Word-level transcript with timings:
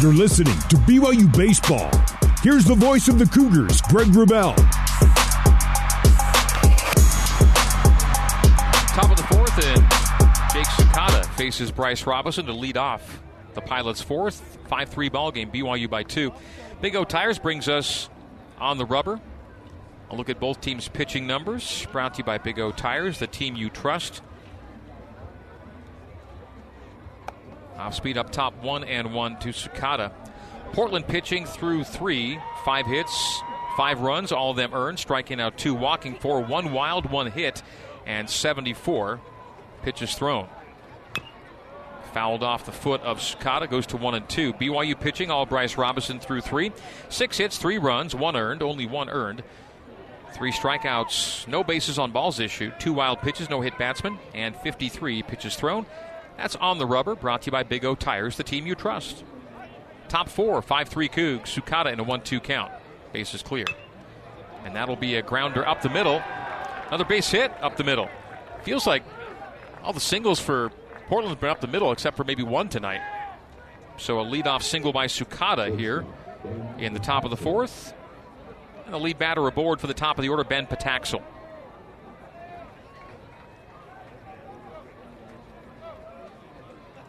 You're 0.00 0.14
listening 0.14 0.54
to 0.68 0.76
BYU 0.76 1.36
Baseball. 1.36 1.90
Here's 2.40 2.64
the 2.64 2.76
voice 2.76 3.08
of 3.08 3.18
the 3.18 3.26
Cougars, 3.26 3.80
Greg 3.82 4.06
Wrubell. 4.06 4.54
Top 8.94 9.10
of 9.10 9.16
the 9.16 9.24
fourth, 9.24 9.64
and 9.64 9.82
Jake 10.52 10.66
Sakata 10.66 11.24
faces 11.34 11.72
Bryce 11.72 12.06
Robinson 12.06 12.46
to 12.46 12.52
lead 12.52 12.76
off 12.76 13.20
the 13.54 13.60
Pilots' 13.60 14.00
fourth 14.00 14.58
5 14.68 14.88
3 14.88 15.08
ball 15.08 15.32
game, 15.32 15.50
BYU 15.50 15.90
by 15.90 16.04
two. 16.04 16.32
Big 16.80 16.94
O 16.94 17.02
Tires 17.02 17.40
brings 17.40 17.66
us 17.68 18.08
on 18.60 18.78
the 18.78 18.86
rubber. 18.86 19.20
A 20.10 20.14
look 20.14 20.28
at 20.28 20.38
both 20.38 20.60
teams' 20.60 20.86
pitching 20.86 21.26
numbers. 21.26 21.88
Brought 21.90 22.14
to 22.14 22.18
you 22.18 22.24
by 22.24 22.38
Big 22.38 22.60
O 22.60 22.70
Tires, 22.70 23.18
the 23.18 23.26
team 23.26 23.56
you 23.56 23.68
trust. 23.68 24.22
Off 27.78 27.94
speed 27.94 28.18
up 28.18 28.30
top, 28.30 28.54
one 28.62 28.84
and 28.84 29.14
one 29.14 29.38
to 29.38 29.50
Sakata. 29.50 30.12
Portland 30.72 31.06
pitching 31.06 31.46
through 31.46 31.84
three, 31.84 32.38
five 32.64 32.86
hits, 32.86 33.40
five 33.76 34.00
runs, 34.00 34.32
all 34.32 34.50
of 34.50 34.56
them 34.56 34.74
earned, 34.74 34.98
striking 34.98 35.40
out 35.40 35.56
two, 35.56 35.74
walking 35.74 36.14
four, 36.16 36.42
one 36.42 36.72
wild, 36.72 37.10
one 37.10 37.30
hit, 37.30 37.62
and 38.06 38.28
74 38.28 39.20
pitches 39.82 40.14
thrown. 40.14 40.48
Fouled 42.12 42.42
off 42.42 42.66
the 42.66 42.72
foot 42.72 43.00
of 43.02 43.18
Sakata, 43.18 43.70
goes 43.70 43.86
to 43.86 43.96
one 43.96 44.14
and 44.14 44.28
two. 44.28 44.52
BYU 44.54 44.98
pitching, 44.98 45.30
all 45.30 45.46
Bryce 45.46 45.76
Robinson 45.76 46.18
through 46.18 46.40
three. 46.40 46.72
Six 47.08 47.38
hits, 47.38 47.58
three 47.58 47.78
runs, 47.78 48.14
one 48.14 48.34
earned, 48.34 48.62
only 48.62 48.86
one 48.86 49.08
earned. 49.08 49.42
Three 50.32 50.52
strikeouts, 50.52 51.48
no 51.48 51.64
bases 51.64 51.98
on 51.98 52.12
balls 52.12 52.40
issued, 52.40 52.78
two 52.78 52.92
wild 52.92 53.20
pitches, 53.20 53.48
no 53.48 53.60
hit 53.60 53.78
batsman, 53.78 54.18
and 54.34 54.56
53 54.56 55.22
pitches 55.22 55.56
thrown. 55.56 55.86
That's 56.38 56.54
on 56.56 56.78
the 56.78 56.86
rubber, 56.86 57.16
brought 57.16 57.42
to 57.42 57.46
you 57.46 57.52
by 57.52 57.64
Big 57.64 57.84
O 57.84 57.96
Tires, 57.96 58.36
the 58.36 58.44
team 58.44 58.64
you 58.66 58.76
trust. 58.76 59.24
Top 60.06 60.28
four, 60.28 60.62
5 60.62 60.88
3 60.88 61.08
Cougs, 61.08 61.42
Sakata 61.42 61.92
in 61.92 61.98
a 61.98 62.04
1 62.04 62.22
2 62.22 62.40
count. 62.40 62.72
Base 63.12 63.34
is 63.34 63.42
clear. 63.42 63.66
And 64.64 64.74
that'll 64.74 64.96
be 64.96 65.16
a 65.16 65.22
grounder 65.22 65.66
up 65.66 65.82
the 65.82 65.90
middle. 65.90 66.22
Another 66.86 67.04
base 67.04 67.28
hit 67.28 67.52
up 67.60 67.76
the 67.76 67.84
middle. 67.84 68.08
Feels 68.62 68.86
like 68.86 69.02
all 69.82 69.92
the 69.92 70.00
singles 70.00 70.38
for 70.38 70.70
Portland's 71.08 71.40
been 71.40 71.50
up 71.50 71.60
the 71.60 71.66
middle 71.66 71.90
except 71.90 72.16
for 72.16 72.24
maybe 72.24 72.44
one 72.44 72.68
tonight. 72.68 73.00
So 73.96 74.20
a 74.20 74.24
leadoff 74.24 74.62
single 74.62 74.92
by 74.92 75.06
Sakata 75.08 75.76
here 75.76 76.06
in 76.78 76.94
the 76.94 77.00
top 77.00 77.24
of 77.24 77.30
the 77.30 77.36
fourth. 77.36 77.92
And 78.84 78.94
the 78.94 78.98
lead 78.98 79.18
batter 79.18 79.46
aboard 79.46 79.80
for 79.80 79.88
the 79.88 79.94
top 79.94 80.18
of 80.18 80.22
the 80.22 80.28
order, 80.28 80.44
Ben 80.44 80.66
Pataxel. 80.66 81.22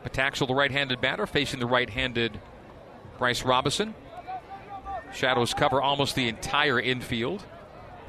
Pataxel, 0.04 0.48
the 0.48 0.56
right 0.56 0.72
handed 0.72 1.02
batter, 1.02 1.28
facing 1.28 1.60
the 1.60 1.66
right 1.66 1.90
handed 1.90 2.40
Bryce 3.18 3.44
Robinson. 3.44 3.94
Shadows 5.14 5.54
cover 5.54 5.82
almost 5.82 6.16
the 6.16 6.28
entire 6.28 6.80
infield. 6.80 7.44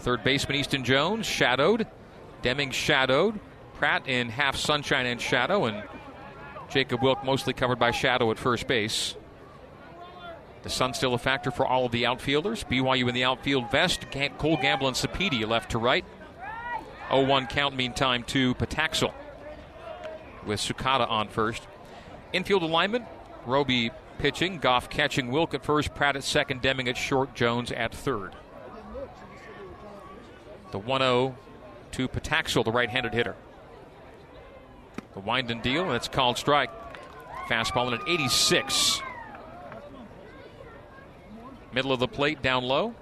Third 0.01 0.23
baseman 0.23 0.57
Easton 0.57 0.85
Jones 0.85 1.27
shadowed. 1.27 1.87
Deming 2.43 2.71
shadowed. 2.71 3.41
Pratt 3.75 4.07
in 4.07 4.29
half 4.29 4.57
sunshine 4.57 5.07
and 5.07 5.21
shadow, 5.21 5.65
and 5.65 5.83
Jacob 6.69 7.03
Wilk 7.03 7.25
mostly 7.25 7.53
covered 7.53 7.79
by 7.79 7.91
shadow 7.91 8.31
at 8.31 8.39
first 8.39 8.67
base. 8.67 9.17
The 10.63 10.69
sun 10.69 10.93
still 10.93 11.15
a 11.15 11.19
factor 11.19 11.51
for 11.51 11.67
all 11.67 11.87
of 11.87 11.93
the 11.93 12.05
outfielders. 12.05 12.65
BYU 12.65 13.09
in 13.09 13.15
the 13.15 13.25
outfield 13.25 13.71
vest. 13.71 14.05
Cole 14.39 14.59
Gamble 14.59 14.89
and 14.89 14.97
Sapedi 14.97 15.49
left 15.49 15.71
to 15.71 15.79
right. 15.79 16.05
0 17.09 17.25
1 17.25 17.47
count, 17.47 17.75
meantime, 17.75 18.23
to 18.25 18.55
Pataxel 18.55 19.13
with 20.47 20.61
Sakata 20.61 21.09
on 21.09 21.29
first. 21.29 21.67
Infield 22.33 22.63
alignment 22.63 23.05
Roby 23.47 23.91
pitching, 24.19 24.59
Goff 24.59 24.91
catching, 24.91 25.31
Wilk 25.31 25.55
at 25.55 25.65
first, 25.65 25.95
Pratt 25.95 26.17
at 26.17 26.25
second, 26.25 26.63
Deming 26.63 26.89
at 26.89 26.97
short, 26.97 27.35
Jones 27.35 27.73
at 27.73 27.95
third. 27.95 28.35
The 30.73 30.79
1 30.79 31.01
0 31.01 31.37
to 31.93 32.09
Pataxel, 32.09 32.65
the 32.65 32.71
right 32.71 32.89
handed 32.89 33.15
hitter. 33.15 33.35
The 35.15 35.21
wind 35.21 35.51
and 35.51 35.63
deal, 35.63 35.85
and 35.85 35.95
it's 35.95 36.09
called 36.09 36.39
strike. 36.39 36.71
Fastball 37.49 37.89
in 37.89 37.95
at 37.95 38.09
86. 38.09 39.01
Middle 41.73 41.93
of 41.93 41.99
the 41.99 42.09
plate, 42.09 42.43
down 42.43 42.65
low. 42.65 42.95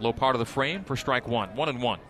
Low 0.00 0.12
part 0.12 0.34
of 0.34 0.40
the 0.40 0.46
frame 0.46 0.84
for 0.84 0.96
strike 0.96 1.28
one. 1.28 1.54
One 1.54 1.68
and 1.68 1.80
one. 1.80 2.00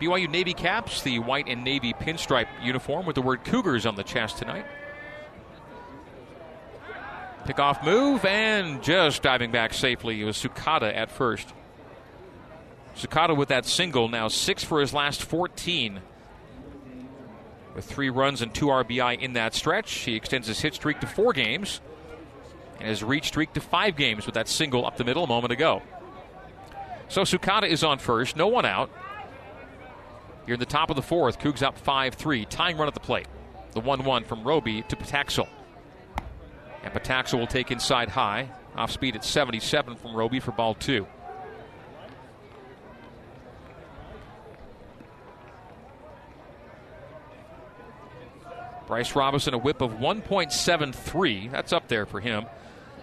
BYU 0.00 0.28
Navy 0.28 0.52
caps, 0.52 1.02
the 1.02 1.18
white 1.20 1.48
and 1.48 1.64
navy 1.64 1.94
pinstripe 1.94 2.48
uniform 2.62 3.06
with 3.06 3.14
the 3.14 3.22
word 3.22 3.44
Cougars 3.44 3.86
on 3.86 3.94
the 3.94 4.02
chest 4.02 4.38
tonight. 4.38 4.66
Pickoff 7.44 7.84
move 7.84 8.24
and 8.24 8.82
just 8.82 9.22
diving 9.22 9.50
back 9.50 9.74
safely. 9.74 10.20
It 10.20 10.24
was 10.24 10.36
Sakata 10.36 10.94
at 10.94 11.10
first. 11.10 11.52
Sakata 12.96 13.36
with 13.36 13.48
that 13.48 13.66
single 13.66 14.08
now 14.08 14.28
six 14.28 14.64
for 14.64 14.80
his 14.80 14.94
last 14.94 15.22
14 15.22 16.00
with 17.74 17.84
three 17.84 18.08
runs 18.08 18.40
and 18.40 18.54
two 18.54 18.66
RBI 18.66 19.20
in 19.20 19.34
that 19.34 19.54
stretch. 19.54 19.92
He 19.92 20.14
extends 20.14 20.46
his 20.46 20.60
hit 20.60 20.74
streak 20.74 21.00
to 21.00 21.06
four 21.06 21.32
games 21.32 21.80
and 22.78 22.88
his 22.88 23.02
reach 23.02 23.26
streak 23.26 23.52
to 23.54 23.60
five 23.60 23.96
games 23.96 24.26
with 24.26 24.36
that 24.36 24.48
single 24.48 24.86
up 24.86 24.96
the 24.96 25.04
middle 25.04 25.24
a 25.24 25.28
moment 25.28 25.52
ago. 25.52 25.82
So 27.08 27.22
Sakata 27.22 27.68
is 27.68 27.84
on 27.84 27.98
first, 27.98 28.36
no 28.36 28.46
one 28.46 28.64
out. 28.64 28.90
Here 30.46 30.54
in 30.54 30.60
the 30.60 30.66
top 30.66 30.90
of 30.90 30.96
the 30.96 31.02
fourth, 31.02 31.38
Cougs 31.38 31.62
up 31.62 31.78
5 31.78 32.14
3, 32.14 32.44
tying 32.46 32.76
run 32.76 32.88
at 32.88 32.94
the 32.94 33.00
plate. 33.00 33.26
The 33.72 33.80
1 33.80 34.04
1 34.04 34.24
from 34.24 34.44
Roby 34.44 34.82
to 34.82 34.96
Pataxel. 34.96 35.48
And 36.84 36.92
Pataxel 36.92 37.38
will 37.38 37.46
take 37.46 37.70
inside 37.70 38.10
high, 38.10 38.50
off 38.76 38.92
speed 38.92 39.16
at 39.16 39.24
77 39.24 39.96
from 39.96 40.14
Roby 40.14 40.38
for 40.38 40.52
ball 40.52 40.74
two. 40.74 41.06
Bryce 48.86 49.16
Robinson, 49.16 49.54
a 49.54 49.58
whip 49.58 49.80
of 49.80 49.92
1.73. 49.92 51.50
That's 51.50 51.72
up 51.72 51.88
there 51.88 52.04
for 52.04 52.20
him. 52.20 52.44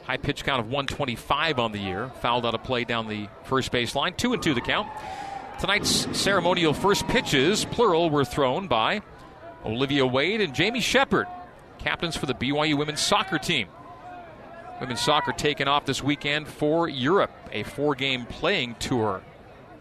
High 0.03 0.17
pitch 0.17 0.43
count 0.43 0.59
of 0.59 0.67
125 0.67 1.57
on 1.57 1.71
the 1.71 1.79
year. 1.79 2.11
Fouled 2.21 2.45
out 2.45 2.53
of 2.53 2.63
play 2.63 2.83
down 2.83 3.07
the 3.07 3.27
first 3.45 3.71
base 3.71 3.95
line. 3.95 4.13
Two 4.13 4.33
and 4.33 4.43
two 4.43 4.53
the 4.53 4.61
count. 4.61 4.87
Tonight's 5.59 6.07
ceremonial 6.17 6.73
first 6.73 7.07
pitches, 7.07 7.65
plural, 7.65 8.09
were 8.09 8.25
thrown 8.25 8.67
by 8.67 9.01
Olivia 9.65 10.05
Wade 10.05 10.41
and 10.41 10.55
Jamie 10.55 10.81
Shepard, 10.81 11.27
captains 11.81 12.15
for 12.15 12.25
the 12.25 12.33
BYU 12.33 12.77
women's 12.77 13.01
soccer 13.01 13.37
team. 13.37 13.67
Women's 14.79 15.01
soccer 15.01 15.31
taking 15.31 15.67
off 15.67 15.85
this 15.85 16.03
weekend 16.03 16.47
for 16.47 16.87
Europe. 16.87 17.31
A 17.51 17.63
four 17.63 17.95
game 17.95 18.25
playing 18.25 18.75
tour 18.79 19.21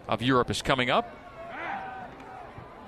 of 0.09 0.23
Europe 0.23 0.51
is 0.51 0.63
coming 0.63 0.91
up. 0.91 1.17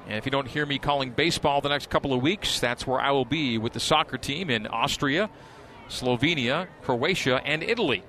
And 0.07 0.17
if 0.17 0.27
you 0.27 0.31
don't 0.31 0.49
hear 0.49 0.67
me 0.67 0.79
calling 0.79 1.11
baseball 1.11 1.61
the 1.61 1.69
next 1.69 1.89
couple 1.89 2.13
of 2.13 2.23
weeks, 2.23 2.59
that's 2.59 2.87
where 2.87 3.01
I 3.01 3.13
will 3.13 3.25
be 3.25 3.57
with 3.57 3.73
the 3.73 3.81
soccer 3.81 4.19
team 4.19 4.51
in 4.51 4.67
Austria, 4.67 5.31
Slovenia, 5.89 6.67
Croatia, 6.83 7.41
and 7.45 7.63
Italy. 7.63 8.03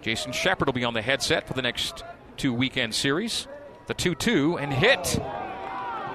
Jason 0.00 0.32
Shepard 0.32 0.66
will 0.66 0.72
be 0.72 0.84
on 0.84 0.94
the 0.94 1.02
headset 1.02 1.46
for 1.46 1.54
the 1.54 1.62
next 1.62 2.04
two 2.36 2.52
weekend 2.52 2.94
series. 2.94 3.46
The 3.86 3.94
2 3.94 4.14
2 4.14 4.58
and 4.58 4.72
hit. 4.72 5.20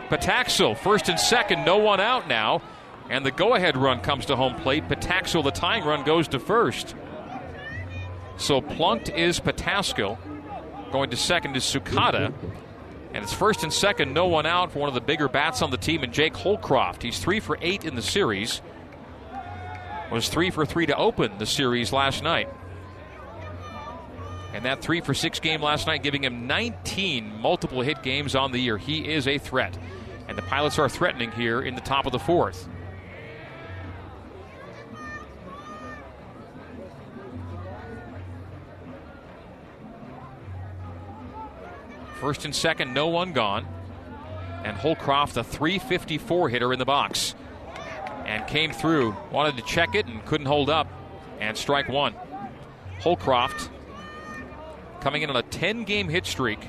Pataxel, 0.09 0.77
first 0.77 1.07
and 1.07 1.19
second, 1.19 1.63
no 1.63 1.77
one 1.77 2.01
out 2.01 2.27
now. 2.27 2.61
And 3.11 3.25
the 3.25 3.31
go 3.31 3.55
ahead 3.55 3.75
run 3.75 3.99
comes 3.99 4.27
to 4.27 4.37
home 4.37 4.55
plate. 4.55 4.87
Pataxel, 4.87 5.43
the 5.43 5.51
tying 5.51 5.83
run, 5.83 6.05
goes 6.05 6.29
to 6.29 6.39
first. 6.39 6.95
So 8.37 8.61
plunked 8.61 9.09
is 9.09 9.37
Pataxel. 9.37 10.17
Going 10.93 11.09
to 11.09 11.17
second 11.17 11.57
is 11.57 11.63
Sakata. 11.63 12.33
And 13.13 13.21
it's 13.21 13.33
first 13.33 13.63
and 13.63 13.73
second, 13.73 14.13
no 14.13 14.27
one 14.27 14.45
out 14.45 14.71
for 14.71 14.79
one 14.79 14.87
of 14.87 14.95
the 14.95 15.01
bigger 15.01 15.27
bats 15.27 15.61
on 15.61 15.71
the 15.71 15.77
team, 15.77 16.03
and 16.03 16.13
Jake 16.13 16.37
Holcroft. 16.37 17.03
He's 17.03 17.19
three 17.19 17.41
for 17.41 17.57
eight 17.61 17.83
in 17.83 17.95
the 17.95 18.01
series. 18.01 18.61
Was 20.09 20.29
three 20.29 20.49
for 20.49 20.65
three 20.65 20.85
to 20.85 20.95
open 20.95 21.37
the 21.37 21.45
series 21.45 21.91
last 21.91 22.23
night. 22.23 22.47
And 24.53 24.63
that 24.63 24.81
three 24.81 25.01
for 25.01 25.13
six 25.13 25.41
game 25.41 25.61
last 25.61 25.85
night, 25.85 26.01
giving 26.01 26.23
him 26.23 26.47
19 26.47 27.41
multiple 27.41 27.81
hit 27.81 28.03
games 28.03 28.35
on 28.35 28.53
the 28.53 28.59
year. 28.59 28.77
He 28.77 29.11
is 29.11 29.27
a 29.27 29.37
threat. 29.37 29.77
And 30.29 30.37
the 30.37 30.43
Pilots 30.43 30.79
are 30.79 30.87
threatening 30.87 31.31
here 31.33 31.61
in 31.61 31.75
the 31.75 31.81
top 31.81 32.05
of 32.05 32.13
the 32.13 32.19
fourth. 32.19 32.69
First 42.21 42.45
and 42.45 42.55
second, 42.55 42.93
no 42.93 43.07
one 43.07 43.33
gone. 43.33 43.67
And 44.63 44.77
Holcroft, 44.77 45.35
a 45.35 45.43
354 45.43 46.49
hitter 46.49 46.71
in 46.71 46.79
the 46.79 46.85
box. 46.85 47.35
And 48.25 48.47
came 48.47 48.71
through. 48.71 49.17
Wanted 49.31 49.57
to 49.57 49.63
check 49.63 49.95
it 49.95 50.05
and 50.05 50.23
couldn't 50.25 50.45
hold 50.45 50.69
up. 50.69 50.87
And 51.39 51.57
strike 51.57 51.89
one. 51.89 52.13
Holcroft 52.99 53.69
coming 55.01 55.23
in 55.23 55.31
on 55.31 55.35
a 55.35 55.41
10 55.41 55.83
game 55.83 56.07
hit 56.07 56.27
streak 56.27 56.59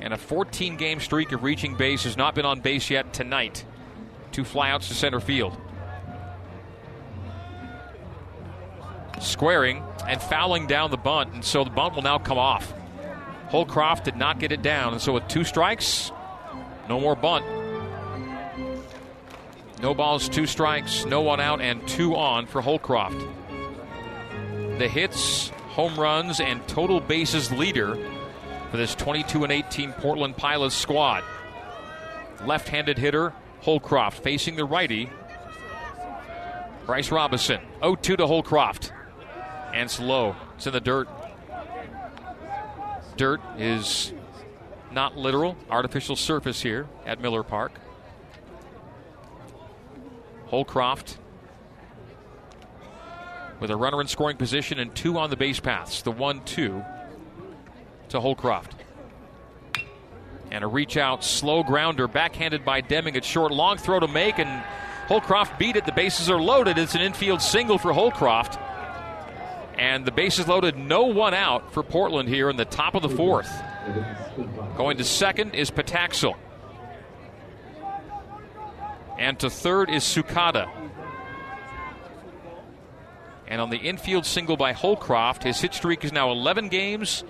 and 0.00 0.14
a 0.14 0.16
14 0.16 0.76
game 0.76 1.00
streak 1.00 1.32
of 1.32 1.42
reaching 1.42 1.76
base 1.76 2.04
has 2.04 2.16
not 2.16 2.36
been 2.36 2.46
on 2.46 2.60
base 2.60 2.88
yet 2.88 3.12
tonight. 3.12 3.64
Two 4.30 4.44
flyouts 4.44 4.86
to 4.86 4.94
center 4.94 5.20
field. 5.20 5.56
squaring 9.20 9.82
and 10.08 10.20
fouling 10.20 10.66
down 10.66 10.90
the 10.90 10.96
bunt, 10.96 11.32
and 11.34 11.44
so 11.44 11.62
the 11.62 11.70
bunt 11.70 11.94
will 11.94 12.02
now 12.02 12.18
come 12.18 12.38
off. 12.38 12.72
Holcroft 13.50 14.04
did 14.04 14.16
not 14.16 14.38
get 14.38 14.52
it 14.52 14.62
down, 14.62 14.92
and 14.92 15.02
so 15.02 15.12
with 15.12 15.26
two 15.28 15.44
strikes, 15.44 16.12
no 16.88 17.00
more 17.00 17.16
bunt. 17.16 17.44
No 19.82 19.94
balls, 19.94 20.28
two 20.28 20.46
strikes, 20.46 21.04
no 21.04 21.20
one 21.22 21.40
out, 21.40 21.60
and 21.60 21.86
two 21.88 22.14
on 22.14 22.46
for 22.46 22.60
Holcroft. 22.60 23.18
The 24.78 24.88
hits, 24.88 25.48
home 25.70 25.98
runs, 25.98 26.40
and 26.40 26.66
total 26.68 27.00
bases 27.00 27.50
leader 27.50 27.98
for 28.70 28.76
this 28.76 28.94
22 28.94 29.44
and 29.44 29.52
18 29.52 29.92
Portland 29.94 30.36
Pilots 30.36 30.74
squad. 30.74 31.24
Left 32.44 32.68
handed 32.68 32.98
hitter 32.98 33.32
Holcroft 33.60 34.22
facing 34.22 34.56
the 34.56 34.64
righty 34.64 35.10
Bryce 36.86 37.10
Robinson. 37.10 37.60
0 37.80 37.96
2 37.96 38.16
to 38.16 38.26
Holcroft. 38.26 38.92
And 39.72 39.82
it's 39.82 40.00
low. 40.00 40.34
It's 40.56 40.66
in 40.66 40.72
the 40.72 40.80
dirt. 40.80 41.08
Dirt 43.20 43.42
is 43.58 44.14
not 44.90 45.14
literal, 45.14 45.54
artificial 45.68 46.16
surface 46.16 46.62
here 46.62 46.88
at 47.04 47.20
Miller 47.20 47.42
Park. 47.42 47.72
Holcroft 50.46 51.18
with 53.60 53.70
a 53.70 53.76
runner 53.76 54.00
in 54.00 54.06
scoring 54.06 54.38
position 54.38 54.78
and 54.78 54.94
two 54.94 55.18
on 55.18 55.28
the 55.28 55.36
base 55.36 55.60
paths. 55.60 56.00
The 56.00 56.10
1 56.10 56.46
2 56.46 56.82
to 58.08 58.20
Holcroft. 58.20 58.74
And 60.50 60.64
a 60.64 60.66
reach 60.66 60.96
out, 60.96 61.22
slow 61.22 61.62
grounder, 61.62 62.08
backhanded 62.08 62.64
by 62.64 62.80
Deming 62.80 63.18
at 63.18 63.24
short. 63.26 63.52
Long 63.52 63.76
throw 63.76 64.00
to 64.00 64.08
make, 64.08 64.38
and 64.38 64.64
Holcroft 65.08 65.58
beat 65.58 65.76
it. 65.76 65.84
The 65.84 65.92
bases 65.92 66.30
are 66.30 66.40
loaded. 66.40 66.78
It's 66.78 66.94
an 66.94 67.02
infield 67.02 67.42
single 67.42 67.76
for 67.76 67.92
Holcroft. 67.92 68.58
And 69.80 70.04
the 70.04 70.12
bases 70.12 70.46
loaded, 70.46 70.76
no 70.76 71.04
one 71.04 71.32
out 71.32 71.72
for 71.72 71.82
Portland 71.82 72.28
here 72.28 72.50
in 72.50 72.56
the 72.58 72.66
top 72.66 72.94
of 72.94 73.00
the 73.00 73.08
fourth. 73.08 73.50
Going 74.76 74.98
to 74.98 75.04
second 75.04 75.54
is 75.54 75.70
Pataxel. 75.70 76.34
And 79.18 79.38
to 79.40 79.48
third 79.48 79.88
is 79.88 80.02
Sakata. 80.02 80.68
And 83.48 83.58
on 83.58 83.70
the 83.70 83.78
infield 83.78 84.26
single 84.26 84.58
by 84.58 84.74
Holcroft, 84.74 85.44
his 85.44 85.58
hit 85.58 85.72
streak 85.72 86.04
is 86.04 86.12
now 86.12 86.30
11 86.30 86.68
games, 86.68 87.24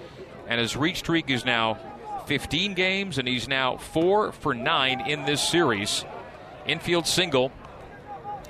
and 0.48 0.60
his 0.60 0.76
reach 0.76 0.98
streak 0.98 1.30
is 1.30 1.44
now 1.44 1.78
15 2.26 2.74
games, 2.74 3.18
and 3.18 3.28
he's 3.28 3.46
now 3.46 3.76
four 3.76 4.32
for 4.32 4.54
nine 4.54 5.08
in 5.08 5.24
this 5.24 5.40
series. 5.40 6.04
Infield 6.66 7.06
single. 7.06 7.52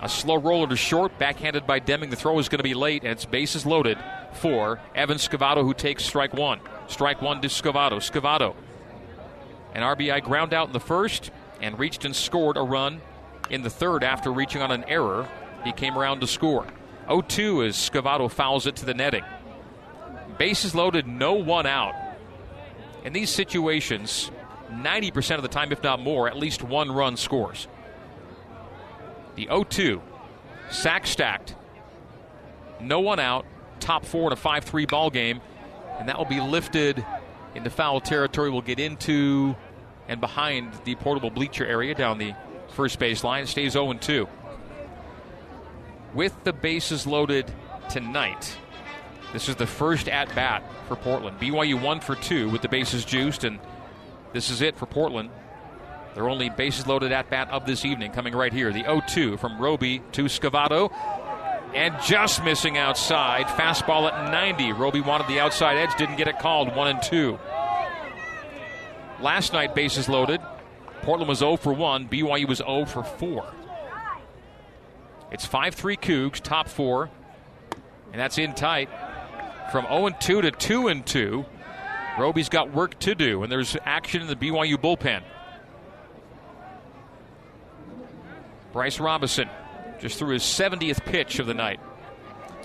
A 0.02 0.08
slow 0.08 0.36
roller 0.36 0.66
to 0.66 0.76
short, 0.76 1.18
backhanded 1.18 1.66
by 1.66 1.78
Deming. 1.78 2.08
The 2.08 2.16
throw 2.16 2.38
is 2.38 2.48
going 2.48 2.58
to 2.58 2.64
be 2.64 2.72
late, 2.72 3.02
and 3.02 3.12
it's 3.12 3.26
bases 3.26 3.66
loaded 3.66 3.98
for 4.32 4.80
Evan 4.94 5.18
Scavato, 5.18 5.62
who 5.62 5.74
takes 5.74 6.04
strike 6.04 6.32
one. 6.32 6.60
Strike 6.88 7.20
one 7.20 7.42
to 7.42 7.48
Scavato. 7.48 7.98
Scavato. 7.98 8.54
An 9.74 9.82
RBI 9.82 10.22
ground 10.22 10.54
out 10.54 10.68
in 10.68 10.72
the 10.72 10.80
first, 10.80 11.30
and 11.60 11.78
reached 11.78 12.06
and 12.06 12.16
scored 12.16 12.56
a 12.56 12.62
run 12.62 13.02
in 13.50 13.60
the 13.62 13.68
third 13.68 14.02
after 14.02 14.32
reaching 14.32 14.62
on 14.62 14.70
an 14.70 14.84
error. 14.84 15.28
He 15.64 15.72
came 15.72 15.98
around 15.98 16.20
to 16.20 16.26
score. 16.26 16.66
0 17.06 17.22
2 17.22 17.64
as 17.64 17.76
Scavato 17.76 18.30
fouls 18.30 18.66
it 18.66 18.76
to 18.76 18.86
the 18.86 18.94
netting. 18.94 19.24
Bases 20.38 20.74
loaded, 20.74 21.06
no 21.06 21.34
one 21.34 21.66
out. 21.66 21.94
In 23.04 23.12
these 23.12 23.28
situations, 23.28 24.30
90% 24.70 25.36
of 25.36 25.42
the 25.42 25.48
time, 25.48 25.72
if 25.72 25.82
not 25.82 26.00
more, 26.00 26.28
at 26.28 26.36
least 26.36 26.62
one 26.62 26.90
run 26.90 27.18
scores. 27.18 27.68
The 29.36 29.46
0 29.46 29.64
2, 29.64 30.02
sack 30.70 31.06
stacked, 31.06 31.54
no 32.80 33.00
one 33.00 33.20
out, 33.20 33.46
top 33.78 34.04
four 34.04 34.26
in 34.28 34.32
a 34.32 34.36
5 34.36 34.64
3 34.64 34.86
ball 34.86 35.10
game, 35.10 35.40
and 35.98 36.08
that 36.08 36.18
will 36.18 36.24
be 36.24 36.40
lifted 36.40 37.04
into 37.54 37.70
foul 37.70 38.00
territory. 38.00 38.50
We'll 38.50 38.62
get 38.62 38.78
into 38.78 39.54
and 40.08 40.20
behind 40.20 40.72
the 40.84 40.94
portable 40.96 41.30
bleacher 41.30 41.64
area 41.64 41.94
down 41.94 42.18
the 42.18 42.34
first 42.68 42.98
base 42.98 43.22
line. 43.22 43.44
It 43.44 43.48
stays 43.48 43.72
0 43.72 43.92
2 43.94 44.28
with 46.14 46.34
the 46.44 46.52
bases 46.52 47.06
loaded 47.06 47.50
tonight. 47.88 48.56
This 49.32 49.48
is 49.48 49.56
the 49.56 49.66
first 49.66 50.08
at 50.08 50.34
bat 50.34 50.62
for 50.88 50.96
Portland. 50.96 51.38
BYU 51.38 51.80
one 51.80 52.00
for 52.00 52.16
two 52.16 52.48
with 52.50 52.62
the 52.62 52.68
bases 52.68 53.04
juiced, 53.04 53.44
and 53.44 53.60
this 54.32 54.50
is 54.50 54.60
it 54.60 54.76
for 54.76 54.86
Portland. 54.86 55.30
Their 56.14 56.28
only 56.28 56.50
bases 56.50 56.86
loaded 56.86 57.12
at 57.12 57.30
bat 57.30 57.50
of 57.50 57.66
this 57.66 57.84
evening 57.84 58.12
coming 58.12 58.34
right 58.34 58.52
here. 58.52 58.72
The 58.72 58.82
0 58.82 59.02
2 59.06 59.36
from 59.36 59.58
Roby 59.58 60.00
to 60.12 60.24
Scavato. 60.24 60.92
And 61.74 61.94
just 62.02 62.42
missing 62.44 62.76
outside. 62.76 63.46
Fastball 63.46 64.10
at 64.10 64.32
90. 64.32 64.72
Roby 64.72 65.00
wanted 65.00 65.28
the 65.28 65.38
outside 65.38 65.76
edge, 65.76 65.94
didn't 65.96 66.16
get 66.16 66.26
it 66.26 66.38
called. 66.40 66.74
1 66.74 66.88
and 66.88 67.02
2. 67.02 67.38
Last 69.20 69.52
night, 69.52 69.74
bases 69.74 70.08
loaded. 70.08 70.40
Portland 71.02 71.28
was 71.28 71.38
0 71.38 71.56
for 71.56 71.72
1. 71.72 72.08
BYU 72.08 72.48
was 72.48 72.58
0 72.58 72.86
for 72.86 73.04
4. 73.04 73.44
It's 75.30 75.46
5 75.46 75.74
3 75.74 75.96
Cougs, 75.96 76.40
top 76.40 76.68
four. 76.68 77.08
And 78.12 78.20
that's 78.20 78.38
in 78.38 78.54
tight. 78.54 78.88
From 79.70 79.86
0 79.86 80.10
2 80.18 80.42
to 80.42 80.50
2 80.50 81.02
2. 81.02 81.44
Roby's 82.18 82.48
got 82.48 82.72
work 82.72 82.98
to 83.00 83.14
do, 83.14 83.42
and 83.42 83.52
there's 83.52 83.76
action 83.84 84.20
in 84.20 84.26
the 84.26 84.36
BYU 84.36 84.76
bullpen. 84.76 85.22
Bryce 88.72 89.00
Robinson 89.00 89.48
just 90.00 90.18
threw 90.18 90.34
his 90.34 90.42
70th 90.42 91.04
pitch 91.04 91.38
of 91.38 91.46
the 91.46 91.54
night. 91.54 91.80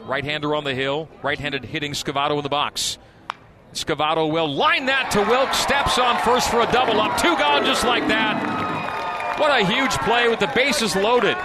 Right 0.04 0.24
hander 0.24 0.56
on 0.56 0.64
the 0.64 0.76
hill, 0.76 1.10
right 1.24 1.40
handed 1.40 1.66
hitting 1.66 1.94
Scavato 1.94 2.38
in 2.38 2.44
the 2.44 2.50
box. 2.50 2.98
Scavato 3.74 4.32
will 4.32 4.48
line 4.48 4.86
that 4.86 5.12
to 5.12 5.22
Wilkes, 5.22 5.58
steps 5.58 6.00
on 6.00 6.18
first 6.22 6.50
for 6.50 6.62
a 6.62 6.72
double 6.72 7.02
up. 7.02 7.18
Two 7.20 7.36
gone 7.38 7.66
just 7.66 7.84
like 7.84 8.08
that. 8.08 9.38
What 9.40 9.62
a 9.62 9.66
huge 9.66 9.92
play 10.00 10.30
with 10.30 10.40
the 10.40 10.52
bases 10.56 10.96
loaded 10.96 11.36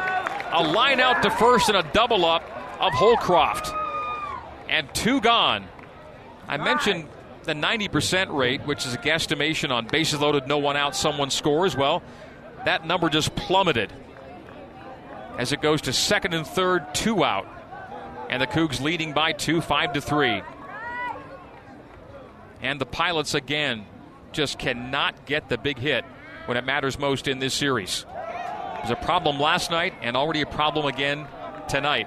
a 0.52 0.62
line 0.62 1.00
out 1.00 1.22
to 1.22 1.30
first 1.30 1.68
and 1.68 1.78
a 1.78 1.82
double 1.92 2.24
up 2.24 2.42
of 2.80 2.92
Holcroft. 2.92 3.72
And 4.68 4.92
two 4.94 5.20
gone. 5.20 5.66
I 6.48 6.56
mentioned 6.56 7.08
the 7.44 7.54
90% 7.54 8.36
rate, 8.36 8.62
which 8.66 8.86
is 8.86 8.94
a 8.94 8.98
guesstimation 8.98 9.70
on 9.70 9.86
bases 9.86 10.20
loaded, 10.20 10.46
no 10.46 10.58
one 10.58 10.76
out, 10.76 10.96
someone 10.96 11.30
scores. 11.30 11.76
Well, 11.76 12.02
that 12.64 12.86
number 12.86 13.08
just 13.08 13.34
plummeted 13.34 13.92
as 15.40 15.52
it 15.52 15.62
goes 15.62 15.80
to 15.80 15.90
second 15.90 16.34
and 16.34 16.46
third, 16.46 16.94
two 16.94 17.24
out. 17.24 17.48
And 18.28 18.42
the 18.42 18.46
Cougs 18.46 18.78
leading 18.78 19.14
by 19.14 19.32
two, 19.32 19.62
five 19.62 19.94
to 19.94 20.00
three. 20.02 20.42
And 22.60 22.78
the 22.78 22.84
Pilots 22.84 23.32
again 23.32 23.86
just 24.32 24.58
cannot 24.58 25.24
get 25.24 25.48
the 25.48 25.56
big 25.56 25.78
hit 25.78 26.04
when 26.44 26.58
it 26.58 26.66
matters 26.66 26.98
most 26.98 27.26
in 27.26 27.38
this 27.38 27.54
series. 27.54 28.04
It 28.10 28.82
was 28.82 28.90
a 28.90 28.96
problem 28.96 29.40
last 29.40 29.70
night 29.70 29.94
and 30.02 30.14
already 30.14 30.42
a 30.42 30.46
problem 30.46 30.84
again 30.84 31.26
tonight. 31.68 32.06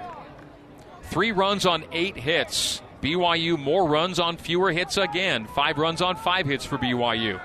Three 1.02 1.32
runs 1.32 1.66
on 1.66 1.84
eight 1.90 2.16
hits. 2.16 2.82
BYU 3.02 3.58
more 3.58 3.88
runs 3.88 4.20
on 4.20 4.36
fewer 4.36 4.70
hits 4.70 4.96
again. 4.96 5.48
Five 5.56 5.78
runs 5.78 6.00
on 6.02 6.14
five 6.14 6.46
hits 6.46 6.64
for 6.64 6.78
BYU. 6.78 7.40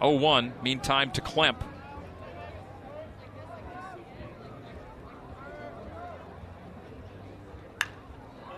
0 0.00 0.16
1, 0.16 0.52
meantime, 0.60 1.12
to 1.12 1.20
Klemp. 1.20 1.62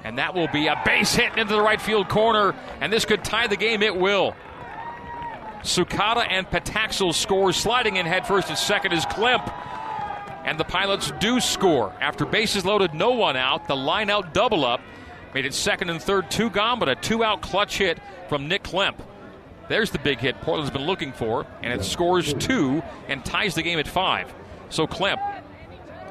And 0.05 0.19
that 0.19 0.35
will 0.35 0.49
be 0.49 0.67
a 0.67 0.81
base 0.85 1.15
hit 1.15 1.37
into 1.39 1.55
the 1.55 1.61
right 1.63 1.81
field 1.81 2.09
corner, 2.09 2.55
and 2.81 2.93
this 2.93 3.05
could 3.05 3.25
tie 3.25 3.47
the 3.47 3.57
game. 3.57 3.83
It 3.83 3.97
will. 3.97 4.37
Sakata 5.63 6.27
and 6.29 6.47
Pataxel 6.47 7.15
score. 7.15 7.53
Sliding 7.53 7.97
in 7.97 8.05
headfirst 8.05 8.51
and 8.51 8.59
second 8.59 8.93
is 8.93 9.07
Klemp. 9.07 9.51
And 10.45 10.61
the 10.61 10.65
Pilots 10.65 11.11
do 11.21 11.41
score. 11.41 11.91
After 12.03 12.27
bases 12.27 12.67
loaded, 12.67 12.93
no 12.93 13.13
one 13.13 13.35
out. 13.35 13.67
The 13.67 13.75
line 13.75 14.11
out 14.11 14.35
double 14.35 14.65
up 14.65 14.83
made 15.33 15.47
it 15.47 15.55
second 15.55 15.91
and 15.91 16.01
third, 16.01 16.31
two 16.31 16.51
gone, 16.51 16.79
but 16.79 16.89
a 16.89 16.95
two 16.95 17.25
out 17.25 17.41
clutch 17.41 17.79
hit 17.79 17.99
from 18.29 18.47
Nick 18.47 18.63
Klemp. 18.63 18.97
There's 19.69 19.91
the 19.91 19.99
big 19.99 20.19
hit 20.19 20.41
Portland's 20.43 20.71
been 20.71 20.87
looking 20.87 21.13
for, 21.13 21.47
and 21.63 21.73
it 21.73 21.85
scores 21.85 22.35
two 22.35 22.83
and 23.09 23.25
ties 23.25 23.55
the 23.55 23.63
game 23.63 23.79
at 23.79 23.89
five. 23.89 24.33
So 24.69 24.87
Klemp, 24.87 25.19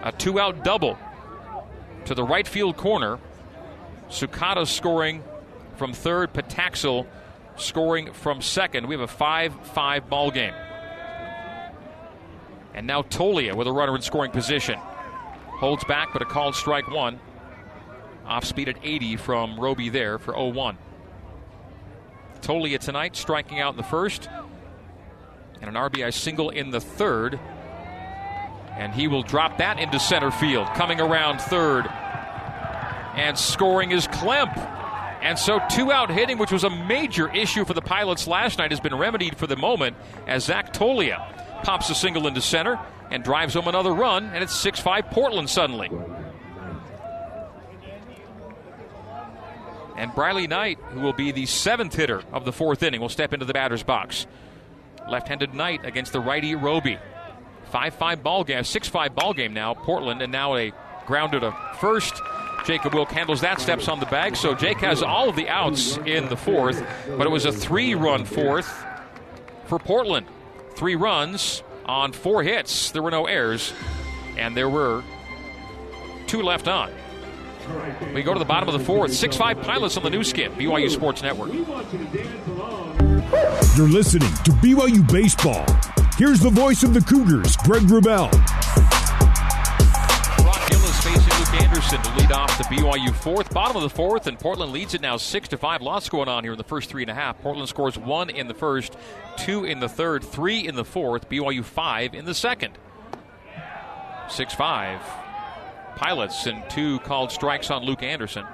a 0.02 0.12
two 0.12 0.40
out 0.40 0.64
double 0.64 0.98
to 2.06 2.16
the 2.16 2.24
right 2.24 2.48
field 2.48 2.76
corner. 2.76 3.20
Sakata 4.14 4.68
scoring 4.68 5.24
from 5.76 5.92
third, 5.92 6.34
Pataxel 6.34 7.08
scoring 7.56 8.14
from 8.14 8.44
second. 8.44 8.88
We 8.88 8.94
have 8.94 9.02
a 9.02 9.08
5 9.08 9.68
5 9.70 10.10
ball 10.10 10.30
game. 10.30 10.54
And 12.76 12.86
now 12.86 13.02
Tolia 13.02 13.56
with 13.56 13.68
a 13.68 13.72
runner 13.72 13.96
in 13.96 14.04
scoring 14.04 14.32
position. 14.32 14.78
Holds 14.78 15.84
back, 15.86 16.10
but 16.14 16.22
a 16.22 16.26
called 16.26 16.56
strike 16.56 16.88
one. 16.90 17.20
Off 18.26 18.46
speed 18.46 18.70
at 18.70 18.78
80 18.84 19.18
from 19.18 19.60
Roby 19.60 19.90
there 19.90 20.20
for 20.20 20.34
0 20.34 20.50
1. 20.50 20.78
Tolia 22.42 22.80
tonight 22.80 23.16
striking 23.16 23.60
out 23.60 23.74
in 23.74 23.78
the 23.78 23.84
first. 23.84 24.30
And 25.60 25.76
an 25.76 25.76
RBI 25.76 26.14
single 26.14 26.52
in 26.52 26.70
the 26.70 26.80
third. 26.80 27.40
And 28.78 28.94
he 28.94 29.08
will 29.08 29.24
drop 29.24 29.58
that 29.58 29.80
into 29.80 30.00
center 30.00 30.30
field. 30.30 30.68
Coming 30.76 31.02
around 31.02 31.42
third 31.42 31.90
And 33.16 33.38
scoring 33.38 33.92
is 33.92 34.08
Klemp. 34.08 34.58
And 35.22 35.40
so 35.40 35.60
two 35.70 35.92
out 35.92 36.10
hitting, 36.12 36.38
which 36.38 36.52
was 36.52 36.64
a 36.64 36.70
major 36.70 37.32
issue 37.34 37.64
for 37.64 37.74
the 37.74 37.82
Pilots 37.82 38.28
last 38.28 38.58
night, 38.60 38.72
has 38.72 38.80
been 38.80 38.96
remedied 38.96 39.38
for 39.38 39.48
the 39.48 39.56
moment 39.56 39.96
as 40.28 40.46
Zach 40.46 40.74
Tolia 40.74 41.64
pops 41.64 41.90
a 41.90 41.96
single 41.96 42.28
into 42.28 42.42
center 42.42 42.78
and 43.10 43.24
drives 43.24 43.54
home 43.54 43.68
another 43.68 43.94
run, 43.94 44.26
and 44.26 44.44
it's 44.44 44.56
6 44.56 44.80
5 44.80 45.06
Portland 45.12 45.50
suddenly. 45.50 45.90
And 49.96 50.14
Briley 50.14 50.48
Knight, 50.48 50.80
who 50.90 51.02
will 51.02 51.14
be 51.14 51.32
the 51.32 51.46
seventh 51.46 51.96
hitter 51.96 52.24
of 52.34 52.46
the 52.46 52.52
fourth 52.52 52.82
inning, 52.84 53.00
will 53.00 53.10
step 53.10 53.32
into 53.32 53.46
the 53.46 53.54
batter's 53.54 53.84
box. 53.84 54.26
Left 55.08 55.28
handed 55.28 55.54
Knight 55.54 55.86
against 55.86 56.14
the 56.14 56.20
righty 56.20 56.56
Roby. 56.56 56.98
5 57.72 57.94
5 57.94 58.24
ball 58.24 58.44
game, 58.44 58.64
6 58.64 58.88
5 58.88 59.16
ball 59.16 59.34
game 59.34 59.54
now, 59.54 59.74
Portland, 59.74 60.22
and 60.22 60.32
now 60.32 60.56
a 60.56 60.72
grounded 61.06 61.42
to 61.42 61.56
first. 61.80 62.14
Jacob 62.66 62.94
Wilk 62.94 63.12
handles 63.12 63.42
that, 63.42 63.60
steps 63.60 63.88
on 63.88 64.00
the 64.00 64.06
bag. 64.06 64.36
So 64.36 64.56
Jake 64.56 64.78
has 64.80 65.04
all 65.04 65.30
of 65.30 65.36
the 65.36 65.50
outs 65.50 65.98
in 66.06 66.30
the 66.30 66.38
fourth, 66.38 66.84
but 67.18 67.28
it 67.28 67.30
was 67.30 67.46
a 67.46 67.52
three 67.52 67.96
run 67.96 68.26
fourth 68.26 68.86
for 69.66 69.80
Portland. 69.80 70.28
Three 70.76 70.96
runs 70.96 71.64
on 71.86 72.14
four 72.14 72.44
hits. 72.44 72.92
There 72.92 73.04
were 73.04 73.12
no 73.12 73.26
errors, 73.26 73.74
and 74.38 74.56
there 74.56 74.70
were 74.70 75.04
two 76.28 76.42
left 76.42 76.68
on. 76.68 76.92
We 78.14 78.24
go 78.24 78.34
to 78.34 78.40
the 78.40 78.46
bottom 78.46 78.68
of 78.68 78.74
the 78.78 78.84
fourth. 78.86 79.14
6 79.14 79.38
5 79.38 79.62
pilots 79.62 79.96
on 79.96 80.04
the 80.04 80.10
Nu 80.10 80.24
Skin, 80.24 80.52
BYU 80.54 80.90
Sports 80.90 81.22
Network. 81.22 81.54
You're 83.78 83.90
listening 83.90 84.30
to 84.44 84.52
BYU 84.52 85.10
Baseball. 85.12 85.66
Here's 86.18 86.40
the 86.40 86.50
voice 86.50 86.84
of 86.84 86.94
the 86.94 87.02
Cougars, 87.02 87.56
Greg 87.58 87.84
Wrubell. 87.84 88.32
To 91.94 92.16
lead 92.16 92.32
off 92.32 92.58
the 92.58 92.64
BYU 92.64 93.14
fourth. 93.14 93.54
Bottom 93.54 93.78
of 93.78 93.84
the 93.84 93.90
fourth, 93.90 94.26
and 94.26 94.40
Portland 94.40 94.72
leads 94.72 94.96
it 94.96 95.02
now 95.02 95.16
six 95.18 95.48
to 95.50 95.60
five. 95.60 95.84
Lots 95.84 96.10
going 96.10 96.28
on 96.28 96.44
here 96.44 96.54
in 96.54 96.58
the 96.58 96.64
first 96.64 96.90
three 96.90 97.04
and 97.04 97.12
a 97.12 97.14
half. 97.14 97.40
Portland 97.40 97.70
scores 97.70 98.00
one 98.00 98.32
in 98.32 98.48
the 98.48 98.56
first, 98.56 98.98
two 99.38 99.64
in 99.64 99.80
the 99.80 99.88
third, 99.88 100.24
three 100.24 100.68
in 100.68 100.74
the 100.74 100.84
fourth. 100.84 101.30
BYU 101.30 101.64
five 101.64 102.16
in 102.16 102.26
the 102.26 102.34
second. 102.34 102.80
Six 104.28 104.56
five. 104.56 105.02
Pilots 105.96 106.48
and 106.48 106.68
two 106.68 106.98
called 107.02 107.32
strikes 107.32 107.70
on 107.70 107.84
Luke 107.84 108.02
Anderson, 108.02 108.48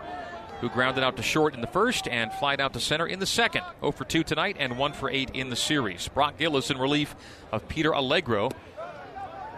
who 0.60 0.68
grounded 0.68 1.06
out 1.06 1.16
to 1.16 1.24
short 1.24 1.54
in 1.54 1.62
the 1.62 1.68
first 1.68 2.10
and 2.10 2.34
flied 2.34 2.60
out 2.60 2.74
to 2.74 2.82
center 2.82 3.08
in 3.08 3.20
the 3.20 3.26
second. 3.26 3.64
0 3.80 3.94
for 3.94 4.04
2 4.04 4.22
tonight 4.24 4.58
and 4.60 4.78
1 4.78 4.92
for 4.92 5.10
8 5.10 5.32
in 5.34 5.50
the 5.50 5.56
series. 5.56 6.10
Brock 6.10 6.38
Gillis 6.38 6.72
in 6.72 6.78
relief 6.78 7.16
of 7.54 7.70
Peter 7.70 7.92
Allegro. 7.92 8.50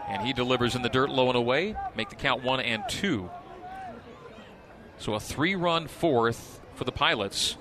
And 0.07 0.21
he 0.23 0.33
delivers 0.33 0.75
in 0.75 0.83
the 0.83 0.89
dirt 0.89 1.09
low 1.09 1.29
and 1.29 1.37
away, 1.37 1.75
make 1.95 2.09
the 2.09 2.15
count 2.15 2.43
1 2.43 2.59
and 2.59 2.83
2. 2.87 3.27
So 5.01 5.15
a 5.15 5.19
three 5.19 5.55
run 5.55 5.87
fourth 5.87 6.61
for 6.75 6.83
the 6.83 6.91
Pilots. 6.91 7.57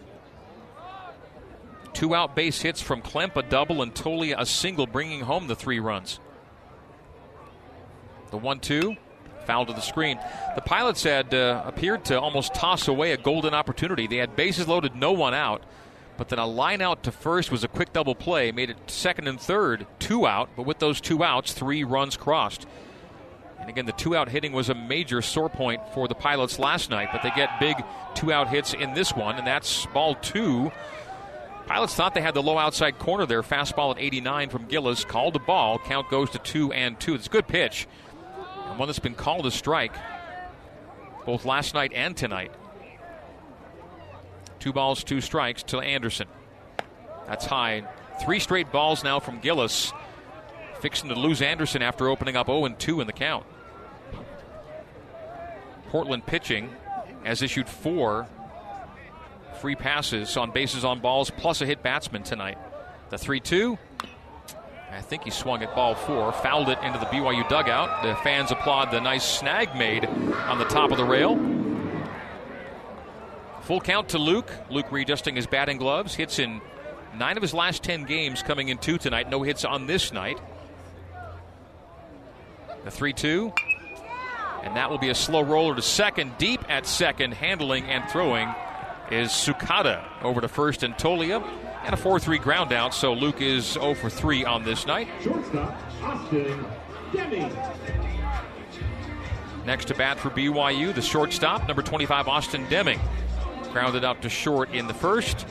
Two 1.95 2.15
out 2.15 2.37
base 2.37 2.61
hits 2.61 2.83
from 2.83 3.01
Klemp, 3.01 3.35
a 3.35 3.43
double, 3.43 3.81
and 3.81 3.95
Tolia 3.95 4.35
a 4.39 4.45
single, 4.45 4.87
bringing 4.87 5.23
home 5.23 5.47
the 5.47 5.57
three 5.57 5.81
runs. 5.81 6.21
The 8.31 8.37
1 8.37 8.61
2 8.61 8.95
foul 9.47 9.65
to 9.65 9.73
the 9.73 9.81
screen. 9.81 10.19
The 10.55 10.61
Pilots 10.61 11.03
had 11.03 11.33
uh, 11.33 11.63
appeared 11.65 12.05
to 12.05 12.21
almost 12.21 12.53
toss 12.53 12.89
away 12.89 13.13
a 13.13 13.17
golden 13.17 13.55
opportunity. 13.55 14.07
They 14.07 14.19
had 14.19 14.37
bases 14.37 14.69
loaded, 14.69 14.95
no 14.95 15.13
one 15.13 15.33
out. 15.33 15.63
But 16.19 16.29
then 16.29 16.39
a 16.39 16.47
line 16.47 16.83
out 16.83 17.05
to 17.05 17.11
first 17.11 17.51
was 17.51 17.65
a 17.65 17.69
quick 17.69 17.95
double 17.95 18.15
play, 18.15 18.53
made 18.53 18.69
it 18.69 18.77
second 18.87 19.29
and 19.29 19.41
third, 19.41 19.87
two 19.99 20.27
out. 20.27 20.51
But 20.57 20.67
with 20.67 20.79
those 20.79 21.01
two 21.01 21.25
outs, 21.25 21.55
three 21.55 21.85
runs 21.85 22.19
crossed. 22.19 22.67
And 23.61 23.69
again, 23.69 23.87
the 23.87 23.93
two 23.93 24.17
out 24.17 24.29
hitting 24.29 24.53
was 24.53 24.69
a 24.69 24.75
major 24.75 25.23
sore 25.23 25.49
point 25.49 25.83
for 25.93 26.09
the 26.09 26.15
Pilots 26.15 26.59
last 26.59 26.91
night, 26.91 27.11
but 27.13 27.23
they 27.23 27.31
get 27.31 27.61
big 27.61 27.77
two 28.15 28.33
out 28.33 28.49
hits 28.49 28.75
in 28.75 28.95
this 28.95 29.15
one, 29.15 29.37
and 29.37 29.47
that's 29.47 29.87
ball 29.87 30.15
two. 30.15 30.73
Pilots 31.67 31.95
thought 31.95 32.15
they 32.15 32.21
had 32.21 32.35
the 32.35 32.43
low 32.43 32.59
outside 32.59 32.99
corner 32.99 33.27
there. 33.27 33.43
Fastball 33.43 33.93
at 33.93 34.01
89 34.01 34.49
from 34.49 34.65
Gillis. 34.65 35.05
Called 35.05 35.35
the 35.35 35.39
ball. 35.39 35.79
Count 35.79 36.11
goes 36.11 36.31
to 36.31 36.39
two 36.39 36.73
and 36.73 36.99
two. 36.99 37.15
It's 37.15 37.29
a 37.29 37.31
good 37.31 37.47
pitch 37.47 37.87
and 38.71 38.79
one 38.79 38.89
that's 38.89 39.01
been 39.01 39.15
called 39.15 39.47
a 39.47 39.51
strike 39.51 39.95
both 41.27 41.45
last 41.45 41.75
night 41.75 41.93
and 41.93 42.17
tonight. 42.17 42.53
Two 44.61 44.73
balls, 44.73 45.05
two 45.05 45.21
strikes 45.21 45.63
to 45.65 45.79
Anderson. 45.79 46.29
That's 47.27 47.45
high. 47.45 47.85
Three 48.23 48.39
straight 48.39 48.71
balls 48.71 49.03
now 49.03 49.21
from 49.21 49.41
Gillis. 49.41 49.93
Fixing 50.81 51.09
to 51.09 51.15
lose 51.15 51.43
Anderson 51.43 51.83
after 51.83 52.09
opening 52.09 52.37
up 52.37 52.47
0 52.47 52.69
2 52.69 53.01
in 53.01 53.07
the 53.07 53.13
count. 53.13 53.45
Portland 55.89 56.25
pitching 56.25 56.71
has 57.25 57.43
issued 57.43 57.69
four 57.69 58.27
free 59.61 59.75
passes 59.75 60.37
on 60.37 60.53
bases 60.53 60.85
on 60.85 61.01
balls 61.01 61.31
plus 61.31 61.61
a 61.61 61.67
hit 61.67 61.83
batsman 61.83 62.23
tonight. 62.23 62.59
The 63.11 63.19
3 63.19 63.41
2 63.41 63.79
I 64.93 65.01
think 65.03 65.23
he 65.23 65.31
swung 65.31 65.63
at 65.63 65.75
ball 65.75 65.95
four, 65.95 66.33
fouled 66.33 66.69
it 66.69 66.79
into 66.83 66.99
the 66.99 67.07
BYU 67.07 67.49
dugout. 67.49 68.03
The 68.03 68.17
fans 68.23 68.51
applaud 68.51 68.91
the 68.91 69.01
nice 69.01 69.25
snag 69.25 69.77
made 69.77 70.05
on 70.05 70.59
the 70.59 70.65
top 70.65 70.91
of 70.91 70.97
the 70.97 71.05
rail. 71.05 71.39
Full 73.63 73.81
count 73.81 74.09
to 74.11 74.19
Luke. 74.19 74.51
Luke 74.69 74.91
readjusting 74.91 75.37
his 75.37 75.47
batting 75.47 75.79
gloves. 75.79 76.17
Hits 76.17 76.41
in 76.41 76.61
nine 77.17 77.37
of 77.37 77.43
his 77.43 77.55
last 77.55 77.85
ten 77.85 78.03
games, 78.03 78.43
coming 78.43 78.69
in 78.69 78.79
two 78.79 78.99
tonight. 78.99 79.31
No 79.31 79.43
hits 79.45 79.65
on 79.65 79.87
this 79.87 80.13
night. 80.13 80.41
The 82.85 82.91
3 82.91 83.13
2. 83.13 83.53
And 84.63 84.77
that 84.77 84.91
will 84.91 84.99
be 84.99 85.09
a 85.09 85.15
slow 85.15 85.43
roller 85.43 85.75
to 85.75 85.83
second. 85.83 86.37
Deep 86.39 86.63
at 86.69 86.87
second, 86.87 87.33
handling 87.33 87.85
and 87.85 88.09
throwing 88.11 88.49
is 89.11 89.31
Sakata 89.31 90.05
over 90.23 90.41
to 90.41 90.49
first 90.49 90.83
and 90.83 90.95
Tolia 90.95 91.43
and 91.85 91.95
a 91.95 91.97
4 91.97 92.21
3 92.21 92.39
ground 92.39 92.73
out. 92.73 92.95
So 92.95 93.13
Luke 93.13 93.41
is 93.41 93.65
0 93.73 93.95
for 93.95 94.11
3 94.11 94.45
on 94.45 94.65
this 94.65 94.87
night. 94.87 95.09
Shortstop, 95.23 95.75
Austin 96.03 96.65
Demi. 97.13 97.51
Next 99.67 99.87
to 99.89 99.95
bat 99.95 100.19
for 100.19 100.31
BYU, 100.31 100.95
the 100.95 101.03
shortstop, 101.03 101.67
number 101.69 101.83
25, 101.83 102.29
Austin 102.29 102.67
Deming. 102.69 102.99
Grounded 103.73 104.05
out 104.05 104.23
to 104.23 104.29
short 104.29 104.71
in 104.73 104.87
the 104.87 104.95
first. 104.95 105.47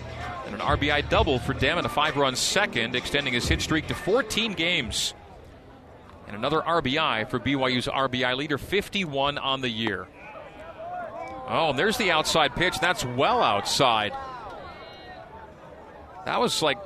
And 0.45 0.55
an 0.55 0.61
RBI 0.61 1.09
double 1.09 1.37
for 1.37 1.53
Dem 1.53 1.77
and 1.77 1.85
a 1.85 1.89
five 1.89 2.17
run 2.17 2.35
second, 2.35 2.95
extending 2.95 3.33
his 3.33 3.47
hit 3.47 3.61
streak 3.61 3.87
to 3.87 3.93
14 3.93 4.53
games. 4.53 5.13
And 6.29 6.37
another 6.37 6.61
RBI 6.61 7.27
for 7.27 7.39
BYU's 7.39 7.87
RBI 7.87 8.37
leader, 8.37 8.59
51 8.59 9.39
on 9.39 9.61
the 9.61 9.69
year. 9.69 10.07
Oh, 11.47 11.71
and 11.71 11.79
there's 11.79 11.97
the 11.97 12.11
outside 12.11 12.55
pitch. 12.55 12.79
That's 12.79 13.03
well 13.03 13.41
outside. 13.41 14.13
That 16.25 16.39
was 16.39 16.61
like 16.61 16.77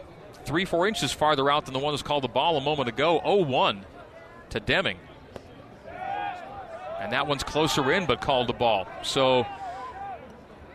three, 0.46 0.64
four 0.64 0.88
inches 0.88 1.12
farther 1.12 1.52
out 1.52 1.66
than 1.66 1.74
the 1.74 1.80
one 1.80 1.92
that's 1.92 2.02
called 2.02 2.24
the 2.24 2.30
ball 2.30 2.56
a 2.56 2.62
moment 2.62 2.88
ago. 2.88 3.20
0 3.22 3.44
1 3.44 3.86
to 4.52 4.62
Deming. 4.62 4.98
And 7.02 7.12
that 7.12 7.28
one's 7.28 7.44
closer 7.44 7.92
in, 7.92 8.06
but 8.06 8.22
called 8.22 8.48
the 8.48 8.54
ball. 8.54 8.88
So 9.02 9.42
a 9.42 9.48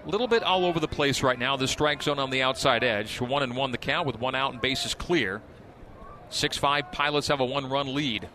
little 0.05 0.29
bit 0.29 0.43
all 0.43 0.67
over 0.67 0.79
the 0.79 0.89
place 0.89 1.23
right 1.23 1.39
now. 1.39 1.57
The 1.57 1.67
strike 1.67 2.03
zone 2.03 2.19
on 2.19 2.29
the 2.29 2.43
outside 2.43 2.85
edge. 2.85 3.19
One 3.19 3.43
and 3.43 3.57
one 3.57 3.73
the 3.73 3.79
count 3.79 4.07
with 4.07 4.21
one 4.21 4.35
out 4.35 4.53
and 4.53 4.61
bases 4.61 4.93
clear. 4.93 5.41
6 6.29 6.59
5 6.59 6.93
Pilots 6.93 7.29
have 7.29 7.41
a 7.41 7.47
one 7.47 7.71
run 7.71 7.95
lead. 7.95 8.29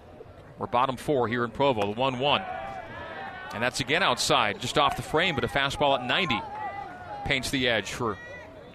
We're 0.58 0.68
bottom 0.68 0.98
four 0.98 1.28
here 1.28 1.44
in 1.44 1.52
Provo, 1.52 1.94
the 1.94 2.00
1 2.00 2.20
1. 2.20 2.42
And 3.54 3.62
that's 3.62 3.80
again 3.80 4.04
outside, 4.04 4.60
just 4.60 4.78
off 4.78 4.96
the 4.96 5.02
frame, 5.02 5.36
but 5.36 5.44
a 5.44 5.48
fastball 5.48 5.98
at 5.98 6.06
90 6.06 6.42
paints 7.26 7.50
the 7.50 7.68
edge 7.68 7.92
for 7.92 8.18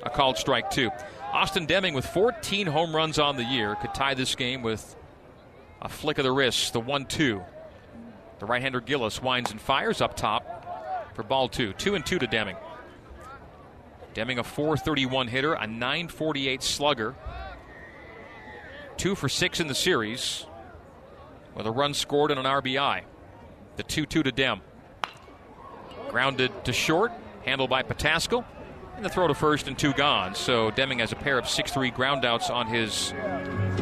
a 0.03 0.11
called 0.11 0.39
strike, 0.39 0.71
two. 0.71 0.91
Austin 1.33 1.67
Deming 1.67 1.95
with 1.95 2.07
14 2.07 2.67
home 2.67 2.95
runs 2.95 3.19
on 3.19 3.37
the 3.37 3.45
year 3.45 3.75
could 3.77 3.95
tie 3.95 4.15
this 4.15 4.35
game 4.35 4.63
with 4.63 4.97
a 5.83 5.89
flick 5.89 6.19
of 6.19 6.25
the 6.25 6.33
wrist, 6.33 6.73
the 6.73 6.81
1 6.81 7.07
2. 7.07 7.43
The 8.39 8.47
right 8.47 8.63
hander 8.63 8.81
Gillis 8.81 9.21
winds 9.21 9.51
and 9.51 9.61
fires 9.61 10.01
up 10.01 10.17
top 10.17 11.15
for 11.15 11.23
ball 11.25 11.49
two. 11.49 11.73
2 11.73 11.97
and 11.97 12.07
2 12.07 12.21
to 12.21 12.27
Deming. 12.27 12.57
Deming, 14.15 14.39
a 14.39 14.45
431 14.45 15.29
hitter, 15.29 15.55
a 15.55 15.67
948 15.67 16.63
slugger. 16.63 17.15
Two 18.97 19.15
for 19.15 19.29
six 19.29 19.61
in 19.61 19.69
the 19.69 19.75
series 19.75 20.47
with 21.59 21.67
a 21.67 21.71
run 21.71 21.93
scored 21.93 22.31
and 22.31 22.41
an 22.41 22.47
RBI. 22.47 23.03
The 23.77 23.83
2 23.83 24.07
2 24.07 24.23
to 24.23 24.33
Dem. 24.33 24.61
Grounded 26.09 26.65
to 26.65 26.73
short, 26.73 27.13
handled 27.45 27.69
by 27.69 27.83
Pataskal. 27.83 28.45
And 28.97 29.05
the 29.05 29.11
throw 29.11 29.29
to 29.29 29.35
first 29.35 29.69
and 29.69 29.79
two 29.79 29.93
gone. 29.93 30.35
So 30.35 30.73
Deming 30.73 30.99
has 31.01 31.13
a 31.13 31.17
pair 31.17 31.39
of 31.39 31.49
6 31.49 31.71
3 31.71 31.91
groundouts 31.91 32.51
on 32.51 32.67
his 32.67 33.13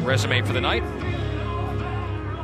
resume 0.03 0.41
for 0.41 0.53
the 0.53 0.61
night. 0.61 0.83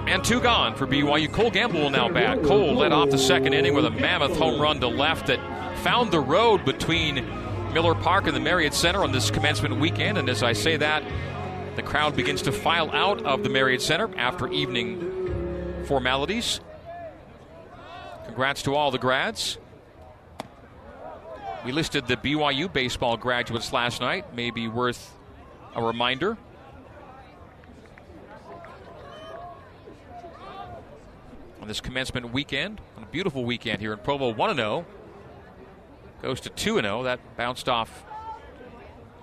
And 0.07 0.23
two 0.23 0.39
gone 0.39 0.75
for 0.75 0.87
BYU. 0.87 1.31
Cole 1.31 1.51
Gamble 1.51 1.81
will 1.81 1.89
now 1.89 2.09
bat. 2.09 2.41
Cole 2.43 2.73
led 2.73 2.91
off 2.91 3.09
the 3.09 3.17
second 3.17 3.53
inning 3.53 3.73
with 3.73 3.85
a 3.85 3.91
mammoth 3.91 4.37
home 4.37 4.61
run 4.61 4.79
to 4.79 4.87
left 4.87 5.27
that 5.27 5.39
found 5.79 6.11
the 6.11 6.19
road 6.19 6.65
between 6.65 7.15
Miller 7.73 7.95
Park 7.95 8.27
and 8.27 8.35
the 8.35 8.39
Marriott 8.39 8.73
Center 8.73 9.03
on 9.03 9.11
this 9.11 9.31
commencement 9.31 9.79
weekend. 9.79 10.17
And 10.17 10.29
as 10.29 10.43
I 10.43 10.53
say 10.53 10.77
that, 10.77 11.03
the 11.75 11.83
crowd 11.83 12.15
begins 12.15 12.41
to 12.43 12.51
file 12.51 12.91
out 12.91 13.23
of 13.23 13.43
the 13.43 13.49
Marriott 13.49 13.81
Center 13.81 14.09
after 14.17 14.51
evening 14.51 15.12
formalities. 15.83 16.59
Congrats 18.25 18.63
to 18.63 18.75
all 18.75 18.91
the 18.91 18.97
grads. 18.97 19.57
We 21.65 21.71
listed 21.71 22.07
the 22.07 22.17
BYU 22.17 22.71
baseball 22.71 23.15
graduates 23.15 23.71
last 23.71 24.01
night. 24.01 24.33
Maybe 24.35 24.67
worth 24.67 25.15
a 25.75 25.83
reminder. 25.83 26.37
On 31.61 31.67
this 31.67 31.79
commencement 31.79 32.33
weekend, 32.33 32.81
on 32.97 33.03
a 33.03 33.05
beautiful 33.05 33.45
weekend 33.45 33.79
here 33.79 33.93
in 33.93 33.99
Provo, 33.99 34.33
1 34.33 34.55
0. 34.57 34.85
Goes 36.21 36.41
to 36.41 36.49
2 36.49 36.81
0. 36.81 37.03
That 37.03 37.19
bounced 37.37 37.69
off 37.69 38.03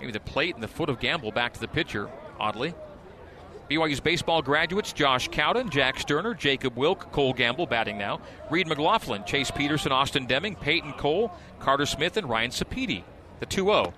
maybe 0.01 0.13
the 0.13 0.21
plate 0.21 0.55
and 0.55 0.63
the 0.63 0.69
foot 0.69 0.89
of 0.89 1.01
Gamble 1.01 1.33
back 1.33 1.53
to 1.53 1.61
the 1.61 1.69
pitcher, 1.69 2.09
oddly. 2.39 2.75
BYU's 3.71 4.01
baseball 4.01 4.43
graduates 4.43 4.93
Josh 4.93 5.29
Cowden, 5.29 5.71
Jack 5.71 6.01
Sterner, 6.01 6.35
Jacob 6.35 6.77
Wilk, 6.77 7.13
Cole 7.13 7.33
Gamble 7.33 7.67
batting 7.67 7.97
now, 7.97 8.21
Reed 8.51 8.67
McLaughlin, 8.67 9.23
Chase 9.25 9.53
Peterson, 9.53 9.93
Austin 9.93 10.27
Deming, 10.27 10.57
Peyton 10.57 10.93
Cole, 10.95 11.33
Carter 11.61 11.87
Smith, 11.87 12.17
and 12.17 12.29
Ryan 12.29 12.51
Sapiti. 12.51 13.05
The 13.39 13.47
2 13.47 13.67
0. 13.67 13.95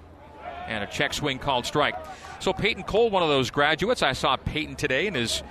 And 0.66 0.84
a 0.84 0.86
check 0.86 1.14
swing 1.14 1.38
called 1.38 1.64
strike. 1.64 1.94
So 2.38 2.52
Peyton 2.52 2.82
Cole, 2.82 3.08
one 3.08 3.22
of 3.22 3.30
those 3.30 3.50
graduates. 3.50 4.02
I 4.02 4.12
saw 4.12 4.36
Peyton 4.36 4.76
today 4.76 5.06
in 5.06 5.14
his 5.14 5.42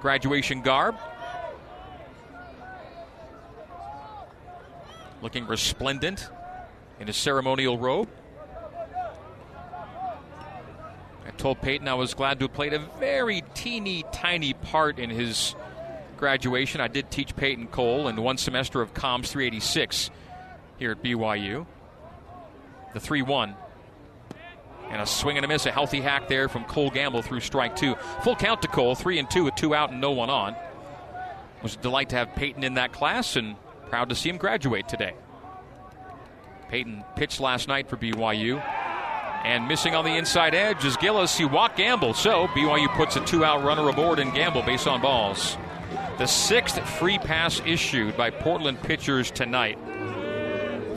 graduation 0.00 0.62
garb. 0.62 0.96
Looking 5.20 5.46
resplendent 5.46 6.30
in 6.98 7.08
his 7.08 7.16
ceremonial 7.16 7.76
robe. 7.76 8.08
I 11.25 11.25
told 11.36 11.60
Peyton 11.60 11.88
I 11.88 11.94
was 11.94 12.14
glad 12.14 12.38
to 12.40 12.46
have 12.46 12.54
played 12.54 12.72
a 12.72 12.78
very 12.98 13.42
teeny 13.54 14.04
tiny 14.12 14.54
part 14.54 14.98
in 14.98 15.10
his 15.10 15.54
graduation. 16.16 16.80
I 16.80 16.88
did 16.88 17.10
teach 17.10 17.36
Peyton 17.36 17.68
Cole 17.68 18.08
in 18.08 18.16
one 18.16 18.38
semester 18.38 18.80
of 18.80 18.94
Comms 18.94 19.28
386 19.28 20.10
here 20.78 20.92
at 20.92 21.02
BYU. 21.02 21.66
The 22.94 23.00
3 23.00 23.22
1. 23.22 23.54
And 24.88 25.02
a 25.02 25.06
swing 25.06 25.36
and 25.36 25.44
a 25.44 25.48
miss, 25.48 25.66
a 25.66 25.72
healthy 25.72 26.00
hack 26.00 26.28
there 26.28 26.48
from 26.48 26.64
Cole 26.64 26.90
Gamble 26.90 27.22
through 27.22 27.40
strike 27.40 27.74
two. 27.74 27.96
Full 28.22 28.36
count 28.36 28.62
to 28.62 28.68
Cole, 28.68 28.94
three 28.94 29.18
and 29.18 29.28
two 29.28 29.44
with 29.44 29.56
two 29.56 29.74
out 29.74 29.90
and 29.90 30.00
no 30.00 30.12
one 30.12 30.30
on. 30.30 30.54
It 30.54 31.62
was 31.62 31.74
a 31.74 31.78
delight 31.78 32.10
to 32.10 32.16
have 32.16 32.36
Peyton 32.36 32.62
in 32.62 32.74
that 32.74 32.92
class 32.92 33.34
and 33.34 33.56
proud 33.88 34.10
to 34.10 34.14
see 34.14 34.28
him 34.28 34.36
graduate 34.36 34.88
today. 34.88 35.14
Peyton 36.68 37.04
pitched 37.16 37.40
last 37.40 37.66
night 37.68 37.88
for 37.88 37.96
BYU. 37.96 38.62
And 39.46 39.68
missing 39.68 39.94
on 39.94 40.04
the 40.04 40.16
inside 40.16 40.56
edge 40.56 40.84
is 40.84 40.96
Gillis. 40.96 41.38
He 41.38 41.44
walked 41.44 41.76
Gamble. 41.76 42.14
So 42.14 42.48
BYU 42.48 42.88
puts 42.96 43.14
a 43.14 43.24
two 43.24 43.44
out 43.44 43.62
runner 43.62 43.88
aboard 43.88 44.18
and 44.18 44.34
Gamble 44.34 44.62
based 44.62 44.88
on 44.88 45.00
balls. 45.00 45.56
The 46.18 46.26
sixth 46.26 46.80
free 46.98 47.18
pass 47.18 47.62
issued 47.64 48.16
by 48.16 48.30
Portland 48.30 48.82
pitchers 48.82 49.30
tonight. 49.30 49.78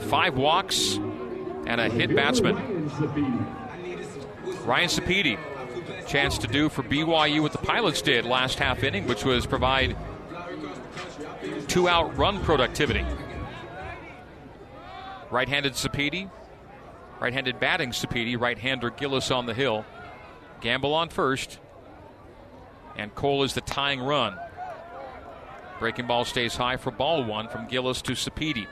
Five 0.08 0.36
walks 0.36 0.96
and 0.96 1.80
a 1.80 1.88
hit 1.88 2.14
batsman. 2.16 2.56
Ryan 4.64 4.88
Sapedi. 4.88 5.38
Chance 6.08 6.38
to 6.38 6.48
do 6.48 6.68
for 6.68 6.82
BYU 6.82 7.42
what 7.42 7.52
the 7.52 7.58
Pilots 7.58 8.02
did 8.02 8.24
last 8.24 8.58
half 8.58 8.82
inning, 8.82 9.06
which 9.06 9.24
was 9.24 9.46
provide 9.46 9.96
two 11.68 11.88
out 11.88 12.16
run 12.18 12.42
productivity. 12.42 13.06
Right 15.30 15.48
handed 15.48 15.74
Sapedi, 15.74 16.28
right 17.20 17.32
handed 17.32 17.60
batting 17.60 17.90
Sapedi, 17.90 18.40
right 18.40 18.58
hander 18.58 18.90
Gillis 18.90 19.30
on 19.30 19.46
the 19.46 19.54
hill. 19.54 19.84
Gamble 20.60 20.94
on 20.94 21.08
first, 21.08 21.58
and 22.96 23.14
Cole 23.14 23.44
is 23.44 23.54
the 23.54 23.60
tying 23.60 24.00
run. 24.00 24.36
Breaking 25.78 26.06
ball 26.06 26.24
stays 26.24 26.56
high 26.56 26.76
for 26.76 26.90
ball 26.90 27.24
one 27.24 27.48
from 27.48 27.66
Gillis 27.66 28.02
to 28.02 28.12
Sapedi. 28.12 28.66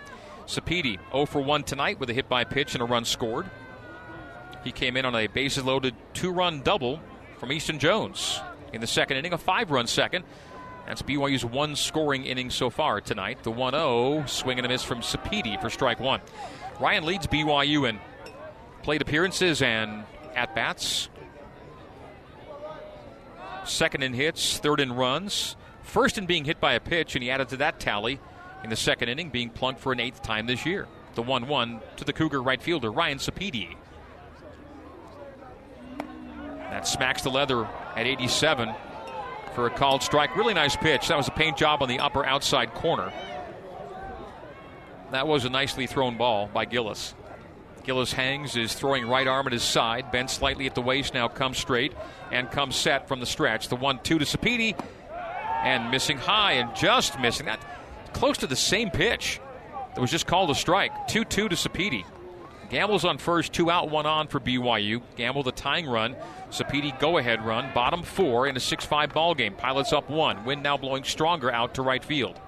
Sapedi 0.47 0.99
0 1.13 1.27
for 1.27 1.43
1 1.43 1.63
tonight 1.63 2.01
with 2.01 2.11
a 2.11 2.15
hit 2.15 2.29
by 2.29 2.45
pitch 2.45 2.75
and 2.75 2.83
a 2.83 2.87
run 2.87 3.05
scored. 3.05 3.47
He 4.65 4.73
came 4.73 4.97
in 4.97 5.05
on 5.05 5.15
a 5.15 5.27
bases 5.27 5.65
loaded 5.65 5.95
two 6.15 6.31
run 6.31 6.63
double 6.63 7.01
from 7.39 7.53
Easton 7.53 7.79
Jones 7.79 8.41
in 8.73 8.81
the 8.81 8.87
second 8.87 9.19
inning, 9.19 9.33
a 9.33 9.39
five 9.39 9.71
run 9.71 9.87
second. 9.87 10.25
That's 10.87 11.03
BYU's 11.03 11.45
one 11.45 11.77
scoring 11.77 12.25
inning 12.25 12.49
so 12.49 12.71
far 12.71 13.03
tonight. 13.03 13.43
The 13.43 13.51
1 13.51 13.73
0 13.75 14.25
swing 14.27 14.59
and 14.59 14.65
a 14.67 14.69
miss 14.69 14.83
from 14.83 15.01
Sapedi 15.01 15.61
for 15.61 15.69
strike 15.69 16.01
one. 16.01 16.21
Ryan 16.81 17.05
leads 17.05 17.27
BYU 17.27 17.89
in 17.89 17.99
plate 18.89 19.03
appearances 19.03 19.61
and 19.61 20.03
at 20.35 20.55
bats. 20.55 21.11
Second 23.67 24.03
in 24.03 24.15
hits, 24.15 24.57
third 24.61 24.81
in 24.81 24.95
runs, 24.95 25.57
first 25.83 26.17
in 26.17 26.25
being 26.25 26.47
hit 26.47 26.59
by 26.59 26.73
a 26.73 26.81
pitch, 26.81 27.15
and 27.15 27.23
he 27.23 27.31
added 27.31 27.51
to 27.51 27.59
that 27.59 27.79
tally 27.81 28.19
in 28.65 28.71
the 28.71 28.77
second 28.77 29.11
inning, 29.11 29.29
being 29.29 29.51
plunked 29.51 29.79
for 29.79 29.93
an 29.93 30.01
eighth 30.01 30.23
time 30.23 30.47
this 30.47 30.65
year. 30.65 30.89
The 31.17 31.21
1 31.21 31.49
1 31.49 31.81
to 31.99 32.05
the 32.07 32.15
Cougar 32.15 32.43
right 32.43 32.63
fielder, 32.63 32.91
Ryan 32.91 33.19
Sapedi. 33.19 33.77
That 36.71 36.89
smacks 36.89 37.21
the 37.21 37.31
leather 37.31 37.67
at 37.95 38.07
87 38.07 38.75
for 39.55 39.67
a 39.67 39.71
called 39.71 40.03
strike. 40.03 40.35
Really 40.35 40.55
nice 40.55 40.77
pitch. 40.77 41.09
That 41.09 41.19
was 41.19 41.29
a 41.29 41.33
paint 41.33 41.59
job 41.59 41.83
on 41.83 41.91
the 41.91 41.99
upper 41.99 42.25
outside 42.25 42.73
corner. 42.73 43.13
That 45.11 45.27
was 45.27 45.45
a 45.45 45.51
nicely 45.51 45.87
thrown 45.87 46.17
ball 46.17 46.49
by 46.55 46.65
Gillis. 46.65 47.15
Gillis 47.89 48.13
hangs, 48.13 48.55
is 48.55 48.75
throwing 48.75 49.09
right 49.09 49.27
arm 49.27 49.47
at 49.47 49.55
his 49.55 49.63
side, 49.63 50.13
bends 50.13 50.35
slightly 50.35 50.67
at 50.67 50.75
the 50.75 50.83
waist, 50.83 51.15
now 51.15 51.27
comes 51.27 51.57
straight 51.57 51.95
and 52.31 52.51
comes 52.51 52.77
set 52.77 53.09
from 53.09 53.19
the 53.19 53.25
stretch. 53.25 53.69
The 53.69 53.77
1 53.77 54.01
2 54.03 54.19
to 54.19 54.27
Sapedi 54.27 54.79
and 55.63 55.91
missing 55.91 56.19
high 56.19 56.53
and 56.53 56.77
just 56.77 57.19
missing. 57.19 57.47
That 57.47 57.65
close 58.13 58.37
to 58.39 58.47
the 58.47 58.57
same 58.57 58.91
pitch 58.91 59.41
that 59.95 60.03
was 60.03 60.11
just 60.11 60.27
called 60.27 60.51
a 60.51 60.55
strike. 60.55 61.09
2 61.09 61.25
2 61.25 61.49
to 61.49 61.57
Sapedi. 61.57 62.05
Gamble's 62.69 63.07
on 63.07 63.17
first, 63.17 63.55
two 63.55 63.71
out, 63.71 63.89
one 63.89 64.05
on 64.05 64.29
for 64.29 64.39
BYU. 64.39 65.01
Gamble 65.17 65.43
the 65.43 65.51
tying 65.51 65.87
run. 65.87 66.15
Sapedi 66.51 66.99
go 67.01 67.17
ahead 67.17 67.43
run. 67.43 67.73
Bottom 67.73 68.03
four 68.03 68.47
in 68.47 68.55
a 68.55 68.61
6 68.61 68.85
5 68.85 69.15
ball 69.15 69.35
game. 69.35 69.55
Pilots 69.55 69.95
up 69.95 70.11
one. 70.11 70.45
Wind 70.45 70.63
now 70.63 70.77
blowing 70.77 71.05
stronger 71.05 71.51
out 71.51 71.73
to 71.77 71.83
right 71.83 72.05
field. 72.05 72.39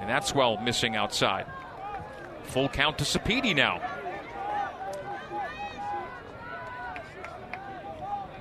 And 0.00 0.08
that's 0.08 0.34
well 0.34 0.56
missing 0.56 0.96
outside. 0.96 1.44
Full 2.48 2.68
count 2.68 2.98
to 2.98 3.04
Sapedi 3.04 3.54
now. 3.54 3.80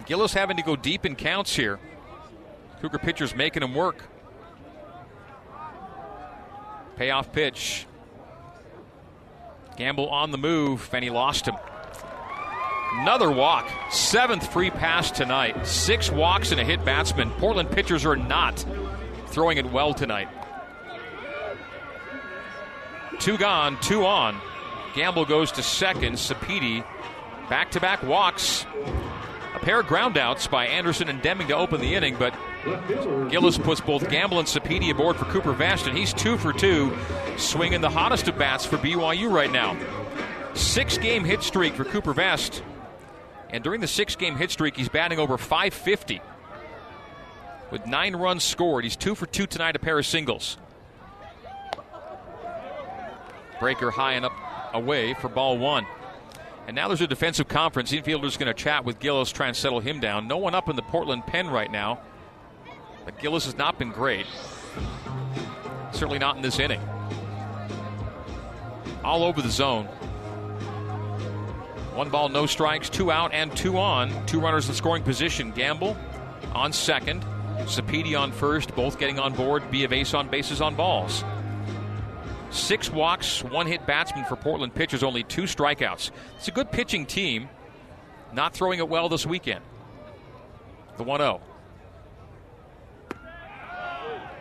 Gillis 0.05 0.33
having 0.33 0.57
to 0.57 0.63
go 0.63 0.75
deep 0.75 1.05
in 1.05 1.15
counts 1.15 1.55
here. 1.55 1.79
Cougar 2.81 2.99
pitchers 2.99 3.35
making 3.35 3.63
him 3.63 3.75
work. 3.75 4.03
Payoff 6.95 7.31
pitch. 7.33 7.85
Gamble 9.75 10.09
on 10.09 10.31
the 10.31 10.37
move, 10.37 10.89
and 10.93 11.03
he 11.03 11.09
lost 11.09 11.45
him. 11.45 11.55
Another 12.93 13.29
walk. 13.29 13.69
Seventh 13.91 14.51
free 14.51 14.71
pass 14.71 15.11
tonight. 15.11 15.67
Six 15.67 16.09
walks 16.09 16.51
and 16.51 16.61
a 16.61 16.63
hit 16.63 16.83
batsman. 16.85 17.29
Portland 17.31 17.69
pitchers 17.69 18.05
are 18.05 18.15
not 18.15 18.65
throwing 19.27 19.57
it 19.57 19.65
well 19.65 19.93
tonight. 19.93 20.29
Two 23.27 23.37
gone, 23.37 23.77
two 23.81 24.05
on. 24.05 24.39
Gamble 24.95 25.25
goes 25.25 25.51
to 25.51 25.61
second. 25.61 26.13
Sapedi 26.13 26.81
back 27.49 27.71
to 27.71 27.81
back 27.81 28.01
walks. 28.01 28.65
A 29.53 29.59
pair 29.59 29.81
of 29.81 29.87
groundouts 29.87 30.49
by 30.49 30.67
Anderson 30.67 31.09
and 31.09 31.21
Deming 31.21 31.49
to 31.49 31.53
open 31.57 31.81
the 31.81 31.93
inning, 31.93 32.15
but 32.17 32.33
Gillis 33.29 33.57
puts 33.57 33.81
both 33.81 34.09
Gamble 34.09 34.39
and 34.39 34.47
Sapedi 34.47 34.91
aboard 34.91 35.17
for 35.17 35.25
Cooper 35.25 35.51
Vest, 35.51 35.87
and 35.87 35.97
he's 35.97 36.13
two 36.13 36.37
for 36.37 36.53
two, 36.53 36.97
swinging 37.35 37.81
the 37.81 37.89
hottest 37.89 38.29
of 38.29 38.37
bats 38.37 38.65
for 38.65 38.77
BYU 38.77 39.29
right 39.29 39.51
now. 39.51 39.75
Six 40.53 40.97
game 40.97 41.25
hit 41.25 41.43
streak 41.43 41.73
for 41.73 41.83
Cooper 41.83 42.13
Vest, 42.13 42.63
and 43.49 43.61
during 43.61 43.81
the 43.81 43.87
six 43.87 44.15
game 44.15 44.37
hit 44.37 44.51
streak, 44.51 44.77
he's 44.77 44.87
batting 44.87 45.19
over 45.19 45.37
550 45.37 46.21
with 47.71 47.85
nine 47.85 48.15
runs 48.15 48.45
scored. 48.45 48.85
He's 48.85 48.95
two 48.95 49.15
for 49.15 49.25
two 49.25 49.47
tonight, 49.47 49.75
a 49.75 49.79
pair 49.79 49.99
of 49.99 50.05
singles. 50.05 50.57
Breaker 53.59 53.91
high 53.91 54.13
and 54.13 54.25
up 54.25 54.33
away 54.73 55.13
for 55.13 55.29
ball 55.29 55.57
one. 55.57 55.85
And 56.67 56.75
now 56.75 56.87
there's 56.87 57.01
a 57.01 57.07
defensive 57.07 57.47
conference. 57.47 57.91
Infielders 57.91 58.37
going 58.37 58.47
to 58.47 58.53
chat 58.53 58.83
with 58.83 58.99
Gillis, 58.99 59.31
try 59.31 59.47
and 59.47 59.55
settle 59.55 59.79
him 59.79 59.99
down. 59.99 60.27
No 60.27 60.37
one 60.37 60.53
up 60.53 60.67
in 60.67 60.75
the 60.75 60.81
Portland 60.81 61.25
pen 61.25 61.49
right 61.49 61.71
now. 61.71 61.99
But 63.05 63.19
Gillis 63.19 63.45
has 63.45 63.57
not 63.57 63.79
been 63.79 63.91
great. 63.91 64.25
Certainly 65.93 66.19
not 66.19 66.35
in 66.35 66.41
this 66.41 66.59
inning. 66.59 66.81
All 69.03 69.23
over 69.23 69.41
the 69.41 69.49
zone. 69.49 69.85
One 71.95 72.09
ball, 72.09 72.29
no 72.29 72.45
strikes, 72.45 72.89
two 72.89 73.11
out 73.11 73.33
and 73.33 73.55
two 73.55 73.77
on. 73.77 74.25
Two 74.27 74.41
runners 74.41 74.67
in 74.67 74.75
scoring 74.75 75.03
position. 75.03 75.51
Gamble 75.51 75.97
on 76.53 76.73
second. 76.73 77.25
Sapedi 77.61 78.19
on 78.19 78.31
first, 78.31 78.75
both 78.75 78.99
getting 78.99 79.19
on 79.19 79.33
board. 79.33 79.71
B 79.71 79.83
of 79.85 79.93
Ace 79.93 80.13
on 80.13 80.27
bases 80.27 80.61
on 80.61 80.75
balls. 80.75 81.23
Six 82.57 82.89
walks, 82.91 83.43
one 83.43 83.67
hit 83.67 83.85
batsman 83.85 84.25
for 84.25 84.35
Portland 84.35 84.73
pitchers, 84.73 85.03
only 85.03 85.23
two 85.23 85.43
strikeouts. 85.43 86.11
It's 86.37 86.47
a 86.47 86.51
good 86.51 86.71
pitching 86.71 87.05
team, 87.05 87.49
not 88.33 88.53
throwing 88.53 88.79
it 88.79 88.89
well 88.89 89.09
this 89.09 89.25
weekend. 89.25 89.63
The 90.97 91.03
1 91.03 91.19
0. 91.19 91.41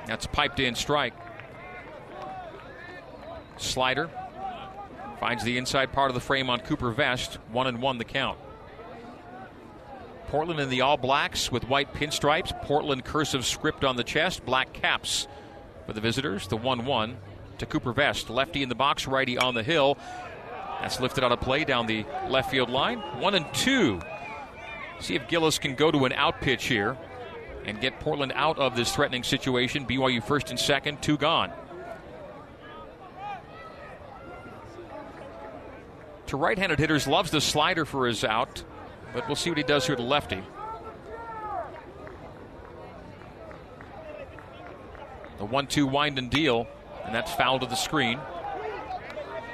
That's 0.07 0.27
piped 0.27 0.61
in 0.61 0.75
strike. 0.75 1.13
Slider. 3.59 4.11
Finds 5.21 5.45
the 5.45 5.59
inside 5.59 5.93
part 5.93 6.11
of 6.11 6.15
the 6.15 6.21
frame 6.21 6.49
on 6.49 6.61
Cooper 6.61 6.91
Vest. 6.91 7.35
One 7.53 7.67
and 7.67 7.83
one 7.83 7.99
the 7.99 8.05
count. 8.05 8.39
Portland 10.29 10.59
in 10.59 10.71
the 10.71 10.81
all 10.81 10.97
blacks 10.97 11.53
with 11.53 11.69
white 11.69 11.93
pinstripes. 11.93 12.51
Portland 12.63 13.05
cursive 13.05 13.45
script 13.45 13.85
on 13.85 13.97
the 13.97 14.05
chest. 14.05 14.45
Black 14.47 14.73
caps 14.73 15.29
for 15.85 15.93
the 15.93 16.01
visitors. 16.01 16.49
The 16.49 16.57
1 16.57 16.87
1 16.87 17.17
to 17.59 17.67
Cooper 17.67 17.93
Vest. 17.93 18.31
Lefty 18.31 18.63
in 18.63 18.69
the 18.69 18.75
box, 18.75 19.07
righty 19.07 19.39
on 19.39 19.55
the 19.55 19.63
hill. 19.63 19.99
That's 20.81 21.01
lifted 21.01 21.25
out 21.25 21.33
of 21.33 21.41
play 21.41 21.65
down 21.65 21.87
the 21.87 22.05
left 22.29 22.51
field 22.51 22.71
line. 22.71 22.99
One 23.21 23.35
and 23.35 23.47
two. 23.55 24.01
See 25.01 25.15
if 25.15 25.29
Gillis 25.29 25.59
can 25.59 25.75
go 25.75 25.91
to 25.91 26.05
an 26.05 26.13
out 26.13 26.41
pitch 26.41 26.67
here 26.67 26.97
and 27.65 27.81
get 27.81 27.99
Portland 28.01 28.33
out 28.35 28.59
of 28.59 28.77
this 28.77 28.95
threatening 28.95 29.23
situation. 29.23 29.87
BYU 29.87 30.23
first 30.23 30.51
and 30.51 30.59
second, 30.59 31.03
two 31.03 31.17
gone. 31.17 31.53
To 36.29 36.37
right 36.37 36.59
handed 36.59 36.79
hitters, 36.79 37.07
loves 37.07 37.31
the 37.31 37.41
slider 37.41 37.85
for 37.85 38.07
his 38.07 38.25
out, 38.25 38.65
but 39.15 39.27
we'll 39.27 39.37
see 39.37 39.51
what 39.51 39.59
he 39.59 39.63
does 39.63 39.87
here 39.87 39.97
to 39.97 40.03
lefty. 40.03 40.43
The 45.39 45.45
1 45.45 45.67
2 45.67 45.87
wind 45.87 46.19
and 46.19 46.31
deal, 46.31 46.67
and 47.07 47.15
that's 47.15 47.33
foul 47.33 47.59
to 47.61 47.67
the 47.67 47.77
screen. 47.77 48.19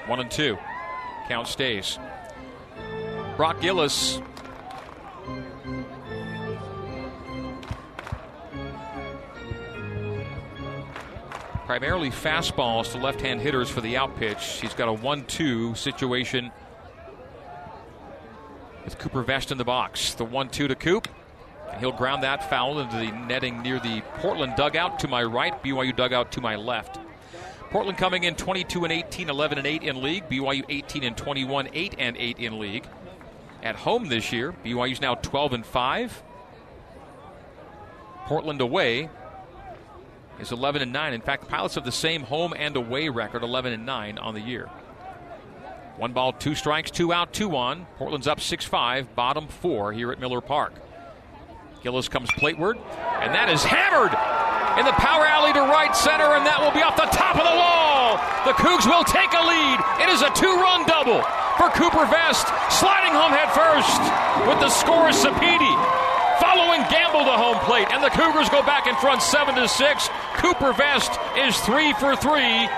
1 0.06 0.20
and 0.20 0.30
2. 0.30 0.58
Count 1.28 1.46
stays. 1.46 1.98
Brock 3.36 3.60
Gillis 3.60 4.20
primarily 11.66 12.10
fastballs 12.10 12.92
to 12.92 12.98
left 12.98 13.20
hand 13.20 13.40
hitters 13.40 13.70
for 13.70 13.80
the 13.80 13.96
out 13.96 14.14
pitch. 14.16 14.60
He's 14.60 14.74
got 14.74 14.88
a 14.88 14.92
1 14.92 15.24
2 15.24 15.74
situation 15.74 16.50
with 18.84 18.98
Cooper 18.98 19.22
Vest 19.22 19.52
in 19.52 19.58
the 19.58 19.64
box. 19.64 20.14
The 20.14 20.24
1 20.24 20.50
2 20.50 20.68
to 20.68 20.74
Coop. 20.74 21.08
And 21.70 21.80
he'll 21.80 21.92
ground 21.92 22.22
that 22.24 22.50
foul 22.50 22.78
into 22.80 22.96
the 22.96 23.10
netting 23.10 23.62
near 23.62 23.78
the 23.78 24.02
Portland 24.18 24.54
dugout 24.56 24.98
to 24.98 25.08
my 25.08 25.22
right, 25.22 25.62
BYU 25.62 25.96
dugout 25.96 26.32
to 26.32 26.42
my 26.42 26.56
left. 26.56 26.98
Portland 27.72 27.96
coming 27.96 28.24
in 28.24 28.34
22 28.34 28.84
and 28.84 28.92
18, 28.92 29.30
11 29.30 29.56
and 29.56 29.66
8 29.66 29.82
in 29.82 30.02
league. 30.02 30.28
BYU 30.28 30.62
18 30.68 31.04
and 31.04 31.16
21, 31.16 31.70
8 31.72 31.94
and 31.98 32.16
8 32.18 32.38
in 32.38 32.58
league. 32.58 32.86
At 33.62 33.76
home 33.76 34.10
this 34.10 34.30
year, 34.30 34.54
BYU's 34.62 35.00
now 35.00 35.14
12 35.14 35.54
and 35.54 35.64
5. 35.64 36.22
Portland 38.26 38.60
away 38.60 39.08
is 40.38 40.52
11 40.52 40.82
and 40.82 40.92
9. 40.92 41.14
In 41.14 41.22
fact, 41.22 41.44
the 41.44 41.48
Pilots 41.48 41.76
have 41.76 41.84
the 41.86 41.90
same 41.90 42.24
home 42.24 42.52
and 42.54 42.76
away 42.76 43.08
record, 43.08 43.42
11 43.42 43.72
and 43.72 43.86
9 43.86 44.18
on 44.18 44.34
the 44.34 44.40
year. 44.40 44.66
One 45.96 46.12
ball, 46.12 46.34
two 46.34 46.54
strikes, 46.54 46.90
two 46.90 47.10
out, 47.10 47.32
two 47.32 47.56
on. 47.56 47.86
Portland's 47.96 48.28
up 48.28 48.40
6 48.40 48.66
5, 48.66 49.14
bottom 49.14 49.48
four 49.48 49.94
here 49.94 50.12
at 50.12 50.20
Miller 50.20 50.42
Park. 50.42 50.74
Gillis 51.82 52.08
comes 52.08 52.30
plateward, 52.32 52.76
and 53.20 53.34
that 53.34 53.48
is 53.48 53.64
hammered 53.64 54.12
in 54.78 54.84
the 54.88 54.96
power 54.96 55.26
alley 55.26 55.52
to 55.52 55.62
right 55.68 55.92
center, 55.92 56.36
and 56.36 56.46
that 56.46 56.60
will 56.60 56.72
be 56.72 56.80
off 56.80 56.96
the 56.96 57.10
top 57.12 57.36
of 57.36 57.44
the 57.44 57.56
wall. 57.56 58.16
The 58.48 58.56
Cougs 58.56 58.88
will 58.88 59.04
take 59.04 59.32
a 59.36 59.42
lead. 59.44 59.78
It 60.00 60.08
is 60.08 60.24
a 60.24 60.30
two 60.32 60.54
run 60.60 60.88
double 60.88 61.20
for 61.60 61.68
Cooper 61.76 62.08
Vest, 62.08 62.48
sliding 62.72 63.12
home 63.12 63.32
head 63.32 63.52
first 63.52 64.00
with 64.48 64.58
the 64.60 64.72
score 64.72 65.12
Sapedi. 65.12 65.74
Following 66.40 66.82
Gamble 66.90 67.24
to 67.24 67.36
home 67.38 67.60
plate, 67.68 67.86
and 67.92 68.02
the 68.02 68.10
Cougars 68.10 68.48
go 68.48 68.62
back 68.62 68.86
in 68.86 68.96
front 68.96 69.22
seven 69.22 69.54
to 69.54 69.68
six. 69.68 70.08
Cooper 70.40 70.72
Vest 70.72 71.12
is 71.38 71.56
three 71.60 71.92
for 71.94 72.16
three. 72.16 72.68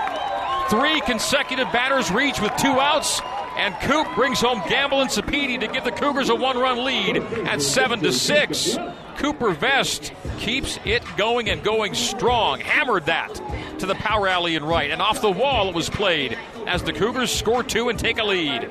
Three 0.69 1.01
consecutive 1.01 1.71
batters 1.71 2.11
reach 2.11 2.41
with 2.41 2.55
two 2.57 2.79
outs, 2.79 3.21
and 3.57 3.73
Coop 3.81 4.13
brings 4.15 4.41
home 4.41 4.61
Gamble 4.67 5.01
and 5.01 5.09
Sapedi 5.09 5.59
to 5.59 5.67
give 5.67 5.83
the 5.83 5.91
Cougars 5.91 6.29
a 6.29 6.35
one-run 6.35 6.83
lead 6.83 7.17
at 7.47 7.61
seven 7.61 7.99
to 8.01 8.11
six. 8.11 8.77
Cooper 9.17 9.51
Vest 9.51 10.11
keeps 10.39 10.77
it 10.83 11.03
going 11.15 11.49
and 11.49 11.63
going 11.63 11.93
strong. 11.93 12.59
Hammered 12.59 13.05
that 13.05 13.33
to 13.79 13.85
the 13.85 13.95
power 13.95 14.27
alley 14.27 14.55
and 14.55 14.67
right, 14.67 14.91
and 14.91 15.01
off 15.01 15.21
the 15.21 15.31
wall 15.31 15.69
it 15.69 15.75
was 15.75 15.89
played 15.89 16.37
as 16.67 16.83
the 16.83 16.91
Cougars 16.91 17.31
score 17.31 17.63
two 17.63 17.89
and 17.89 17.97
take 17.97 18.17
a 18.17 18.23
lead. 18.23 18.69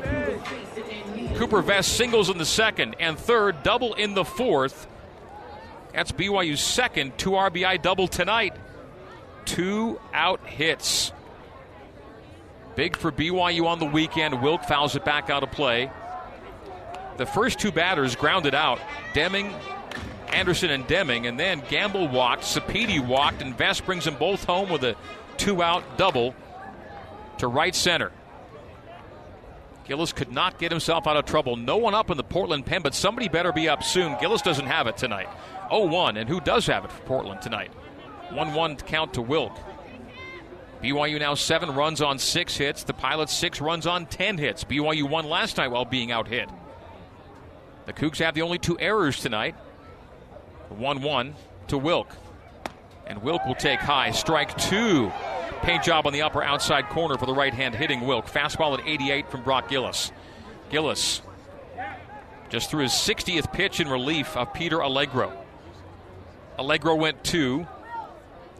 Cooper 1.36 1.62
Vest 1.62 1.96
singles 1.96 2.28
in 2.28 2.38
the 2.38 2.44
second 2.44 2.96
and 3.00 3.18
third, 3.18 3.62
double 3.62 3.94
in 3.94 4.14
the 4.14 4.24
fourth. 4.24 4.86
That's 5.92 6.12
BYU's 6.12 6.60
second 6.60 7.16
two 7.16 7.30
RBI 7.30 7.80
double 7.80 8.06
tonight. 8.06 8.54
Two 9.46 9.98
out 10.12 10.46
hits. 10.46 11.12
Big 12.76 12.96
for 12.96 13.12
BYU 13.12 13.66
on 13.66 13.78
the 13.78 13.86
weekend. 13.86 14.42
Wilk 14.42 14.64
fouls 14.64 14.96
it 14.96 15.04
back 15.04 15.30
out 15.30 15.42
of 15.42 15.50
play. 15.52 15.90
The 17.16 17.26
first 17.26 17.60
two 17.60 17.70
batters 17.70 18.16
grounded 18.16 18.54
out. 18.54 18.80
Deming, 19.12 19.54
Anderson, 20.32 20.70
and 20.70 20.86
Deming, 20.86 21.26
and 21.26 21.38
then 21.38 21.62
Gamble 21.68 22.08
walked, 22.08 22.42
Sapedi 22.42 23.04
walked, 23.04 23.40
and 23.40 23.56
Vest 23.56 23.86
brings 23.86 24.04
them 24.04 24.16
both 24.16 24.44
home 24.44 24.68
with 24.68 24.82
a 24.82 24.96
two 25.36 25.62
out 25.62 25.96
double 25.96 26.34
to 27.38 27.46
right 27.46 27.74
center. 27.74 28.10
Gillis 29.86 30.12
could 30.12 30.32
not 30.32 30.58
get 30.58 30.72
himself 30.72 31.06
out 31.06 31.16
of 31.16 31.26
trouble. 31.26 31.56
No 31.56 31.76
one 31.76 31.94
up 31.94 32.10
in 32.10 32.16
the 32.16 32.24
Portland 32.24 32.64
pen, 32.64 32.82
but 32.82 32.94
somebody 32.94 33.28
better 33.28 33.52
be 33.52 33.68
up 33.68 33.82
soon. 33.82 34.16
Gillis 34.18 34.42
doesn't 34.42 34.66
have 34.66 34.86
it 34.86 34.96
tonight. 34.96 35.28
0 35.68 35.86
1, 35.86 36.16
and 36.16 36.28
who 36.28 36.40
does 36.40 36.66
have 36.66 36.84
it 36.84 36.90
for 36.92 37.02
Portland 37.02 37.42
tonight? 37.42 37.70
1 38.30 38.54
1 38.54 38.76
count 38.76 39.14
to 39.14 39.22
Wilk. 39.22 39.56
BYU 40.84 41.18
now 41.18 41.32
seven 41.32 41.74
runs 41.74 42.02
on 42.02 42.18
six 42.18 42.58
hits. 42.58 42.84
The 42.84 42.92
Pilots 42.92 43.32
six 43.32 43.58
runs 43.58 43.86
on 43.86 44.04
ten 44.04 44.36
hits. 44.36 44.64
BYU 44.64 45.08
won 45.08 45.24
last 45.24 45.56
night 45.56 45.68
while 45.68 45.86
being 45.86 46.12
out 46.12 46.28
hit. 46.28 46.50
The 47.86 47.94
Cougs 47.94 48.18
have 48.18 48.34
the 48.34 48.42
only 48.42 48.58
two 48.58 48.78
errors 48.78 49.18
tonight. 49.18 49.54
1 50.68 51.00
1 51.00 51.34
to 51.68 51.78
Wilk. 51.78 52.14
And 53.06 53.22
Wilk 53.22 53.46
will 53.46 53.54
take 53.54 53.80
high. 53.80 54.10
Strike 54.10 54.58
two. 54.58 55.10
Paint 55.62 55.84
job 55.84 56.06
on 56.06 56.12
the 56.12 56.20
upper 56.20 56.42
outside 56.42 56.90
corner 56.90 57.16
for 57.16 57.24
the 57.24 57.34
right 57.34 57.54
hand 57.54 57.74
hitting 57.74 58.02
Wilk. 58.02 58.26
Fastball 58.26 58.78
at 58.78 58.86
88 58.86 59.30
from 59.30 59.42
Brock 59.42 59.70
Gillis. 59.70 60.12
Gillis 60.68 61.22
just 62.50 62.68
threw 62.68 62.82
his 62.82 62.92
60th 62.92 63.54
pitch 63.54 63.80
in 63.80 63.88
relief 63.88 64.36
of 64.36 64.52
Peter 64.52 64.80
Allegro. 64.80 65.32
Allegro 66.58 66.94
went 66.94 67.24
two. 67.24 67.66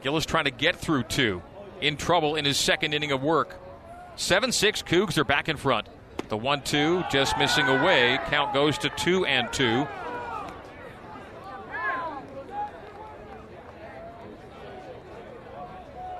Gillis 0.01 0.25
trying 0.25 0.45
to 0.45 0.51
get 0.51 0.77
through 0.77 1.03
two 1.03 1.43
in 1.81 1.97
trouble 1.97 2.37
in 2.37 2.45
his 2.45 2.57
second 2.59 2.95
inning 2.95 3.13
of 3.13 3.23
work. 3.23 3.57
7 4.17 4.53
6 4.53 4.83
Cougs 4.83 5.19
are 5.19 5.25
back 5.25 5.49
in 5.49 5.57
front. 5.57 5.89
The 6.29 6.37
1 6.37 6.63
2 6.63 7.05
just 7.11 7.37
missing 7.39 7.69
away. 7.69 8.19
Count 8.27 8.55
goes 8.55 8.79
to 8.79 8.89
2 8.91 9.27
and 9.27 9.53
2. 9.53 9.87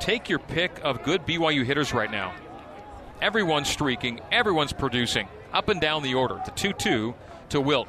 Take 0.01 0.29
your 0.29 0.39
pick 0.39 0.81
of 0.83 1.03
good 1.03 1.25
BYU 1.25 1.65
hitters 1.65 1.95
right 1.95 2.11
now. 2.11 2.35
Everyone's 3.23 3.69
streaking, 3.69 4.21
everyone's 4.31 4.75
producing, 4.75 5.29
up 5.53 5.71
and 5.71 5.81
down 5.81 6.03
the 6.03 6.15
order. 6.15 6.43
The 6.45 6.51
2 6.51 6.75
2 6.75 7.15
to 7.51 7.61
Wilk. 7.61 7.89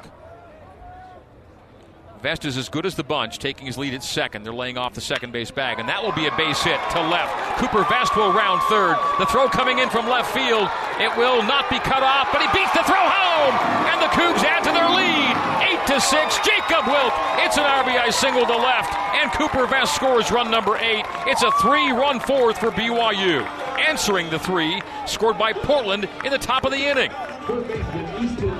Vest 2.26 2.44
is 2.44 2.56
as 2.56 2.68
good 2.68 2.84
as 2.84 2.96
the 2.96 3.04
bunch, 3.04 3.38
taking 3.38 3.70
his 3.70 3.78
lead 3.78 3.94
at 3.94 4.02
second. 4.02 4.42
They're 4.42 4.52
laying 4.52 4.76
off 4.76 4.94
the 4.94 5.00
second 5.00 5.30
base 5.30 5.52
bag, 5.52 5.78
and 5.78 5.88
that 5.88 6.02
will 6.02 6.10
be 6.10 6.26
a 6.26 6.34
base 6.34 6.58
hit 6.58 6.74
to 6.90 7.00
left. 7.06 7.30
Cooper 7.62 7.86
Vest 7.86 8.18
will 8.18 8.34
round 8.34 8.58
third. 8.66 8.98
The 9.22 9.30
throw 9.30 9.46
coming 9.46 9.78
in 9.78 9.88
from 9.90 10.10
left 10.10 10.34
field. 10.34 10.66
It 10.98 11.14
will 11.14 11.46
not 11.46 11.70
be 11.70 11.78
cut 11.78 12.02
off, 12.02 12.26
but 12.34 12.42
he 12.42 12.50
beats 12.50 12.74
the 12.74 12.82
throw 12.82 12.98
home, 12.98 13.54
and 13.94 14.02
the 14.02 14.10
Cougs 14.10 14.42
add 14.42 14.66
to 14.66 14.74
their 14.74 14.90
lead. 14.90 15.34
Eight 15.70 15.78
to 15.86 16.02
six. 16.02 16.42
Jacob 16.42 16.90
Wilk. 16.90 17.14
It's 17.46 17.62
an 17.62 17.62
RBI 17.62 18.10
single 18.10 18.42
to 18.42 18.58
left, 18.58 18.90
and 19.22 19.30
Cooper 19.30 19.64
Vest 19.70 19.94
scores 19.94 20.32
run 20.32 20.50
number 20.50 20.74
eight. 20.82 21.06
It's 21.30 21.46
a 21.46 21.52
three-run 21.62 22.18
fourth 22.18 22.58
for 22.58 22.72
BYU. 22.72 23.46
Answering 23.86 24.30
the 24.30 24.40
three, 24.40 24.82
scored 25.06 25.38
by 25.38 25.52
Portland 25.52 26.08
in 26.24 26.32
the 26.32 26.42
top 26.42 26.64
of 26.64 26.72
the 26.72 26.90
inning. 26.90 27.14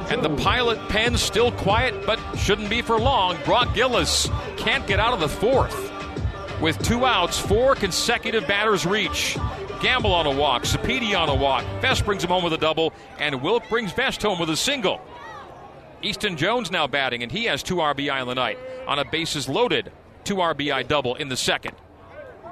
And 0.08 0.22
the 0.22 0.34
pilot 0.36 0.78
pen 0.88 1.16
still 1.16 1.50
quiet, 1.52 2.06
but 2.06 2.20
shouldn't 2.36 2.70
be 2.70 2.82
for 2.82 2.98
long. 2.98 3.36
Brock 3.44 3.74
Gillis 3.74 4.28
can't 4.56 4.86
get 4.86 5.00
out 5.00 5.12
of 5.12 5.20
the 5.20 5.28
fourth. 5.28 5.92
With 6.60 6.82
two 6.82 7.04
outs, 7.04 7.38
four 7.38 7.74
consecutive 7.74 8.46
batters 8.46 8.86
reach. 8.86 9.36
Gamble 9.82 10.14
on 10.14 10.26
a 10.26 10.30
walk, 10.30 10.62
Sapedi 10.62 11.18
on 11.18 11.28
a 11.28 11.34
walk. 11.34 11.64
Vest 11.80 12.04
brings 12.04 12.24
him 12.24 12.30
home 12.30 12.44
with 12.44 12.52
a 12.52 12.58
double, 12.58 12.92
and 13.18 13.42
Wilk 13.42 13.68
brings 13.68 13.92
Vest 13.92 14.22
home 14.22 14.38
with 14.38 14.48
a 14.48 14.56
single. 14.56 15.00
Easton 16.02 16.36
Jones 16.36 16.70
now 16.70 16.86
batting, 16.86 17.22
and 17.22 17.30
he 17.30 17.44
has 17.44 17.62
two 17.62 17.76
RBI 17.76 18.20
on 18.20 18.26
the 18.26 18.34
night 18.34 18.58
on 18.86 18.98
a 18.98 19.04
bases 19.04 19.48
loaded 19.48 19.92
two 20.26 20.36
RBI 20.36 20.88
double 20.88 21.14
in 21.14 21.28
the 21.28 21.36
second. 21.36 21.74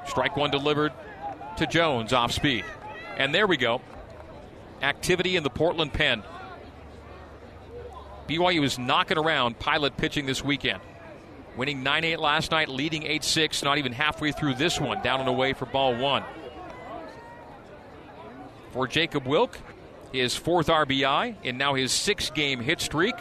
Strike 0.07 0.37
one 0.37 0.51
delivered 0.51 0.93
to 1.57 1.67
Jones 1.67 2.13
off 2.13 2.31
speed. 2.31 2.63
And 3.17 3.33
there 3.33 3.47
we 3.47 3.57
go. 3.57 3.81
Activity 4.81 5.35
in 5.35 5.43
the 5.43 5.49
Portland 5.49 5.93
pen. 5.93 6.23
BYU 8.27 8.63
is 8.63 8.79
knocking 8.79 9.17
around 9.17 9.59
pilot 9.59 9.97
pitching 9.97 10.25
this 10.25 10.43
weekend. 10.43 10.81
Winning 11.55 11.83
9 11.83 12.03
8 12.03 12.19
last 12.19 12.51
night, 12.51 12.67
leading 12.67 13.03
8 13.03 13.23
6, 13.23 13.63
not 13.63 13.77
even 13.77 13.91
halfway 13.91 14.31
through 14.31 14.55
this 14.55 14.79
one. 14.79 15.01
Down 15.01 15.19
and 15.19 15.29
away 15.29 15.53
for 15.53 15.65
ball 15.65 15.95
one. 15.95 16.23
For 18.71 18.87
Jacob 18.87 19.25
Wilk, 19.25 19.57
his 20.11 20.35
fourth 20.35 20.67
RBI 20.67 21.35
and 21.43 21.57
now 21.57 21.75
his 21.75 21.91
six 21.91 22.29
game 22.29 22.59
hit 22.59 22.81
streak. 22.81 23.15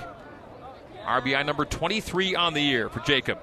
RBI 1.04 1.44
number 1.44 1.64
23 1.64 2.34
on 2.34 2.54
the 2.54 2.62
year 2.62 2.88
for 2.88 3.00
Jacob. 3.00 3.38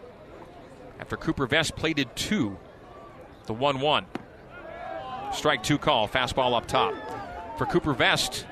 After 1.00 1.16
Cooper 1.16 1.48
Vest 1.48 1.76
plated 1.76 2.14
two, 2.16 2.58
the 3.46 3.54
1 3.54 3.80
1. 3.80 4.06
Strike 5.34 5.64
two 5.64 5.78
call, 5.78 6.08
fastball 6.08 6.56
up 6.56 6.68
top. 6.68 6.94
For 7.58 7.66
Cooper 7.66 7.94
Vest, 7.94 8.46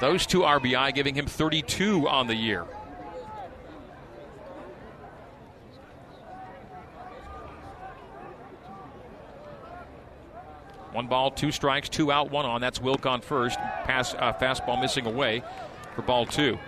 those 0.00 0.26
two 0.26 0.40
RBI 0.40 0.94
giving 0.94 1.14
him 1.14 1.26
32 1.26 2.08
on 2.08 2.26
the 2.26 2.34
year. 2.34 2.64
One 10.92 11.06
ball, 11.06 11.30
two 11.30 11.52
strikes, 11.52 11.88
two 11.88 12.10
out, 12.10 12.30
one 12.30 12.44
on. 12.44 12.60
That's 12.60 12.80
Wilk 12.80 13.06
on 13.06 13.20
first. 13.20 13.56
Pass, 13.84 14.14
uh, 14.14 14.32
fastball 14.32 14.80
missing 14.80 15.06
away 15.06 15.42
for 15.94 16.02
ball 16.02 16.26
two. 16.26 16.58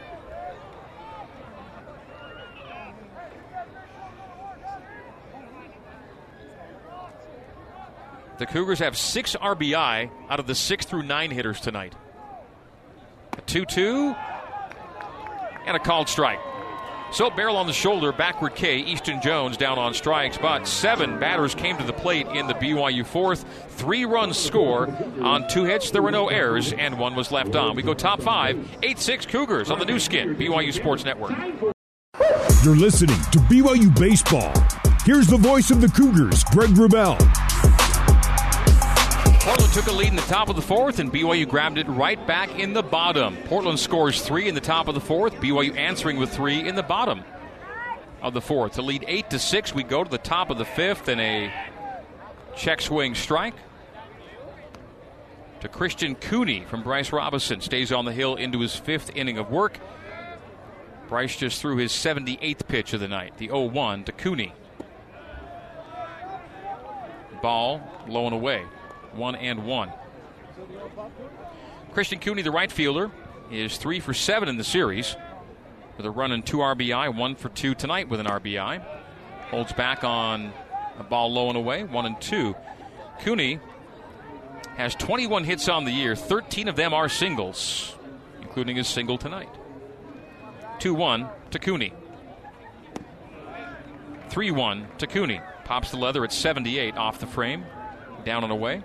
The 8.39 8.47
Cougars 8.47 8.79
have 8.79 8.97
six 8.97 9.37
RBI 9.37 10.11
out 10.31 10.41
of 10.41 10.47
the 10.47 10.55
six 10.55 10.87
through 10.87 11.03
nine 11.03 11.31
hitters 11.31 11.61
tonight. 11.61 11.95
A 13.37 13.41
2 13.43 13.65
2 13.65 14.15
and 15.67 15.77
a 15.77 15.81
called 15.81 16.09
strike. 16.09 16.41
So 17.13 17.29
barrel 17.29 17.57
on 17.57 17.67
the 17.67 17.73
shoulder, 17.73 18.13
backward 18.13 18.55
K. 18.55 18.79
Easton 18.79 19.21
Jones 19.21 19.57
down 19.57 19.79
on 19.79 19.95
strikes, 19.95 20.39
but 20.39 20.67
seven 20.67 21.19
batters 21.19 21.57
came 21.57 21.77
to 21.77 21.85
the 21.85 21.93
plate 21.93 22.27
in 22.29 22.47
the 22.47 22.55
BYU 22.55 23.05
fourth. 23.05 23.45
Three 23.71 24.05
runs 24.05 24.39
score 24.39 24.89
on 25.21 25.49
two 25.49 25.65
hits. 25.65 25.91
There 25.91 26.03
were 26.03 26.13
no 26.13 26.29
errors, 26.29 26.73
and 26.73 26.99
one 26.99 27.17
was 27.17 27.33
left 27.33 27.57
on. 27.57 27.75
We 27.75 27.83
go 27.83 27.95
top 27.95 28.23
five, 28.23 28.65
8 28.83 28.99
6 28.99 29.27
Cougars 29.27 29.71
on 29.71 29.81
the 29.81 29.85
Nu 29.85 29.99
Skin, 29.99 30.37
BYU 30.37 30.73
Sports 30.73 31.05
Network. 31.05 31.33
You're 32.63 32.77
listening 32.77 33.17
to 33.33 33.39
BYU 33.39 33.99
Baseball. 33.99 34.53
Here's 35.05 35.27
the 35.27 35.39
voice 35.39 35.71
of 35.71 35.81
the 35.81 35.89
Cougars, 35.89 36.45
Greg 36.45 36.71
Wrubell. 36.71 37.19
Portland 39.41 39.73
took 39.73 39.87
a 39.87 39.93
lead 39.93 40.09
in 40.09 40.17
the 40.17 40.23
top 40.23 40.51
of 40.51 40.57
the 40.57 40.61
fourth, 40.61 40.99
and 40.99 41.11
BYU 41.11 41.49
grabbed 41.49 41.79
it 41.79 41.89
right 41.89 42.25
back 42.27 42.59
in 42.59 42.75
the 42.75 42.83
bottom. 42.83 43.39
Portland 43.47 43.81
scores 43.81 44.21
three 44.21 44.47
in 44.47 44.55
the 44.55 44.61
top 44.61 44.87
of 44.87 44.95
the 44.95 45.01
fourth. 45.01 45.33
BYU 45.37 45.75
answering 45.79 46.19
with 46.19 46.29
three 46.29 46.69
in 46.69 46.75
the 46.75 46.83
bottom 46.83 47.25
of 48.21 48.35
the 48.35 48.43
fourth. 48.43 48.75
To 48.75 48.83
lead 48.83 49.03
eight 49.09 49.31
to 49.31 49.39
six, 49.39 49.75
we 49.75 49.83
go 49.83 50.05
to 50.05 50.11
the 50.11 50.19
top 50.19 50.51
of 50.51 50.59
the 50.59 50.67
fifth 50.67 51.09
and 51.09 51.19
a 51.23 51.51
check 52.55 52.83
swing 52.83 53.15
strike 53.15 53.55
to 55.61 55.69
Christian 55.69 56.17
Cooney 56.17 56.67
from 56.69 56.83
Bryce 56.83 57.11
Robinson. 57.11 57.63
Stays 57.63 57.93
on 57.93 58.05
the 58.05 58.13
hill 58.13 58.37
into 58.37 58.61
his 58.61 58.77
fifth 58.77 59.11
inning 59.17 59.39
of 59.39 59.51
work. 59.51 59.81
Bryce 61.09 61.35
just 61.35 61.63
threw 61.63 61.79
his 61.79 61.93
78th 61.93 62.69
pitch 62.69 62.93
of 62.93 63.01
the 63.01 63.09
night, 63.09 63.39
the 63.39 63.47
0 63.47 63.63
1 63.63 64.05
to 64.05 64.13
Cooney. 64.13 64.53
Ball 67.41 67.81
low 68.07 68.27
and 68.27 68.35
away 68.35 68.67
one 69.15 69.35
and 69.37 69.67
one. 69.67 69.93
Christian 71.93 72.19
Cooney, 72.19 72.43
the 72.43 72.51
right 72.51 72.71
fielder, 72.71 73.11
is 73.51 73.77
three 73.77 74.01
for 74.01 74.15
seven 74.15 74.49
in 74.49 74.57
the 74.57 74.65
series 74.65 75.17
with 75.97 76.07
a 76.07 76.11
run 76.11 76.33
and 76.33 76.47
two 76.47 76.59
RBI, 76.59 77.15
one 77.15 77.35
for 77.35 77.49
two 77.49 77.75
tonight 77.75 78.09
with 78.09 78.21
an 78.21 78.27
RBI. 78.27 78.83
Holds 79.51 79.73
back 79.73 80.05
on 80.05 80.53
a 80.99 81.05
ball 81.05 81.33
low 81.33 81.49
and 81.49 81.57
away, 81.57 81.85
one 81.85 82.07
and 82.07 82.21
two. 82.21 82.55
Cooney 83.21 83.59
has 84.77 84.95
21 84.95 85.45
hits 85.45 85.69
on 85.69 85.85
the 85.85 85.91
year, 85.91 86.15
13 86.17 86.69
of 86.69 86.77
them 86.77 86.95
are 86.95 87.09
singles, 87.09 87.95
including 88.41 88.77
his 88.77 88.89
single 88.89 89.19
tonight. 89.19 89.51
2 90.79 90.95
1 90.95 91.29
to 91.51 91.59
Cooney. 91.59 91.93
3 94.31 94.51
1 94.51 94.89
to 94.99 95.07
Cooney. 95.07 95.41
Pops 95.65 95.91
the 95.91 95.99
leather 95.99 96.25
at 96.25 96.33
78 96.33 96.97
off 96.97 97.19
the 97.19 97.27
frame, 97.27 97.67
down 98.25 98.43
and 98.43 98.53
away. 98.53 98.83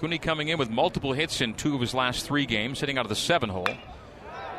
Cooney 0.00 0.18
coming 0.18 0.48
in 0.48 0.58
with 0.58 0.70
multiple 0.70 1.12
hits 1.12 1.40
in 1.40 1.54
two 1.54 1.74
of 1.74 1.80
his 1.80 1.94
last 1.94 2.26
three 2.26 2.46
games, 2.46 2.80
hitting 2.80 2.98
out 2.98 3.04
of 3.04 3.08
the 3.08 3.16
seven 3.16 3.48
hole. 3.48 3.68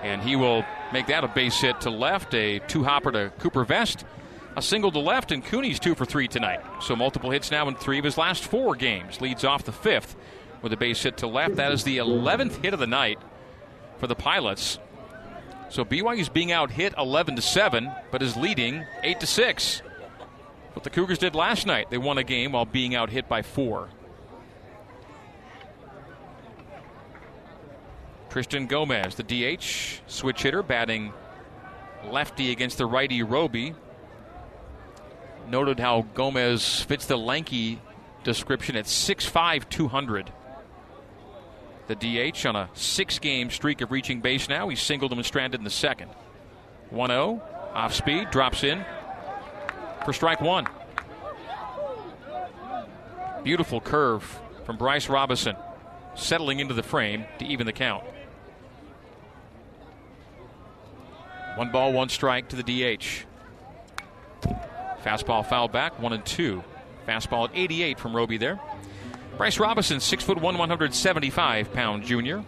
And 0.01 0.21
he 0.21 0.35
will 0.35 0.63
make 0.93 1.07
that 1.07 1.23
a 1.23 1.27
base 1.27 1.59
hit 1.59 1.81
to 1.81 1.89
left, 1.89 2.33
a 2.33 2.59
two 2.59 2.83
hopper 2.83 3.11
to 3.11 3.31
Cooper 3.39 3.63
Vest, 3.65 4.05
a 4.55 4.61
single 4.61 4.91
to 4.91 4.99
left, 4.99 5.31
and 5.31 5.43
Cooney's 5.43 5.79
two 5.79 5.95
for 5.95 6.05
three 6.05 6.27
tonight. 6.27 6.61
So 6.81 6.95
multiple 6.95 7.31
hits 7.31 7.51
now 7.51 7.67
in 7.67 7.75
three 7.75 7.99
of 7.99 8.05
his 8.05 8.17
last 8.17 8.43
four 8.43 8.75
games. 8.75 9.19
Leads 9.19 9.43
off 9.43 9.63
the 9.63 9.71
fifth 9.71 10.15
with 10.61 10.71
a 10.73 10.77
base 10.77 11.03
hit 11.03 11.17
to 11.17 11.27
left. 11.27 11.57
That 11.57 11.71
is 11.71 11.83
the 11.83 11.97
11th 11.97 12.61
hit 12.63 12.73
of 12.73 12.79
the 12.79 12.87
night 12.87 13.19
for 13.97 14.07
the 14.07 14.15
Pilots. 14.15 14.79
So 15.69 15.83
BYU's 15.83 16.29
being 16.29 16.51
out 16.51 16.71
hit 16.71 16.93
11 16.97 17.35
to 17.35 17.41
7, 17.41 17.91
but 18.11 18.21
is 18.21 18.37
leading 18.37 18.85
8 19.03 19.19
to 19.19 19.27
6. 19.27 19.81
What 20.73 20.83
the 20.83 20.89
Cougars 20.89 21.17
did 21.17 21.35
last 21.35 21.65
night, 21.65 21.89
they 21.89 21.97
won 21.97 22.17
a 22.17 22.23
game 22.23 22.51
while 22.51 22.65
being 22.65 22.95
out 22.95 23.09
hit 23.09 23.27
by 23.27 23.41
four. 23.41 23.89
Christian 28.35 28.67
Gomez, 28.67 29.15
the 29.15 29.23
DH, 29.23 30.01
switch 30.07 30.43
hitter, 30.43 30.61
batting 30.61 31.13
lefty 32.11 32.51
against 32.51 32.77
the 32.77 32.85
righty 32.85 33.23
Roby. 33.23 33.73
Noted 35.47 35.79
how 35.79 36.01
Gomez 36.13 36.81
fits 36.81 37.05
the 37.05 37.17
lanky 37.17 37.79
description 38.25 38.75
at 38.75 38.87
6'5, 38.87 39.69
200. 39.69 40.33
The 41.87 41.95
DH 41.95 42.45
on 42.45 42.57
a 42.57 42.69
six 42.73 43.19
game 43.19 43.49
streak 43.49 43.79
of 43.79 43.93
reaching 43.93 44.19
base 44.19 44.49
now. 44.49 44.67
He 44.67 44.75
singled 44.75 45.13
him 45.13 45.19
and 45.19 45.25
stranded 45.25 45.61
in 45.61 45.63
the 45.63 45.69
second. 45.69 46.11
1 46.89 47.09
0, 47.11 47.41
off 47.73 47.93
speed, 47.93 48.31
drops 48.31 48.65
in 48.65 48.83
for 50.03 50.11
strike 50.11 50.41
one. 50.41 50.67
Beautiful 53.45 53.79
curve 53.79 54.41
from 54.65 54.75
Bryce 54.75 55.07
Robinson, 55.07 55.55
settling 56.15 56.59
into 56.59 56.73
the 56.73 56.83
frame 56.83 57.23
to 57.39 57.45
even 57.45 57.65
the 57.65 57.71
count. 57.71 58.03
One 61.55 61.71
ball, 61.71 61.93
one 61.93 62.09
strike 62.09 62.49
to 62.49 62.57
the 62.57 62.63
DH. 62.63 63.25
Fastball 65.03 65.45
foul 65.45 65.69
back, 65.69 65.99
one 65.99 66.11
and 66.11 66.25
two. 66.25 66.63
Fastball 67.07 67.49
at 67.49 67.55
88 67.55 67.99
from 67.99 68.15
Roby 68.15 68.37
there. 68.37 68.59
Bryce 69.37 69.59
Robinson, 69.59 69.99
six 69.99 70.23
foot 70.23 70.37
one, 70.37 70.57
175 70.57 71.73
pound 71.73 72.03
junior, 72.03 72.43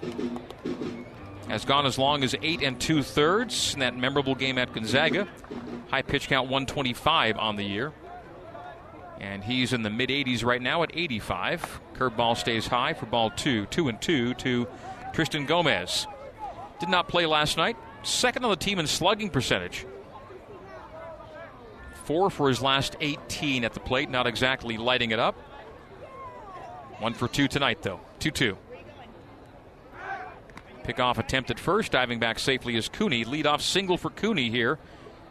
has 1.47 1.63
gone 1.63 1.85
as 1.85 1.97
long 1.97 2.23
as 2.23 2.35
eight 2.41 2.61
and 2.61 2.79
two 2.79 3.01
thirds 3.01 3.73
in 3.73 3.79
that 3.79 3.95
memorable 3.95 4.35
game 4.35 4.57
at 4.57 4.73
Gonzaga. 4.73 5.27
High 5.89 6.01
pitch 6.01 6.27
count 6.27 6.49
125 6.49 7.37
on 7.37 7.55
the 7.55 7.63
year. 7.63 7.93
And 9.21 9.43
he's 9.43 9.71
in 9.71 9.83
the 9.83 9.89
mid 9.89 10.09
80s 10.09 10.43
right 10.43 10.61
now 10.61 10.83
at 10.83 10.91
85. 10.93 11.81
Curveball 11.93 12.35
stays 12.35 12.67
high 12.67 12.93
for 12.93 13.05
ball 13.05 13.31
two. 13.31 13.65
Two 13.67 13.87
and 13.87 14.01
two 14.01 14.33
to 14.35 14.67
Tristan 15.13 15.45
Gomez. 15.45 16.07
Did 16.79 16.89
not 16.89 17.07
play 17.07 17.25
last 17.25 17.57
night 17.57 17.77
second 18.07 18.43
on 18.43 18.51
the 18.51 18.57
team 18.57 18.79
in 18.79 18.87
slugging 18.87 19.29
percentage. 19.29 19.85
Four 22.05 22.29
for 22.29 22.47
his 22.47 22.61
last 22.61 22.95
18 23.01 23.65
at 23.65 23.73
the 23.73 23.79
plate, 23.79 24.09
not 24.09 24.27
exactly 24.27 24.77
lighting 24.77 25.11
it 25.11 25.19
up. 25.19 25.35
One 26.99 27.13
for 27.13 27.27
two 27.27 27.47
tonight, 27.47 27.81
though. 27.81 27.99
2 28.19 28.31
2. 28.31 28.57
Pickoff 30.83 31.17
attempt 31.17 31.51
at 31.51 31.59
first, 31.59 31.91
diving 31.91 32.17
back 32.17 32.39
safely 32.39 32.77
is 32.77 32.87
Cooney. 32.87 33.25
Leadoff 33.25 33.59
single 33.59 33.97
for 33.97 34.09
Cooney 34.09 34.49
here 34.49 34.79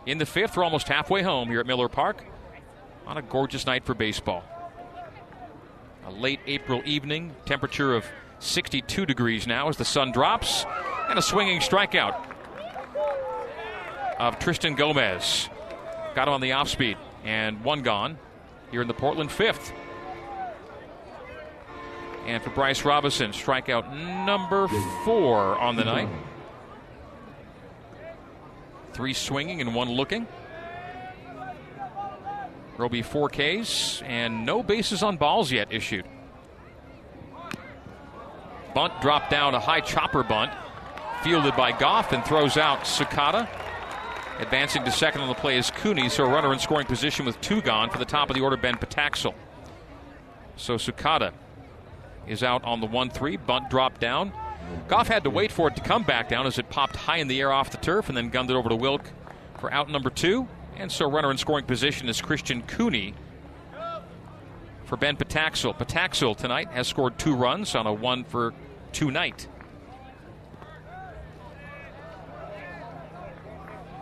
in 0.05 0.19
the 0.19 0.27
fifth. 0.27 0.57
We're 0.57 0.65
almost 0.65 0.87
halfway 0.87 1.23
home 1.23 1.49
here 1.49 1.61
at 1.61 1.67
Miller 1.67 1.89
Park 1.89 2.23
on 3.07 3.17
a 3.17 3.23
gorgeous 3.23 3.65
night 3.65 3.85
for 3.85 3.95
baseball. 3.95 4.45
A 6.05 6.11
late 6.11 6.41
April 6.47 6.83
evening, 6.85 7.35
temperature 7.47 7.95
of 7.95 8.05
62 8.39 9.07
degrees 9.07 9.47
now 9.47 9.69
as 9.69 9.79
the 9.79 9.85
sun 9.85 10.13
drops, 10.13 10.67
and 11.09 11.19
a 11.19 11.23
swinging 11.23 11.61
strikeout 11.61 12.36
of 14.19 14.39
Tristan 14.39 14.75
Gomez. 14.75 15.49
Got 16.15 16.29
him 16.29 16.35
on 16.35 16.41
the 16.41 16.53
off 16.53 16.69
speed, 16.69 16.97
and 17.25 17.63
one 17.63 17.83
gone 17.83 18.19
here 18.71 18.83
in 18.83 18.89
the 18.89 18.95
Portland 18.95 19.31
fifth. 19.31 19.73
And 22.27 22.43
for 22.43 22.51
Bryce 22.51 22.85
Robinson, 22.85 23.31
strikeout 23.31 23.95
number 24.25 24.69
four 25.05 25.59
on 25.59 25.77
the 25.77 25.85
night. 25.85 26.09
Three 28.93 29.13
swinging 29.13 29.61
and 29.61 29.75
one 29.75 29.91
looking. 29.91 30.27
Roby 32.77 33.03
four 33.03 33.29
Ks 33.29 34.03
and 34.03 34.45
no 34.45 34.63
bases 34.63 35.03
on 35.03 35.17
balls 35.17 35.53
yet 35.53 35.73
issued. 35.73 36.05
Bunt 38.75 39.01
dropped 39.01 39.31
down 39.31 39.55
a 39.55 39.61
high 39.61 39.81
chopper 39.81 40.23
bunt, 40.23 40.53
fielded 41.23 41.57
by 41.57 41.73
Goff 41.73 42.13
and 42.13 42.25
throws 42.25 42.57
out 42.57 42.81
Sakata. 42.81 43.49
Advancing 44.39 44.85
to 44.85 44.91
second 44.91 45.23
on 45.23 45.29
the 45.29 45.35
play 45.35 45.57
is 45.57 45.71
Cooney, 45.71 46.11
so 46.11 46.25
a 46.25 46.29
runner 46.29 46.53
in 46.53 46.59
scoring 46.59 46.87
position 46.87 47.25
with 47.25 47.41
two 47.41 47.63
gone 47.63 47.89
for 47.89 47.99
the 47.99 48.05
top 48.05 48.29
of 48.29 48.37
the 48.37 48.43
order, 48.43 48.57
Ben 48.57 48.77
Pataxel. 48.77 49.35
So 50.57 50.75
Sakata 50.75 51.33
is 52.27 52.43
out 52.43 52.63
on 52.65 52.81
the 52.81 52.87
1 52.87 53.11
3. 53.11 53.39
Bunt 53.39 53.71
dropped 53.71 54.01
down. 54.01 54.33
Goff 54.89 55.09
had 55.09 55.25
to 55.25 55.31
wait 55.31 55.53
for 55.53 55.69
it 55.69 55.77
to 55.77 55.83
come 55.83 56.03
back 56.03 56.29
down 56.29 56.47
as 56.47 56.59
it 56.59 56.69
popped 56.69 56.97
high 56.97 57.17
in 57.19 57.29
the 57.29 57.41
air 57.41 57.53
off 57.53 57.71
the 57.71 57.77
turf 57.79 58.09
and 58.09 58.17
then 58.17 58.29
gunned 58.29 58.51
it 58.51 58.57
over 58.57 58.69
to 58.69 58.77
Wilk 58.77 59.11
for 59.59 59.73
out 59.73 59.91
number 59.91 60.11
two. 60.11 60.47
And 60.77 60.91
so 60.93 61.11
runner 61.11 61.31
in 61.31 61.39
scoring 61.39 61.65
position 61.65 62.09
is 62.09 62.21
Christian 62.21 62.63
Cooney 62.63 63.15
for 64.85 64.97
Ben 64.97 65.17
Pataxil. 65.17 65.77
Pataxil 65.77 66.37
tonight 66.37 66.69
has 66.73 66.87
scored 66.87 67.19
two 67.19 67.35
runs 67.35 67.75
on 67.75 67.87
a 67.87 67.93
one 67.93 68.25
for 68.25 68.53
two 68.93 69.11
night. 69.11 69.49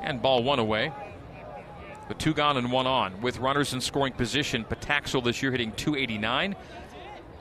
And 0.05 0.21
ball 0.21 0.43
one 0.43 0.59
away. 0.59 0.93
The 2.09 2.15
two 2.15 2.35
gone 2.35 2.59
and 2.59 2.71
one 2.71 2.87
on. 2.87 3.23
With 3.23 3.39
runners 3.39 3.73
in 3.73 3.81
scoring 3.81 4.13
position, 4.13 4.65
Pataxil 4.65 5.25
this 5.25 5.43
year 5.43 5.51
hitting 5.51 5.73
289, 5.73 6.55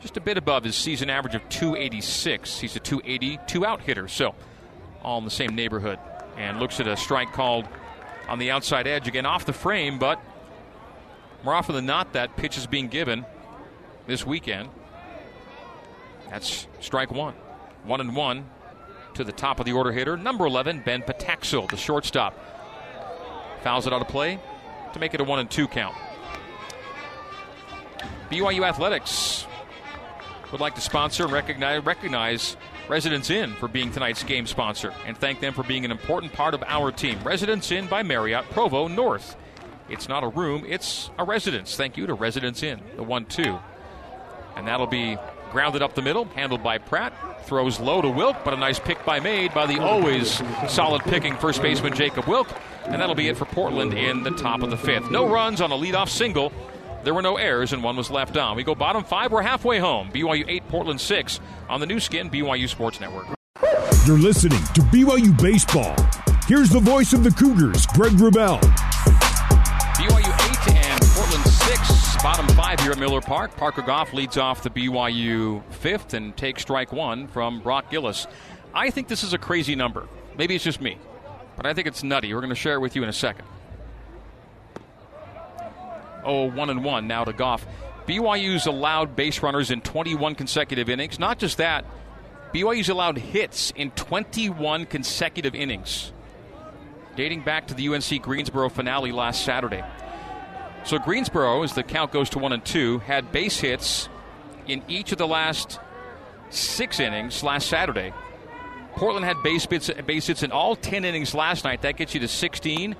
just 0.02 0.16
a 0.16 0.22
bit 0.22 0.38
above 0.38 0.64
his 0.64 0.78
season 0.78 1.10
average 1.10 1.36
of 1.36 1.48
286. 1.50 2.60
He's 2.60 2.76
a 2.78 2.80
280, 2.80 3.40
two 3.48 3.66
out 3.66 3.82
hitter, 3.82 4.08
so 4.08 4.34
all 5.04 5.18
in 5.18 5.26
the 5.26 5.30
same 5.30 5.56
neighborhood. 5.56 6.00
And 6.38 6.60
looks 6.60 6.80
at 6.80 6.88
a 6.88 6.96
strike 6.96 7.34
called 7.34 7.68
on 8.30 8.40
the 8.40 8.52
outside 8.52 8.88
edge, 8.88 9.10
again 9.10 9.26
off 9.26 9.46
the 9.46 9.52
frame, 9.52 10.00
but 10.00 10.22
more 11.44 11.54
often 11.54 11.76
than 11.76 11.86
not, 11.86 12.14
that 12.14 12.38
pitch 12.38 12.58
is 12.58 12.66
being 12.66 12.88
given 12.88 13.26
this 14.08 14.26
weekend. 14.26 14.70
That's 16.30 16.66
strike 16.80 17.12
one. 17.12 17.34
One 17.84 18.00
and 18.00 18.16
one 18.16 18.50
to 19.16 19.24
the 19.24 19.32
top 19.32 19.60
of 19.60 19.66
the 19.66 19.74
order 19.74 19.92
hitter, 19.92 20.18
number 20.18 20.46
11, 20.46 20.84
Ben 20.86 21.02
Pataxil, 21.02 21.70
the 21.70 21.78
shortstop. 21.78 22.38
Fouls 23.62 23.88
it 23.88 23.94
out 23.94 24.02
of 24.02 24.08
play 24.08 24.40
to 24.94 25.00
make 25.00 25.14
it 25.14 25.22
a 25.22 25.24
one 25.24 25.40
and 25.40 25.50
two 25.50 25.68
count. 25.68 25.96
BYU 28.30 28.68
Athletics 28.68 29.46
would 30.52 30.62
like 30.62 30.76
to 30.76 30.82
sponsor 30.82 31.24
and 31.24 31.34
recognize, 31.34 31.84
recognize 31.84 32.58
Residence 32.88 33.30
Inn 33.30 33.54
for 33.56 33.68
being 33.68 33.92
tonight's 33.92 34.24
game 34.24 34.46
sponsor 34.46 34.94
and 35.06 35.18
thank 35.18 35.40
them 35.40 35.54
for 35.54 35.64
being 35.64 35.86
an 35.86 35.92
important 35.92 36.34
part 36.34 36.54
of 36.54 36.64
our 36.68 36.92
team. 36.92 37.18
Residence 37.24 37.72
Inn 37.72 37.88
by 37.88 38.04
Marriott, 38.04 38.46
Provo 38.52 38.88
North. 38.88 39.36
It's 39.90 40.10
not 40.10 40.24
a 40.24 40.28
room, 40.28 40.66
it's 40.68 41.10
a 41.18 41.24
residence. 41.24 41.76
Thank 41.76 41.98
you 41.98 42.08
to 42.08 42.14
Residence 42.14 42.64
Inn, 42.64 42.82
the 42.96 43.04
1 43.04 43.26
2. 43.26 43.60
And 44.56 44.68
that'll 44.68 44.88
be 44.88 45.18
grounded 45.54 45.82
up 45.82 45.94
the 45.94 46.02
middle, 46.02 46.26
handled 46.26 46.62
by 46.62 46.80
Pratt. 46.80 47.14
Throws 47.46 47.80
low 47.80 48.02
to 48.02 48.10
Wilk, 48.10 48.38
but 48.44 48.54
a 48.54 48.58
nice 48.58 48.80
pick 48.80 49.06
by 49.06 49.20
made 49.20 49.54
by 49.54 49.66
the 49.66 49.80
always 49.80 50.42
solid 50.68 51.02
picking 51.04 51.38
first 51.38 51.62
baseman 51.62 51.94
Jacob 51.94 52.26
Wilk. 52.26 52.50
And 52.86 53.00
that'll 53.00 53.16
be 53.16 53.30
it 53.30 53.38
for 53.38 53.46
Portland 53.46 53.94
in 53.94 54.24
the 54.24 54.32
top 54.32 54.62
of 54.62 54.70
the 54.70 54.78
fifth. 54.78 55.10
No 55.10 55.30
runs 55.30 55.62
on 55.62 55.72
a 55.72 55.76
leadoff 55.76 56.10
single. 56.10 56.52
There 57.04 57.14
were 57.14 57.22
no 57.22 57.38
errors, 57.38 57.72
and 57.72 57.84
one 57.84 57.96
was 57.96 58.10
left 58.10 58.36
on. 58.36 58.58
We 58.58 58.64
go 58.64 58.76
bottom 58.76 59.04
five. 59.04 59.32
We're 59.32 59.42
halfway 59.42 59.78
home. 59.78 60.10
BYU 60.12 60.46
8, 60.48 60.68
Portland 60.70 61.02
6 61.02 61.40
on 61.70 61.80
the 61.80 61.86
Nu 61.86 62.00
Skin, 62.00 62.30
BYU 62.30 62.68
Sports 62.68 63.00
Network. 63.00 63.28
You're 64.06 64.18
listening 64.18 64.60
to 64.74 64.82
BYU 64.82 65.40
Baseball. 65.42 65.96
Here's 66.48 66.70
the 66.70 66.80
voice 66.80 67.14
of 67.14 67.24
the 67.24 67.32
Cougars, 67.32 67.86
Greg 67.88 68.14
Wrubell. 68.14 68.93
Bottom 72.24 72.48
five 72.56 72.80
here 72.80 72.94
at 72.94 72.98
Miller 72.98 73.20
Park. 73.20 73.54
Parker 73.58 73.82
Goff 73.82 74.14
leads 74.14 74.38
off 74.38 74.64
the 74.64 74.70
BYU 74.70 75.62
fifth 75.74 76.14
and 76.14 76.36
takes 76.38 76.62
strike 76.62 76.94
one 76.94 77.28
from 77.28 77.60
Brock 77.60 77.92
Gillis. 77.92 78.28
I 78.74 78.92
think 78.92 79.10
this 79.10 79.26
is 79.26 79.34
a 79.34 79.38
crazy 79.38 79.76
number. 79.76 80.08
Maybe 80.38 80.56
it's 80.56 80.64
just 80.64 80.80
me, 80.80 80.98
but 81.58 81.66
I 81.66 81.74
think 81.74 81.86
it's 81.86 82.02
nutty. 82.02 82.34
We're 82.34 82.40
going 82.40 82.50
to 82.50 82.56
share 82.56 82.76
it 82.76 82.80
with 82.80 82.96
you 82.96 83.04
in 83.04 83.10
a 83.10 83.14
second. 83.14 83.46
Oh, 86.24 86.50
one 86.50 86.70
and 86.70 86.82
one 86.86 87.08
now 87.08 87.26
to 87.26 87.34
Goff. 87.34 87.66
BYU's 88.08 88.68
allowed 88.68 89.18
base 89.18 89.44
runners 89.44 89.70
in 89.70 89.82
21 89.82 90.36
consecutive 90.36 90.90
innings. 90.90 91.20
Not 91.20 91.40
just 91.40 91.58
that, 91.58 91.84
BYU's 92.54 92.88
allowed 92.88 93.18
hits 93.18 93.72
in 93.76 93.92
21 93.92 94.86
consecutive 94.86 95.56
innings, 95.56 96.14
dating 97.18 97.44
back 97.44 97.68
to 97.68 97.74
the 97.74 97.90
UNC 97.90 98.22
Greensboro 98.22 98.70
finale 98.70 99.12
last 99.12 99.44
Saturday. 99.44 99.84
So 100.86 101.00
Greensboro, 101.00 101.64
as 101.64 101.74
the 101.74 101.84
count 101.84 102.12
goes 102.12 102.30
to 102.32 102.40
one 102.40 102.52
and 102.52 102.64
two, 102.64 103.00
had 103.00 103.32
base 103.32 103.60
hits 103.60 104.10
in 104.68 104.84
each 104.88 105.12
of 105.12 105.18
the 105.18 105.28
last 105.28 105.80
six 106.50 107.00
innings 107.00 107.42
last 107.42 107.68
Saturday. 107.68 108.14
Portland 108.96 109.26
had 109.26 109.42
base 109.44 109.66
hits, 109.66 109.90
base 110.06 110.28
hits 110.28 110.44
in 110.44 110.52
all 110.52 110.76
10 110.76 111.06
innings 111.06 111.34
last 111.34 111.64
night. 111.64 111.82
That 111.82 111.98
gets 111.98 112.14
you 112.14 112.20
to 112.20 112.28
16. 112.28 112.96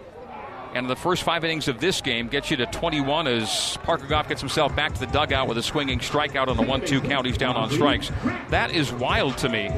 And 0.74 0.90
the 0.90 0.96
first 0.96 1.22
five 1.22 1.44
innings 1.44 1.68
of 1.68 1.80
this 1.80 2.02
game 2.02 2.30
gets 2.30 2.50
you 2.50 2.58
to 2.58 2.66
21 2.66 3.28
as 3.28 3.78
Parker 3.84 4.08
Goff 4.08 4.28
gets 4.28 4.42
himself 4.42 4.76
back 4.76 4.94
to 4.94 5.00
the 5.00 5.08
dugout 5.08 5.48
with 5.48 5.58
a 5.60 5.64
swinging 5.64 6.00
strikeout 6.00 6.48
on 6.48 6.58
the 6.58 6.64
1 6.64 6.86
2 6.86 7.02
count. 7.02 7.28
He's 7.28 7.38
down 7.38 7.56
on 7.56 7.70
strikes. 7.70 8.12
That 8.50 8.72
is 8.72 8.92
wild 8.92 9.38
to 9.40 9.50
me. 9.50 9.70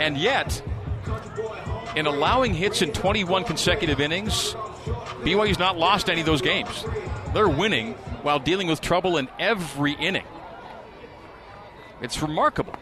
And 0.00 0.16
yet, 0.16 0.60
in 1.94 2.06
allowing 2.06 2.54
hits 2.54 2.82
in 2.82 2.92
21 2.92 3.44
consecutive 3.44 4.00
innings, 4.00 4.54
BYU's 5.22 5.60
not 5.60 5.78
lost 5.78 6.10
any 6.10 6.20
of 6.20 6.26
those 6.26 6.42
games. 6.42 6.84
They're 7.32 7.48
winning 7.48 7.94
while 8.22 8.38
dealing 8.38 8.66
with 8.66 8.80
trouble 8.80 9.16
in 9.16 9.28
every 9.38 9.92
inning. 9.92 10.26
It's 12.00 12.20
remarkable. 12.20 12.74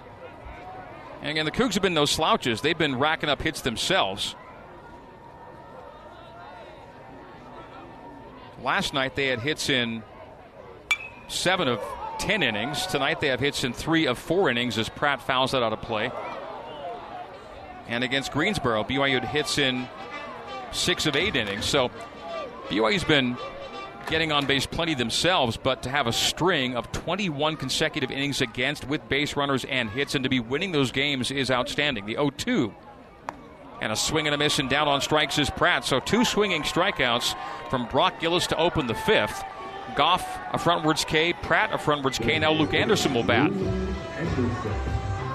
And 1.20 1.30
again, 1.30 1.44
the 1.44 1.50
Cougs 1.50 1.74
have 1.74 1.82
been 1.82 1.94
no 1.94 2.04
slouches. 2.04 2.60
They've 2.60 2.78
been 2.78 2.98
racking 2.98 3.28
up 3.28 3.42
hits 3.42 3.60
themselves. 3.60 4.36
Last 8.62 8.94
night 8.94 9.14
they 9.16 9.26
had 9.26 9.40
hits 9.40 9.68
in 9.68 10.02
seven 11.28 11.68
of 11.68 11.80
ten 12.18 12.42
innings. 12.42 12.86
Tonight 12.86 13.20
they 13.20 13.28
have 13.28 13.40
hits 13.40 13.64
in 13.64 13.72
three 13.72 14.06
of 14.06 14.18
four 14.18 14.48
innings 14.48 14.78
as 14.78 14.88
Pratt 14.88 15.22
fouls 15.22 15.52
that 15.52 15.62
out 15.62 15.72
of 15.72 15.82
play. 15.82 16.10
And 17.88 18.04
against 18.04 18.32
Greensboro, 18.32 18.84
BYU 18.84 19.20
had 19.20 19.24
hits 19.24 19.58
in 19.58 19.88
six 20.72 21.06
of 21.06 21.16
eight 21.16 21.36
innings. 21.36 21.64
So 21.64 21.90
BYU's 22.68 23.04
been 23.04 23.36
getting 24.08 24.32
on 24.32 24.46
base 24.46 24.66
plenty 24.66 24.94
themselves, 24.94 25.56
but 25.56 25.82
to 25.82 25.88
have 25.88 26.06
a 26.06 26.12
string 26.12 26.76
of 26.76 26.90
21 26.92 27.56
consecutive 27.56 28.10
innings 28.10 28.40
against 28.40 28.86
with 28.88 29.06
base 29.08 29.36
runners 29.36 29.64
and 29.66 29.90
hits 29.90 30.14
and 30.14 30.24
to 30.24 30.30
be 30.30 30.40
winning 30.40 30.72
those 30.72 30.90
games 30.92 31.30
is 31.30 31.50
outstanding. 31.50 32.06
The 32.06 32.14
0 32.14 32.30
2 32.30 32.74
and 33.80 33.92
a 33.92 33.96
swing 33.96 34.26
and 34.26 34.34
a 34.34 34.38
miss 34.38 34.58
and 34.58 34.68
down 34.68 34.88
on 34.88 35.00
strikes 35.00 35.38
is 35.38 35.50
Pratt. 35.50 35.84
So 35.84 36.00
two 36.00 36.24
swinging 36.24 36.62
strikeouts 36.62 37.36
from 37.70 37.86
Brock 37.86 38.20
Gillis 38.20 38.48
to 38.48 38.56
open 38.56 38.86
the 38.86 38.94
fifth. 38.94 39.44
Goff 39.94 40.26
a 40.52 40.58
frontwards 40.58 41.06
K, 41.06 41.32
Pratt 41.32 41.72
a 41.72 41.78
frontwards 41.78 42.20
K. 42.20 42.38
Now 42.38 42.52
Luke 42.52 42.74
Anderson 42.74 43.14
will 43.14 43.22
bat. 43.22 43.52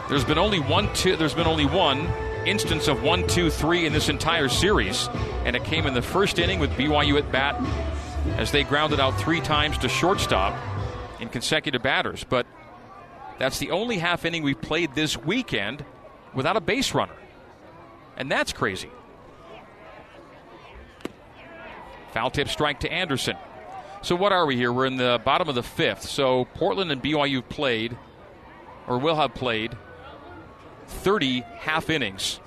There's 0.10 0.26
been 0.26 0.38
only 0.38 0.60
one 0.60 0.94
two, 0.94 1.16
there's 1.16 1.34
been 1.34 1.48
only 1.48 1.66
one 1.66 2.08
instance 2.46 2.90
of 2.90 3.02
one, 3.04 3.26
two, 3.28 3.50
three 3.50 3.86
in 3.86 3.94
this 3.94 4.10
entire 4.10 4.50
series, 4.50 5.08
and 5.46 5.56
it 5.56 5.64
came 5.64 5.86
in 5.86 5.94
the 5.94 6.02
first 6.02 6.40
inning 6.40 6.60
with 6.60 6.72
BYU 6.72 7.18
at 7.18 7.32
bat 7.32 7.56
as 8.38 8.52
they 8.52 8.64
grounded 8.64 9.00
out 9.00 9.20
three 9.20 9.42
times 9.42 9.78
to 9.80 9.90
shortstop 9.90 10.58
in 11.20 11.30
consecutive 11.30 11.82
batters. 11.84 12.24
But 12.24 12.46
that's 13.40 13.60
the 13.60 13.72
only 13.72 13.98
half 13.98 14.26
inning 14.26 14.44
we 14.44 14.54
played 14.54 14.96
this 14.96 15.18
weekend 15.18 15.86
without 16.34 16.58
a 16.58 16.62
base 16.62 16.94
runner. 16.94 17.16
And 18.18 18.32
that's 18.32 18.54
crazy. 18.54 18.90
Foul 22.14 22.30
tip 22.30 22.48
strike 22.48 22.82
to 22.82 22.92
Anderson. 22.92 23.36
So 24.04 24.16
what 24.16 24.32
are 24.32 24.46
we 24.46 24.56
here? 24.56 24.72
We're 24.72 24.86
in 24.86 24.98
the 24.98 25.20
bottom 25.24 25.50
of 25.50 25.56
the 25.56 25.64
fifth. 25.64 26.04
So 26.04 26.46
Portland 26.56 26.92
and 26.92 27.02
BYU 27.02 27.48
played, 27.48 27.98
or 28.88 29.00
will 29.00 29.16
have 29.16 29.34
played, 29.34 29.76
30 30.88 31.42
half 31.58 31.90
innings. 31.90 32.40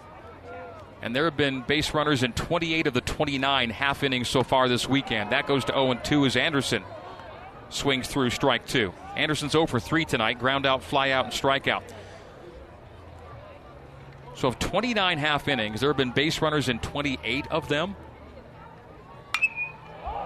And 1.07 1.15
there 1.15 1.27
have 1.27 1.37
been 1.37 1.61
base 1.61 1.95
runners 1.95 2.25
in 2.25 2.33
28 2.33 2.89
of 2.89 2.93
the 2.93 3.01
29 3.01 3.71
half 3.71 4.03
innings 4.03 4.29
so 4.29 4.43
far 4.43 4.69
this 4.69 4.89
weekend. 4.89 5.31
That 5.31 5.47
goes 5.47 5.65
to 5.67 5.73
0 5.73 5.95
2 6.03 6.27
as 6.27 6.35
Anderson 6.35 6.83
swings 7.69 8.09
through 8.09 8.31
strike 8.31 8.67
two. 8.67 8.93
Anderson's 9.15 9.53
0 9.53 9.67
for 9.67 9.79
3 9.79 10.05
tonight, 10.05 10.41
ground 10.41 10.67
out, 10.67 10.83
fly 10.83 11.11
out, 11.11 11.27
and 11.27 11.33
strikeout. 11.33 11.85
So, 14.35 14.49
of 14.49 14.59
29 14.59 15.19
half 15.19 15.47
innings, 15.47 15.79
there 15.79 15.91
have 15.91 15.97
been 15.97 16.11
base 16.11 16.43
runners 16.43 16.69
in 16.69 16.81
28 16.81 17.47
of 17.53 17.69
them. 17.69 17.95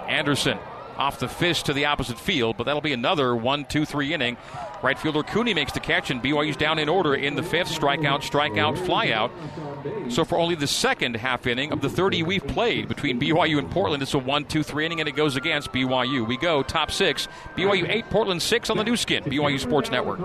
Anderson 0.09 0.59
off 1.01 1.19
the 1.19 1.29
fist 1.29 1.67
to 1.67 1.73
the 1.73 1.87
opposite 1.87 2.19
field, 2.19 2.57
but 2.57 2.65
that'll 2.65 2.81
be 2.81 2.93
another 2.93 3.35
one, 3.35 3.65
two, 3.65 3.85
three 3.85 4.13
inning. 4.13 4.37
Right 4.83 4.99
fielder 4.99 5.23
Cooney 5.23 5.55
makes 5.55 5.73
the 5.73 5.81
catch, 5.81 6.11
and 6.11 6.23
BYU's 6.23 6.57
down 6.57 6.79
in 6.79 6.89
order 6.89 7.15
in 7.15 7.35
the 7.35 7.43
fifth. 7.43 7.69
Strikeout, 7.69 8.21
strikeout, 8.21 8.77
flyout. 8.77 10.13
So 10.13 10.25
for 10.25 10.39
only 10.39 10.55
the 10.55 10.67
second 10.67 11.17
half 11.17 11.47
inning 11.47 11.73
of 11.73 11.81
the 11.81 11.89
30 11.89 12.23
we've 12.23 12.47
played 12.47 12.87
between 12.87 13.19
BYU 13.19 13.59
and 13.59 13.71
Portland, 13.71 14.03
it's 14.03 14.15
a 14.15 14.19
one, 14.19 14.45
two, 14.45 14.63
three 14.63 14.85
inning, 14.87 15.01
and 15.01 15.09
it 15.09 15.17
goes 15.17 15.37
against 15.37 15.73
BYU. 15.73 16.27
We 16.27 16.37
go 16.37 16.63
top 16.63 16.91
six. 16.91 17.29
BYU 17.57 17.89
eight, 17.89 18.09
Portland 18.11 18.43
six 18.43 18.69
on 18.71 18.77
the 18.77 18.85
Nu 18.85 18.97
Skin, 18.97 19.25
BYU 19.25 19.59
Sports 19.59 19.91
Network. 19.91 20.21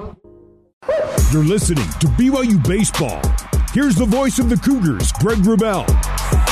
You're 1.32 1.46
listening 1.46 1.88
to 2.00 2.08
BYU 2.08 2.66
Baseball. 2.68 3.22
Here's 3.74 3.96
the 3.96 4.06
voice 4.06 4.40
of 4.40 4.50
the 4.50 4.58
Cougars, 4.58 5.12
Greg 5.14 5.40
Wrubell. 5.40 6.45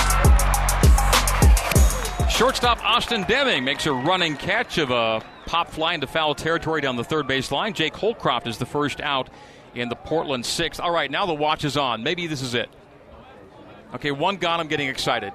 Shortstop 2.44 2.84
Austin 2.84 3.24
Deming 3.24 3.64
makes 3.64 3.86
a 3.86 3.94
running 3.94 4.36
catch 4.36 4.78
of 4.78 4.92
a 4.92 5.24
pop 5.46 5.72
fly 5.72 5.94
into 5.94 6.08
foul 6.08 6.36
territory 6.36 6.82
down 6.82 6.98
the 6.98 7.04
third 7.06 7.26
base 7.26 7.54
line. 7.54 7.72
Jake 7.72 7.96
Holcroft 7.96 8.48
is 8.48 8.58
the 8.58 8.66
first 8.66 9.00
out 9.00 9.30
in 9.76 9.88
the 9.88 9.96
Portland 9.96 10.46
sixth. 10.46 10.82
All 10.82 10.92
right, 10.92 11.10
now 11.10 11.26
the 11.26 11.34
watch 11.34 11.64
is 11.64 11.78
on. 11.78 12.04
Maybe 12.04 12.28
this 12.28 12.42
is 12.42 12.54
it. 12.54 12.68
Okay, 13.96 14.12
one 14.12 14.36
gone. 14.36 14.60
I'm 14.60 14.68
getting 14.68 14.90
excited. 14.90 15.32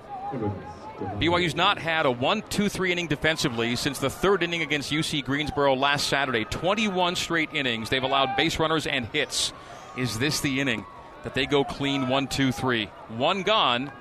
BYU's 1.18 1.54
not 1.54 1.78
had 1.78 2.04
a 2.04 2.10
1 2.10 2.42
2 2.50 2.68
3 2.68 2.92
inning 2.92 3.06
defensively 3.06 3.74
since 3.74 3.98
the 4.00 4.10
third 4.10 4.42
inning 4.42 4.60
against 4.60 4.92
UC 4.92 5.24
Greensboro 5.24 5.76
last 5.76 6.08
Saturday. 6.08 6.44
21 6.44 7.16
straight 7.16 7.48
innings. 7.54 7.88
They've 7.88 8.02
allowed 8.02 8.36
base 8.36 8.58
runners 8.58 8.86
and 8.86 9.06
hits. 9.06 9.54
Is 9.96 10.18
this 10.18 10.42
the 10.42 10.60
inning 10.60 10.84
that 11.24 11.32
they 11.32 11.46
go 11.46 11.64
clean 11.64 12.08
1 12.08 12.26
2 12.26 12.52
3? 12.52 12.84
One 13.16 13.44
gone 13.44 13.92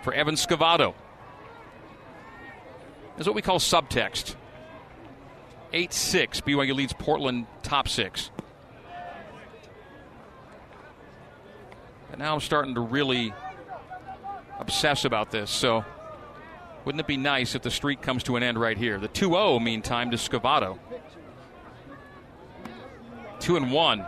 for 0.00 0.14
Evan 0.14 0.36
Scavato. 0.36 0.94
Is 3.18 3.26
what 3.26 3.34
we 3.34 3.42
call 3.42 3.58
subtext. 3.58 4.36
8 5.72 5.92
6. 5.92 6.40
BYU 6.42 6.74
leads 6.74 6.92
Portland 6.92 7.46
top 7.62 7.88
six. 7.88 8.30
And 12.10 12.20
now 12.20 12.34
I'm 12.34 12.40
starting 12.40 12.74
to 12.74 12.80
really 12.80 13.34
obsess 14.58 15.04
about 15.04 15.30
this. 15.30 15.50
So 15.50 15.84
wouldn't 16.84 17.00
it 17.00 17.06
be 17.06 17.16
nice 17.16 17.54
if 17.54 17.62
the 17.62 17.70
streak 17.70 18.00
comes 18.00 18.22
to 18.24 18.36
an 18.36 18.42
end 18.42 18.58
right 18.58 18.78
here? 18.78 18.98
The 18.98 19.08
2 19.08 19.30
0, 19.30 19.58
meantime, 19.58 20.10
to 20.12 20.16
Scavato. 20.16 20.78
2 23.40 23.56
and 23.56 23.72
1. 23.72 24.06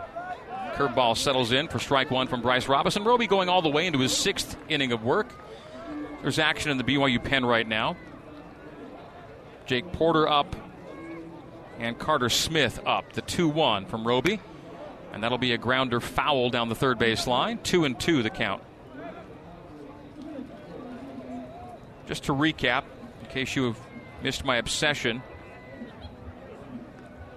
Curveball 0.73 1.17
settles 1.17 1.51
in 1.51 1.67
for 1.67 1.79
strike 1.79 2.09
one 2.09 2.27
from 2.27 2.41
Bryce 2.41 2.67
Robinson. 2.67 3.03
Roby 3.03 3.27
going 3.27 3.49
all 3.49 3.61
the 3.61 3.69
way 3.69 3.85
into 3.85 3.99
his 3.99 4.15
sixth 4.15 4.57
inning 4.69 4.93
of 4.93 5.03
work. 5.03 5.27
There's 6.21 6.39
action 6.39 6.71
in 6.71 6.77
the 6.77 6.83
BYU 6.83 7.21
pen 7.21 7.45
right 7.45 7.67
now. 7.67 7.97
Jake 9.71 9.93
Porter 9.93 10.27
up 10.27 10.53
and 11.79 11.97
Carter 11.97 12.27
Smith 12.27 12.81
up. 12.85 13.13
The 13.13 13.21
2 13.21 13.47
1 13.47 13.85
from 13.85 14.05
Roby. 14.05 14.41
And 15.13 15.23
that'll 15.23 15.37
be 15.37 15.53
a 15.53 15.57
grounder 15.57 16.01
foul 16.01 16.49
down 16.49 16.67
the 16.67 16.75
third 16.75 16.99
base 16.99 17.25
line. 17.25 17.57
2 17.63 17.85
and 17.85 17.97
2 17.97 18.21
the 18.21 18.29
count. 18.29 18.61
Just 22.05 22.25
to 22.25 22.33
recap, 22.33 22.83
in 23.21 23.27
case 23.27 23.55
you 23.55 23.63
have 23.63 23.79
missed 24.21 24.43
my 24.43 24.57
obsession, 24.57 25.23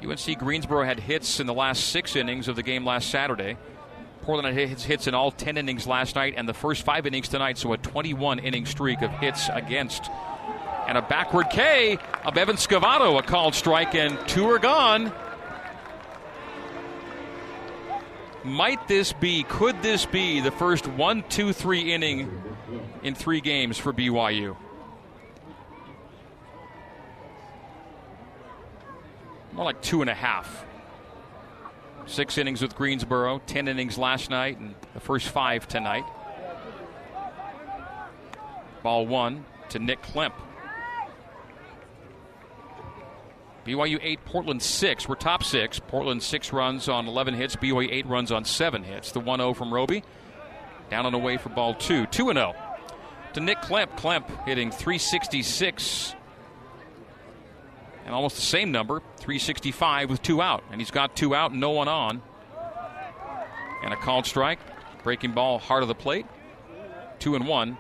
UNC 0.03 0.37
Greensboro 0.37 0.85
had 0.85 0.99
hits 0.99 1.39
in 1.39 1.47
the 1.47 1.55
last 1.55 1.85
six 1.91 2.17
innings 2.17 2.49
of 2.49 2.57
the 2.57 2.65
game 2.65 2.85
last 2.85 3.11
Saturday. 3.11 3.57
Portland 4.23 4.59
had 4.59 4.81
hits 4.81 5.07
in 5.07 5.15
all 5.15 5.31
10 5.31 5.57
innings 5.57 5.87
last 5.87 6.17
night 6.17 6.35
and 6.37 6.49
the 6.49 6.55
first 6.55 6.83
five 6.83 7.07
innings 7.07 7.29
tonight, 7.29 7.59
so 7.59 7.73
a 7.75 7.79
21 7.79 8.41
inning 8.41 8.67
streak 8.67 9.03
of 9.03 9.13
hits 9.13 9.49
against. 9.53 10.11
And 10.87 10.99
a 10.99 11.03
backward 11.03 11.51
K 11.51 11.99
of 12.25 12.37
Evan 12.37 12.57
Scavato, 12.57 13.19
a 13.19 13.23
called 13.23 13.55
strike, 13.55 13.95
and 13.95 14.19
two 14.29 14.47
are 14.51 14.59
gone. 14.59 15.13
Might 18.45 18.87
this 18.89 19.13
be, 19.13 19.43
could 19.45 19.83
this 19.83 20.05
be 20.05 20.41
the 20.41 20.51
first 20.51 20.87
one, 20.87 21.25
two, 21.31 21.53
three 21.55 21.93
inning 21.93 22.43
in 23.03 23.15
three 23.15 23.41
games 23.41 23.79
for 23.79 23.93
BYU? 23.93 24.57
more 29.55 29.65
like 29.65 29.81
two 29.81 30.01
and 30.01 30.11
a 30.11 30.15
half. 30.15 30.65
Six 32.07 32.37
innings 32.37 32.61
with 32.61 32.75
Greensboro, 32.75 33.41
ten 33.47 33.69
innings 33.69 33.97
last 33.97 34.29
night, 34.29 34.59
and 34.59 34.75
the 34.93 35.01
first 35.01 35.29
five 35.29 35.67
tonight. 35.67 36.05
Ball 38.83 39.07
one 39.07 39.45
to 39.71 39.79
Nick 39.79 40.03
Klemp. 40.03 40.35
BYU 43.65 43.99
8, 44.03 44.25
Portland 44.25 44.63
6. 44.63 45.09
We're 45.09 45.15
top 45.15 45.43
six. 45.43 45.79
Portland 45.79 46.23
6 46.23 46.53
runs 46.53 46.89
on 46.89 47.09
11 47.09 47.35
hits. 47.35 47.57
BYU 47.57 47.91
8 47.91 48.07
runs 48.07 48.31
on 48.31 48.45
7 48.45 48.83
hits. 48.83 49.13
The 49.13 49.21
1 49.21 49.39
0 49.39 49.55
from 49.55 49.73
Roby. 49.73 50.05
Down 50.91 51.07
and 51.07 51.15
away 51.15 51.39
for 51.39 51.49
ball 51.49 51.75
2. 51.75 52.07
2 52.07 52.33
0 52.33 52.55
to 53.33 53.41
Nick 53.41 53.59
Klemp. 53.59 53.97
Klemp 53.97 54.47
hitting 54.47 54.71
366 54.71 56.15
and 58.05 58.15
almost 58.15 58.37
the 58.37 58.43
same 58.43 58.71
number, 58.71 59.01
365 59.17 60.11
with 60.11 60.23
two 60.23 60.43
out. 60.43 60.63
And 60.71 60.81
he's 60.81 60.91
got 60.91 61.17
two 61.17 61.35
out 61.35 61.53
and 61.53 61.61
no 61.61 61.71
one 61.71 61.89
on. 61.89 62.23
And 63.83 63.93
a 63.93 63.97
called 63.97 64.27
strike. 64.27 64.59
Breaking 65.03 65.33
ball, 65.33 65.59
heart 65.59 65.83
of 65.83 65.89
the 65.89 65.95
plate. 65.95 66.27
Two 67.19 67.35
and 67.35 67.47
one 67.47 67.79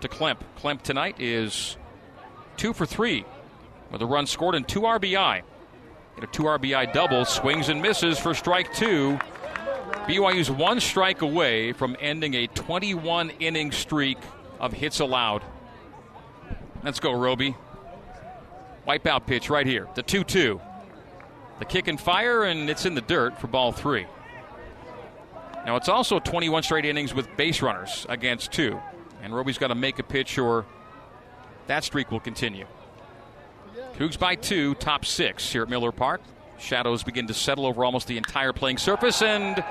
to 0.00 0.08
Klemp. 0.08 0.38
Klemp 0.58 0.82
tonight 0.82 1.16
is 1.20 1.76
two 2.56 2.72
for 2.72 2.86
three 2.86 3.24
with 3.90 4.02
a 4.02 4.06
run 4.06 4.26
scored 4.26 4.54
and 4.54 4.66
two 4.66 4.82
RBI. 4.82 5.42
a 6.22 6.26
two 6.26 6.44
RBI 6.44 6.92
double, 6.92 7.24
swings 7.24 7.68
and 7.68 7.80
misses 7.80 8.18
for 8.18 8.34
strike 8.34 8.72
two. 8.74 9.18
BYU's 10.06 10.50
one 10.50 10.80
strike 10.80 11.22
away 11.22 11.72
from 11.72 11.96
ending 12.00 12.34
a 12.34 12.46
21 12.48 13.30
inning 13.40 13.70
streak 13.72 14.18
of 14.58 14.72
hits 14.72 15.00
allowed. 15.00 15.42
Let's 16.82 17.00
go, 17.00 17.12
Roby. 17.12 17.54
Wipeout 18.86 19.26
pitch 19.26 19.50
right 19.50 19.66
here. 19.66 19.88
The 19.94 20.02
2 20.02 20.24
2. 20.24 20.60
The 21.58 21.64
kick 21.64 21.88
and 21.88 22.00
fire, 22.00 22.44
and 22.44 22.70
it's 22.70 22.86
in 22.86 22.94
the 22.94 23.02
dirt 23.02 23.38
for 23.38 23.46
ball 23.46 23.70
three. 23.70 24.06
Now, 25.66 25.76
it's 25.76 25.90
also 25.90 26.18
21 26.18 26.62
straight 26.62 26.86
innings 26.86 27.14
with 27.14 27.28
base 27.36 27.60
runners 27.60 28.06
against 28.08 28.50
two. 28.50 28.80
And 29.22 29.34
Roby's 29.34 29.58
got 29.58 29.68
to 29.68 29.74
make 29.74 29.98
a 29.98 30.02
pitch 30.02 30.38
or 30.38 30.64
that 31.66 31.84
streak 31.84 32.10
will 32.10 32.20
continue. 32.20 32.66
Cougs 34.00 34.18
by 34.18 34.34
two, 34.34 34.74
top 34.76 35.04
six 35.04 35.52
here 35.52 35.62
at 35.62 35.68
Miller 35.68 35.92
Park. 35.92 36.22
Shadows 36.58 37.02
begin 37.02 37.26
to 37.26 37.34
settle 37.34 37.66
over 37.66 37.84
almost 37.84 38.06
the 38.06 38.16
entire 38.16 38.54
playing 38.54 38.78
surface, 38.78 39.20
and 39.20 39.62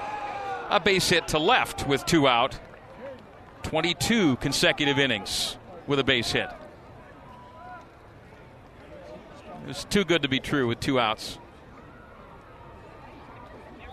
a 0.70 0.80
base 0.80 1.10
hit 1.10 1.30
to 1.30 1.40
left 1.40 1.88
with 1.88 2.06
two 2.06 2.28
out. 2.28 2.60
22 3.64 4.36
consecutive 4.36 5.00
innings 5.00 5.58
with 5.88 5.98
a 5.98 6.04
base 6.04 6.32
hit. 6.32 6.48
It's 9.68 9.86
too 9.86 10.06
good 10.06 10.22
to 10.22 10.28
be 10.28 10.40
true 10.40 10.68
with 10.68 10.80
two 10.80 11.00
outs. 11.00 11.40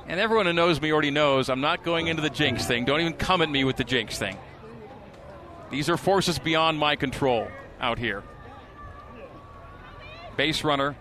And 0.07 0.21
everyone 0.21 0.45
who 0.45 0.53
knows 0.53 0.83
me 0.83 0.93
already 0.93 1.11
knows 1.11 1.49
I'm 1.49 1.63
not 1.63 1.83
going 1.83 2.09
into 2.09 2.21
the 2.21 2.29
jinx 2.29 2.67
thing. 2.67 2.85
Don't 2.85 3.01
even 3.01 3.15
come 3.15 3.41
at 3.41 3.49
me 3.49 3.65
with 3.65 3.77
the 3.77 3.85
jinx 3.85 4.19
thing. 4.19 4.37
These 5.71 5.89
are 5.89 5.97
forces 5.97 6.39
beyond 6.39 6.79
my 6.79 6.95
control 6.95 7.49
out 7.81 7.99
here. 7.99 8.23
Base 10.37 10.65
runner 10.65 10.97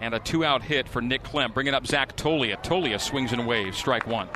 and 0.00 0.14
a 0.14 0.18
two 0.18 0.44
out 0.44 0.62
hit 0.62 0.88
for 0.88 1.00
Nick 1.00 1.22
Klemp, 1.22 1.54
bringing 1.54 1.74
up 1.74 1.86
Zach 1.86 2.16
Tolia. 2.16 2.62
Tolia 2.62 3.00
swings 3.00 3.32
and 3.32 3.46
waves, 3.46 3.78
strike 3.78 4.06
one. 4.06 4.28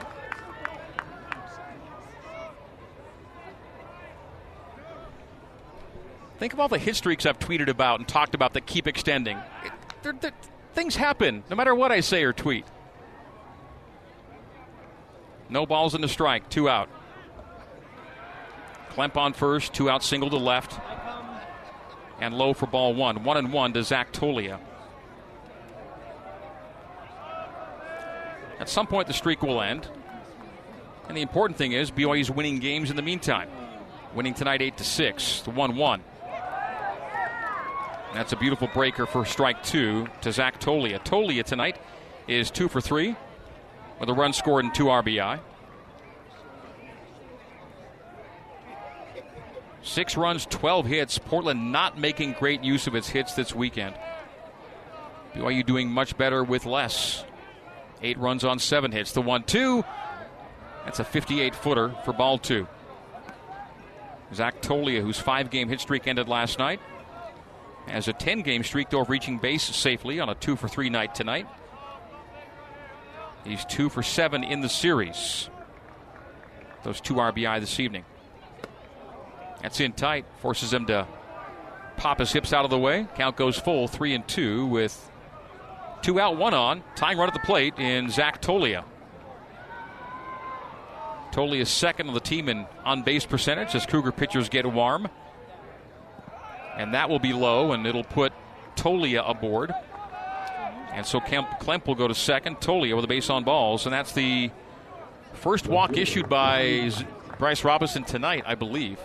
Think 6.39 6.53
of 6.53 6.61
all 6.61 6.69
the 6.69 6.79
hit 6.79 6.97
streaks 6.97 7.27
I've 7.27 7.39
tweeted 7.39 7.69
about 7.69 7.99
and 7.99 8.07
talked 8.07 8.35
about 8.35 8.53
that 8.53 8.67
keep 8.67 8.87
extending. 8.87 9.39
It, 9.65 9.73
they're, 10.03 10.13
they're, 10.13 10.33
things 10.75 10.95
happen 10.95 11.43
no 11.49 11.57
matter 11.57 11.75
what 11.75 11.91
I 11.91 12.01
say 12.01 12.25
or 12.25 12.33
tweet. 12.33 12.65
No 15.49 15.65
balls 15.65 15.95
in 15.95 16.01
the 16.01 16.09
strike, 16.09 16.49
two 16.51 16.69
out. 16.69 16.89
Klemp 18.91 19.17
on 19.17 19.33
first, 19.33 19.73
two 19.73 19.89
out, 19.89 20.03
single 20.03 20.31
to 20.31 20.37
left, 20.37 20.79
and 22.21 22.35
low 22.35 22.53
for 22.53 22.67
ball 22.67 22.95
one. 22.95 23.25
One 23.25 23.37
and 23.37 23.53
one 23.53 23.73
to 23.75 23.83
Zach 23.83 24.13
Tolia. 24.13 24.59
At 28.59 28.69
some 28.69 28.87
point, 28.87 29.07
the 29.07 29.13
streak 29.13 29.43
will 29.43 29.61
end. 29.61 29.87
And 31.09 31.17
the 31.17 31.23
important 31.23 31.59
thing 31.59 31.73
is 31.73 31.91
BYU 31.91 32.21
is 32.21 32.31
winning 32.31 32.59
games 32.59 32.91
in 32.91 32.97
the 32.97 33.03
meantime. 33.03 33.49
Winning 34.15 34.35
tonight 34.35 34.63
8 34.63 34.77
to 34.79 34.85
6, 34.85 35.41
the 35.43 35.51
1 35.51 35.77
1. 35.77 36.03
That's 38.15 38.33
a 38.33 38.37
beautiful 38.37 38.69
breaker 38.69 39.05
for 39.05 39.27
strike 39.27 39.63
two 39.63 40.07
to 40.23 40.33
Zach 40.33 40.59
Tolia. 40.59 40.99
Tolia 41.05 41.45
tonight 41.45 41.77
is 42.27 42.51
two 42.51 42.67
for 42.67 42.81
three 42.81 43.15
with 44.01 44.09
a 44.09 44.15
run 44.15 44.33
scored 44.33 44.65
and 44.65 44.75
two 44.75 44.87
RBI. 44.87 45.39
Six 49.87 50.17
runs, 50.17 50.47
12 50.47 50.87
hits. 50.87 51.17
Portland 51.17 51.71
not 51.71 51.97
making 51.97 52.33
great 52.33 52.65
use 52.65 52.89
of 52.89 52.97
its 52.97 53.09
hits 53.09 53.35
this 53.35 53.55
weekend. 53.55 53.95
BYU 55.33 55.65
doing 55.65 55.89
much 55.93 56.19
better 56.19 56.43
with 56.43 56.67
less. 56.67 57.25
Eight 58.03 58.19
runs 58.19 58.45
on 58.45 58.59
seven 58.59 58.91
hits. 58.91 59.13
The 59.13 59.23
1 59.23 59.45
2. 59.45 59.85
That's 60.85 60.99
a 60.99 61.05
58 61.05 61.55
footer 61.55 61.95
for 62.05 62.13
ball 62.13 62.37
two. 62.37 62.67
Zach 64.35 64.61
Tolia, 64.61 65.03
whose 65.03 65.21
five 65.21 65.51
game 65.51 65.69
hit 65.69 65.81
streak 65.81 66.09
ended 66.09 66.29
last 66.29 66.59
night, 66.59 66.81
has 67.87 68.09
a 68.09 68.13
10 68.13 68.43
game 68.43 68.65
streak, 68.65 68.93
of 68.93 69.09
reaching 69.09 69.39
base 69.39 69.63
safely 69.63 70.19
on 70.19 70.29
a 70.29 70.35
2 70.35 70.57
for 70.57 70.67
3 70.67 70.91
night 70.91 71.15
tonight. 71.15 71.47
He's 73.45 73.65
2 73.67 73.89
for 73.89 74.03
7 74.03 74.43
in 74.43 74.63
the 74.63 74.69
series. 74.69 75.49
Those 76.83 77.01
two 77.01 77.15
RBI 77.15 77.61
this 77.61 77.79
evening. 77.79 78.05
That's 79.63 79.81
in 79.81 79.93
tight, 79.93 80.25
forces 80.41 80.73
him 80.73 80.87
to 80.87 81.07
pop 81.97 82.19
his 82.19 82.33
hips 82.33 82.53
out 82.53 82.65
of 82.65 82.71
the 82.71 82.79
way. 82.79 83.07
Count 83.17 83.37
goes 83.37 83.59
full, 83.59 83.89
3 83.89 84.15
and 84.15 84.29
2 84.29 84.67
with 84.67 85.11
Two 86.03 86.21
out, 86.21 86.37
one 86.37 86.55
on. 86.55 86.85
Tying 86.95 87.19
run 87.19 87.27
at 87.27 87.35
the 87.35 87.41
plate 87.41 87.75
in 87.79 88.11
Zach 88.11 88.41
Tolia. 88.41 88.85
Tolia 91.33 91.63
is 91.63 91.69
second 91.69 92.09
on 92.09 92.15
the 92.15 92.21
team 92.21 92.49
in 92.49 92.67
on 92.85 93.03
base 93.03 93.27
percentage 93.27 93.75
as 93.75 93.87
Cougar 93.87 94.13
pitchers 94.13 94.49
get 94.49 94.65
warm. 94.65 95.09
And 96.77 96.95
that 96.95 97.11
will 97.11 97.19
be 97.19 97.33
low, 97.33 97.73
and 97.73 97.87
it'll 97.87 98.05
put 98.05 98.33
Tolia 98.77 99.29
aboard. 99.29 99.75
And 100.93 101.05
so 101.05 101.21
Kemp, 101.21 101.49
Klemp 101.61 101.87
will 101.87 101.95
go 101.95 102.07
to 102.07 102.15
second. 102.15 102.59
Tolia 102.59 102.95
with 102.95 103.05
a 103.05 103.09
base 103.09 103.29
on 103.29 103.45
balls, 103.45 103.85
and 103.87 103.93
that's 103.93 104.13
the 104.13 104.51
first 105.33 105.67
walk 105.67 105.97
issued 105.97 106.29
by 106.29 106.91
Bryce 107.39 107.65
Robinson 107.65 108.05
tonight, 108.05 108.45
I 108.47 108.55
believe. 108.55 108.99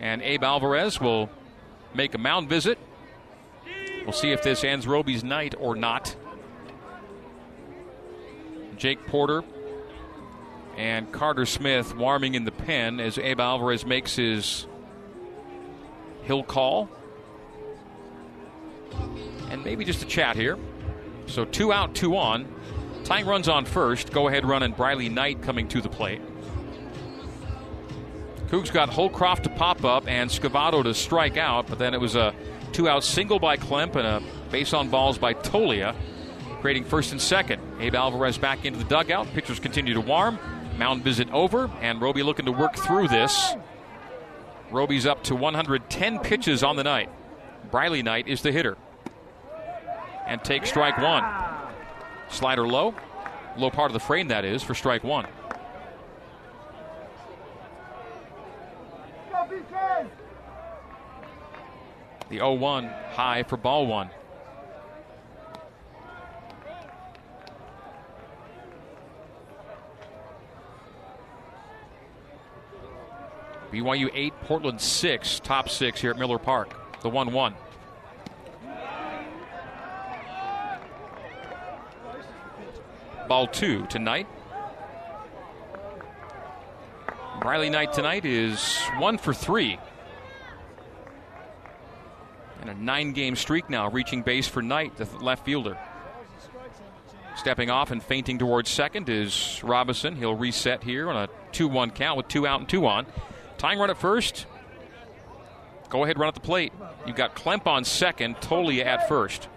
And 0.00 0.22
Abe 0.22 0.44
Alvarez 0.44 1.00
will 1.00 1.30
make 1.94 2.14
a 2.14 2.18
mound 2.18 2.48
visit. 2.48 2.78
We'll 4.04 4.12
see 4.12 4.30
if 4.30 4.42
this 4.42 4.62
ends 4.62 4.86
Roby's 4.86 5.24
night 5.24 5.54
or 5.58 5.74
not. 5.74 6.14
Jake 8.76 9.06
Porter 9.06 9.42
and 10.76 11.10
Carter 11.10 11.46
Smith 11.46 11.96
warming 11.96 12.34
in 12.34 12.44
the 12.44 12.52
pen 12.52 13.00
as 13.00 13.18
Abe 13.18 13.40
Alvarez 13.40 13.86
makes 13.86 14.14
his 14.14 14.66
hill 16.22 16.42
call. 16.42 16.88
And 19.50 19.64
maybe 19.64 19.84
just 19.84 20.02
a 20.02 20.06
chat 20.06 20.36
here. 20.36 20.58
So 21.26 21.44
two 21.44 21.72
out, 21.72 21.94
two 21.94 22.16
on. 22.16 22.46
Tying 23.04 23.26
runs 23.26 23.48
on 23.48 23.64
first. 23.64 24.12
Go 24.12 24.28
ahead 24.28 24.44
run 24.44 24.62
and 24.62 24.76
Briley 24.76 25.08
Knight 25.08 25.42
coming 25.42 25.68
to 25.68 25.80
the 25.80 25.88
plate. 25.88 26.20
Cougs 28.48 28.72
got 28.72 28.88
Holcroft 28.90 29.44
to 29.44 29.50
pop 29.50 29.84
up 29.84 30.06
and 30.06 30.30
Scavato 30.30 30.82
to 30.84 30.94
strike 30.94 31.36
out, 31.36 31.66
but 31.66 31.78
then 31.78 31.94
it 31.94 32.00
was 32.00 32.14
a 32.14 32.32
two 32.72 32.88
out 32.88 33.02
single 33.02 33.38
by 33.38 33.56
Klemp 33.56 33.96
and 33.96 34.06
a 34.06 34.22
base 34.50 34.72
on 34.72 34.88
balls 34.88 35.18
by 35.18 35.34
Tolia, 35.34 35.96
creating 36.60 36.84
first 36.84 37.10
and 37.10 37.20
second. 37.20 37.60
Abe 37.80 37.96
Alvarez 37.96 38.38
back 38.38 38.64
into 38.64 38.78
the 38.78 38.84
dugout. 38.84 39.26
Pitchers 39.34 39.58
continue 39.58 39.94
to 39.94 40.00
warm. 40.00 40.38
Mound 40.78 41.02
visit 41.02 41.28
over, 41.32 41.70
and 41.80 42.00
Roby 42.00 42.22
looking 42.22 42.46
to 42.46 42.52
work 42.52 42.76
through 42.76 43.08
this. 43.08 43.54
Roby's 44.70 45.06
up 45.06 45.24
to 45.24 45.34
110 45.34 46.18
pitches 46.20 46.62
on 46.62 46.76
the 46.76 46.84
night. 46.84 47.08
Briley 47.70 48.02
Knight 48.02 48.28
is 48.28 48.42
the 48.42 48.52
hitter. 48.52 48.76
And 50.26 50.42
take 50.44 50.66
strike 50.66 50.98
one. 50.98 51.24
Slider 52.28 52.66
low. 52.66 52.94
Low 53.56 53.70
part 53.70 53.90
of 53.90 53.94
the 53.94 54.00
frame, 54.00 54.28
that 54.28 54.44
is, 54.44 54.62
for 54.62 54.74
strike 54.74 55.02
one. 55.02 55.26
The 62.28 62.38
0 62.38 62.54
1 62.54 62.84
high 63.12 63.44
for 63.44 63.56
ball 63.56 63.86
one. 63.86 64.10
BYU 73.72 74.10
8, 74.14 74.32
Portland 74.42 74.80
6, 74.80 75.40
top 75.40 75.68
6 75.68 76.00
here 76.00 76.10
at 76.10 76.18
Miller 76.18 76.38
Park. 76.38 76.74
The 77.02 77.08
1 77.08 77.32
1. 77.32 77.54
Ball 83.28 83.46
2 83.48 83.86
tonight. 83.86 84.26
Riley 87.44 87.70
Knight 87.70 87.92
tonight 87.92 88.24
is 88.24 88.78
1 88.98 89.18
for 89.18 89.32
3 89.32 89.78
a 92.68 92.74
nine 92.74 93.12
game 93.12 93.36
streak 93.36 93.68
now, 93.70 93.90
reaching 93.90 94.22
base 94.22 94.46
for 94.46 94.62
Knight, 94.62 94.96
the 94.96 95.06
left 95.20 95.44
fielder. 95.44 95.78
Stepping 97.36 97.68
off 97.68 97.90
and 97.90 98.02
feinting 98.02 98.38
towards 98.38 98.70
second 98.70 99.08
is 99.08 99.60
Robinson. 99.62 100.16
He'll 100.16 100.34
reset 100.34 100.82
here 100.82 101.10
on 101.10 101.16
a 101.16 101.28
2 101.52 101.68
1 101.68 101.90
count 101.90 102.16
with 102.16 102.28
two 102.28 102.46
out 102.46 102.60
and 102.60 102.68
two 102.68 102.86
on. 102.86 103.06
Tying 103.58 103.78
run 103.78 103.90
at 103.90 103.98
first. 103.98 104.46
Go 105.88 106.04
ahead, 106.04 106.18
run 106.18 106.28
at 106.28 106.34
the 106.34 106.40
plate. 106.40 106.72
You've 107.06 107.16
got 107.16 107.36
Klemp 107.36 107.66
on 107.66 107.84
second, 107.84 108.36
Tolia 108.36 108.84
at 108.84 109.08
first. 109.08 109.48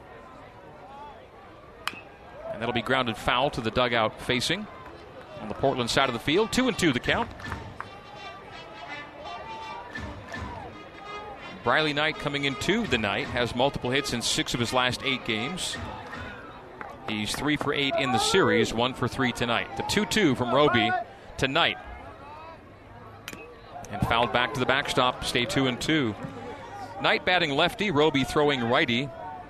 And 2.52 2.62
that'll 2.62 2.74
be 2.74 2.82
grounded 2.82 3.18
foul 3.18 3.50
to 3.52 3.62
the 3.62 3.72
dugout 3.72 4.22
facing 4.22 4.68
on 5.42 5.48
the 5.48 5.54
Portland 5.56 5.90
side 5.90 6.10
of 6.10 6.14
the 6.14 6.20
field. 6.20 6.52
Two 6.52 6.68
and 6.68 6.78
two 6.78 6.92
the 6.92 7.00
count. 7.00 7.30
Briley 11.70 11.94
Knight 11.94 12.18
coming 12.18 12.46
into 12.46 12.88
the 12.88 12.98
night 12.98 13.28
has 13.28 13.56
multiple 13.56 13.92
hits 13.92 14.12
in 14.12 14.24
six 14.24 14.56
of 14.56 14.60
his 14.60 14.74
last 14.74 15.04
eight 15.04 15.24
games. 15.24 15.78
He's 17.08 17.32
three 17.36 17.58
for 17.58 17.76
eight 17.76 17.94
in 18.00 18.12
the 18.12 18.18
series, 18.18 18.74
one 18.74 18.96
for 18.96 19.08
three 19.08 19.32
tonight. 19.32 19.78
The 19.78 19.84
2 19.84 20.08
2 20.08 20.34
from 20.34 20.52
Roby 20.52 20.90
tonight 21.38 21.78
and 23.92 24.02
fouled 24.08 24.34
back 24.34 24.56
to 24.56 24.60
the 24.60 24.66
backstop. 24.66 25.24
Stay 25.24 25.46
two 25.46 25.68
and 25.68 25.80
two. 25.80 26.16
Knight 27.04 27.24
batting 27.24 27.52
lefty, 27.52 27.92
Roby 27.92 28.24
throwing 28.24 28.64
righty, 28.64 29.08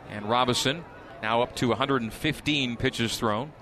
and 0.09 0.29
Robinson 0.29 0.83
now 1.21 1.41
up 1.41 1.55
to 1.55 1.69
115 1.69 2.75
pitches 2.75 3.17
thrown. 3.17 3.53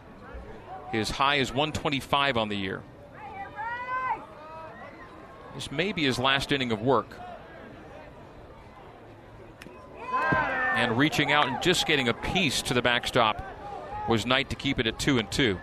His 0.92 1.12
high 1.12 1.36
is 1.36 1.52
125 1.52 2.38
on 2.38 2.50
the 2.50 2.58
year. 2.58 2.82
This 5.54 5.72
may 5.72 5.92
be 5.92 6.06
his 6.06 6.18
last 6.18 6.52
inning 6.52 6.72
of 6.72 6.82
work. 6.82 7.27
And 10.78 10.96
reaching 10.96 11.32
out 11.32 11.48
and 11.48 11.60
just 11.60 11.88
getting 11.88 12.08
a 12.08 12.14
piece 12.14 12.62
to 12.62 12.76
the 12.76 12.84
backstop 12.84 13.44
was 14.08 14.28
Knight 14.28 14.52
to 14.52 14.56
keep 14.56 14.80
it 14.80 14.86
at 14.86 15.00
two 15.00 15.18
and 15.18 15.30
two. 15.32 15.58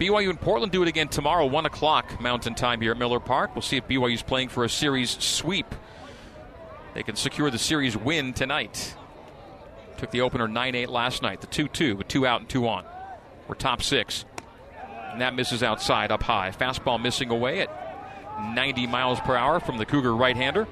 BYU 0.00 0.30
and 0.30 0.40
Portland 0.40 0.72
do 0.72 0.82
it 0.82 0.88
again 0.88 1.08
tomorrow, 1.08 1.46
1 1.46 1.64
o'clock 1.64 2.20
Mountain 2.20 2.56
Time 2.56 2.80
here 2.80 2.90
at 2.90 2.98
Miller 2.98 3.20
Park. 3.20 3.54
We'll 3.54 3.62
see 3.62 3.76
if 3.76 3.86
BYU 3.86 4.14
is 4.14 4.22
playing 4.22 4.48
for 4.48 4.64
a 4.64 4.68
series 4.68 5.10
sweep. 5.10 5.72
They 6.92 7.04
can 7.04 7.14
secure 7.14 7.50
the 7.52 7.58
series 7.58 7.96
win 7.96 8.32
tonight. 8.34 8.96
Took 9.96 10.10
the 10.10 10.22
opener 10.22 10.48
9 10.48 10.74
8 10.74 10.90
last 10.90 11.22
night, 11.22 11.40
the 11.40 11.46
2 11.46 11.68
2 11.68 11.96
with 11.96 12.08
two 12.08 12.26
out 12.26 12.40
and 12.40 12.48
two 12.48 12.66
on. 12.66 12.84
We're 13.46 13.54
top 13.54 13.80
six. 13.80 14.24
And 15.12 15.20
that 15.20 15.36
misses 15.36 15.62
outside 15.62 16.10
up 16.10 16.24
high. 16.24 16.50
Fastball 16.50 17.00
missing 17.00 17.30
away 17.30 17.60
at 17.60 18.54
90 18.54 18.88
miles 18.88 19.20
per 19.20 19.36
hour 19.36 19.60
from 19.60 19.78
the 19.78 19.86
Cougar 19.86 20.14
right 20.14 20.36
hander. 20.36 20.66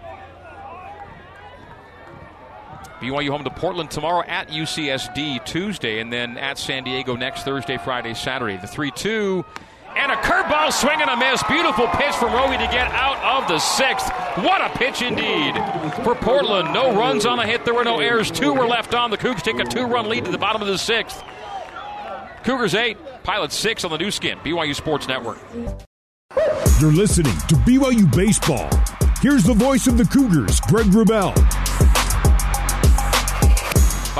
BYU 3.00 3.30
home 3.30 3.44
to 3.44 3.50
Portland 3.50 3.90
tomorrow 3.90 4.24
at 4.26 4.48
UCSD 4.48 5.44
Tuesday, 5.44 6.00
and 6.00 6.12
then 6.12 6.38
at 6.38 6.58
San 6.58 6.84
Diego 6.84 7.16
next 7.16 7.44
Thursday, 7.44 7.76
Friday, 7.76 8.14
Saturday. 8.14 8.56
The 8.56 8.66
3 8.66 8.90
2. 8.90 9.44
And 9.96 10.10
a 10.10 10.16
curveball 10.16 10.72
swing 10.72 11.00
and 11.00 11.08
a 11.10 11.16
miss. 11.16 11.42
Beautiful 11.44 11.86
pitch 11.88 12.14
from 12.16 12.32
Roby 12.32 12.56
to 12.56 12.66
get 12.72 12.90
out 12.90 13.42
of 13.42 13.48
the 13.48 13.60
sixth. 13.60 14.10
What 14.38 14.60
a 14.60 14.76
pitch 14.76 15.02
indeed 15.02 15.54
for 16.02 16.16
Portland. 16.16 16.74
No 16.74 16.96
runs 16.96 17.24
on 17.24 17.38
the 17.38 17.44
hit. 17.44 17.64
There 17.64 17.74
were 17.74 17.84
no 17.84 18.00
errors. 18.00 18.30
Two 18.30 18.52
were 18.52 18.66
left 18.66 18.92
on. 18.92 19.10
The 19.10 19.18
Cougs 19.18 19.42
take 19.42 19.60
a 19.60 19.64
two 19.64 19.84
run 19.84 20.08
lead 20.08 20.24
to 20.24 20.32
the 20.32 20.38
bottom 20.38 20.60
of 20.60 20.66
the 20.66 20.78
sixth. 20.78 21.22
Cougars 22.42 22.74
eight, 22.74 22.98
Pilots 23.22 23.56
six 23.56 23.84
on 23.84 23.90
the 23.92 23.98
Nu 23.98 24.10
Skin, 24.10 24.38
BYU 24.38 24.74
Sports 24.74 25.06
Network. 25.06 25.38
You're 26.80 26.92
listening 26.92 27.36
to 27.48 27.54
BYU 27.54 28.12
Baseball. 28.14 28.68
Here's 29.22 29.44
the 29.44 29.54
voice 29.54 29.86
of 29.86 29.96
the 29.96 30.04
Cougars, 30.04 30.60
Greg 30.62 30.86
Wrubell. 30.86 31.32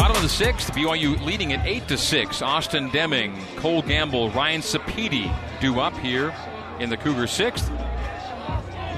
Bottom 0.05 0.19
of 0.19 0.23
the 0.23 0.29
sixth, 0.29 0.71
BYU 0.75 1.19
leading 1.25 1.55
at 1.55 1.67
eight 1.67 1.89
to 1.89 1.97
six. 1.97 2.43
Austin 2.43 2.91
Deming, 2.91 3.35
Cole 3.57 3.81
Gamble, 3.81 4.29
Ryan 4.33 4.61
Sapedi 4.61 5.35
due 5.63 5.81
up 5.81 5.97
here 5.97 6.35
in 6.79 6.91
the 6.91 6.97
Cougar 6.99 7.27
sixth. 7.27 7.71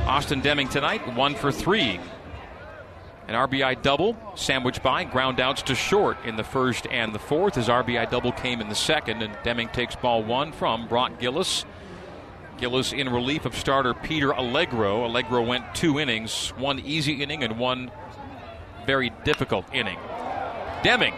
Austin 0.09 0.41
Deming 0.41 0.69
tonight, 0.69 1.15
one 1.15 1.37
for 1.37 1.53
three. 1.53 2.01
An 3.29 3.37
RBI 3.37 3.83
double, 3.83 4.17
sandwiched 4.35 4.83
by 4.83 5.05
ground 5.05 5.39
outs 5.39 5.63
to 5.63 5.77
short 5.77 6.17
in 6.25 6.35
the 6.35 6.43
first 6.43 6.89
and 6.89 7.15
the 7.15 7.21
fourth. 7.21 7.55
His 7.55 7.69
RBI 7.69 8.11
double 8.11 8.33
came 8.33 8.61
in 8.61 8.69
the 8.69 8.75
second, 8.75 9.23
and 9.23 9.39
Deming 9.45 9.69
takes 9.69 9.95
ball 9.95 10.25
one 10.25 10.51
from 10.51 10.89
Brock 10.89 11.21
Gillis. 11.21 11.65
Gillis 12.59 12.93
in 12.93 13.09
relief 13.11 13.45
of 13.45 13.55
starter 13.55 13.95
Peter 13.95 14.33
Allegro. 14.33 15.07
Allegro 15.07 15.45
went 15.45 15.73
two 15.73 16.01
innings, 16.01 16.49
one 16.59 16.81
easy 16.81 17.23
inning 17.23 17.45
and 17.45 17.61
one 17.61 17.93
very 18.87 19.11
difficult 19.23 19.73
inning. 19.73 19.99
Deming 20.83 21.15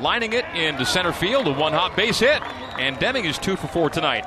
lining 0.00 0.32
it 0.32 0.44
into 0.54 0.84
center 0.84 1.12
field, 1.12 1.46
a 1.46 1.52
one 1.52 1.72
hop 1.72 1.96
base 1.96 2.18
hit, 2.18 2.42
and 2.78 2.98
Deming 2.98 3.24
is 3.24 3.38
two 3.38 3.56
for 3.56 3.66
four 3.68 3.90
tonight. 3.90 4.24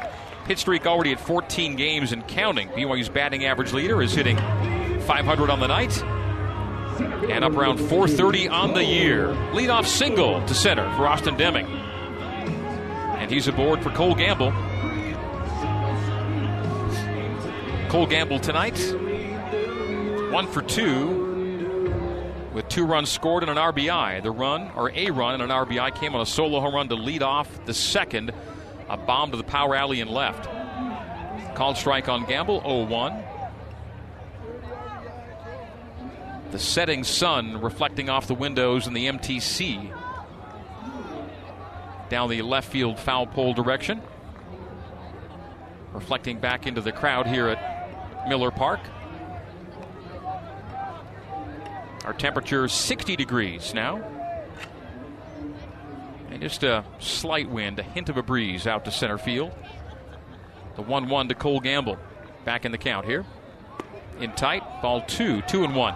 Hit 0.47 0.59
streak 0.59 0.88
already 0.88 1.11
at 1.11 1.20
14 1.20 1.76
games 1.76 2.11
and 2.11 2.28
counting. 2.28 2.70
BYU's 2.70 3.09
batting 3.09 3.45
average 3.45 3.72
leader 3.72 4.01
is 4.01 4.13
hitting 4.13 4.38
500 4.38 5.49
on 5.49 5.59
the 5.59 5.67
night 5.67 6.01
and 7.30 7.43
up 7.43 7.53
around 7.53 7.78
430 7.78 8.49
on 8.49 8.74
the 8.74 8.84
year. 8.84 9.28
Leadoff 9.51 9.86
single 9.86 10.45
to 10.47 10.53
center 10.55 10.89
for 10.95 11.07
Austin 11.07 11.38
Deming. 11.38 11.67
And 11.67 13.30
he's 13.30 13.47
aboard 13.47 13.84
for 13.84 13.91
Cole 13.91 14.15
Gamble. 14.15 14.51
Cole 17.89 18.05
Gamble 18.05 18.39
tonight, 18.39 18.78
one 20.32 20.47
for 20.47 20.61
two 20.61 21.29
with 22.60 22.68
two 22.68 22.86
runs 22.86 23.10
scored 23.10 23.41
and 23.41 23.49
an 23.49 23.55
RBI. 23.55 24.22
The 24.22 24.32
run, 24.32 24.70
or 24.76 24.91
a 24.93 25.12
run 25.12 25.36
and 25.36 25.43
an 25.43 25.49
RBI, 25.49 25.95
came 25.95 26.14
on 26.14 26.20
a 26.20 26.26
solo 26.26 26.60
home 26.60 26.76
run 26.76 26.89
to 26.89 26.95
lead 26.95 27.24
off 27.24 27.64
the 27.64 27.74
second. 27.74 28.34
A 28.89 28.97
bomb 28.97 29.32
to 29.32 29.38
the 29.38 29.45
power 29.45 29.76
alley 29.76 30.01
and 30.01 30.12
left. 30.12 30.49
Called 31.55 31.78
strike 31.78 32.10
on 32.10 32.26
Gamble, 32.26 32.60
0 32.60 32.88
1. 32.88 33.24
The 36.51 36.60
setting 36.60 37.05
sun 37.05 37.62
reflecting 37.62 38.10
off 38.10 38.28
the 38.28 38.36
windows 38.36 38.88
in 38.88 38.93
the 38.93 39.07
MTC 39.07 39.97
down 42.10 42.30
the 42.30 42.41
left 42.41 42.70
field 42.70 42.99
foul 42.99 43.26
pole 43.26 43.53
direction. 43.53 44.01
Reflecting 45.93 46.39
back 46.39 46.68
into 46.68 46.82
the 46.82 46.91
crowd 46.91 47.26
here 47.26 47.47
at 47.47 48.28
Miller 48.28 48.51
Park. 48.51 48.82
Our 52.10 52.14
temperature 52.14 52.66
is 52.66 52.72
60 52.74 53.16
degrees 53.18 53.72
now. 53.76 54.01
And 56.32 56.41
just 56.41 56.64
a 56.64 56.84
slight 56.97 57.47
wind, 57.47 57.78
a 57.78 57.84
hint 57.84 58.10
of 58.10 58.18
a 58.18 58.24
breeze 58.24 58.66
out 58.66 58.84
to 58.86 58.91
center 58.91 59.20
field. 59.20 59.51
The 60.76 60.82
1 60.82 61.07
1 61.07 61.28
to 61.28 61.36
Cole 61.36 61.60
Gamble. 61.60 61.99
Back 62.45 62.66
in 62.66 62.72
the 62.72 62.80
count 62.80 63.05
here. 63.05 63.26
In 64.20 64.32
tight, 64.32 64.64
ball 64.82 65.01
two, 65.01 65.43
two 65.43 65.64
and 65.64 65.76
one. 65.76 65.93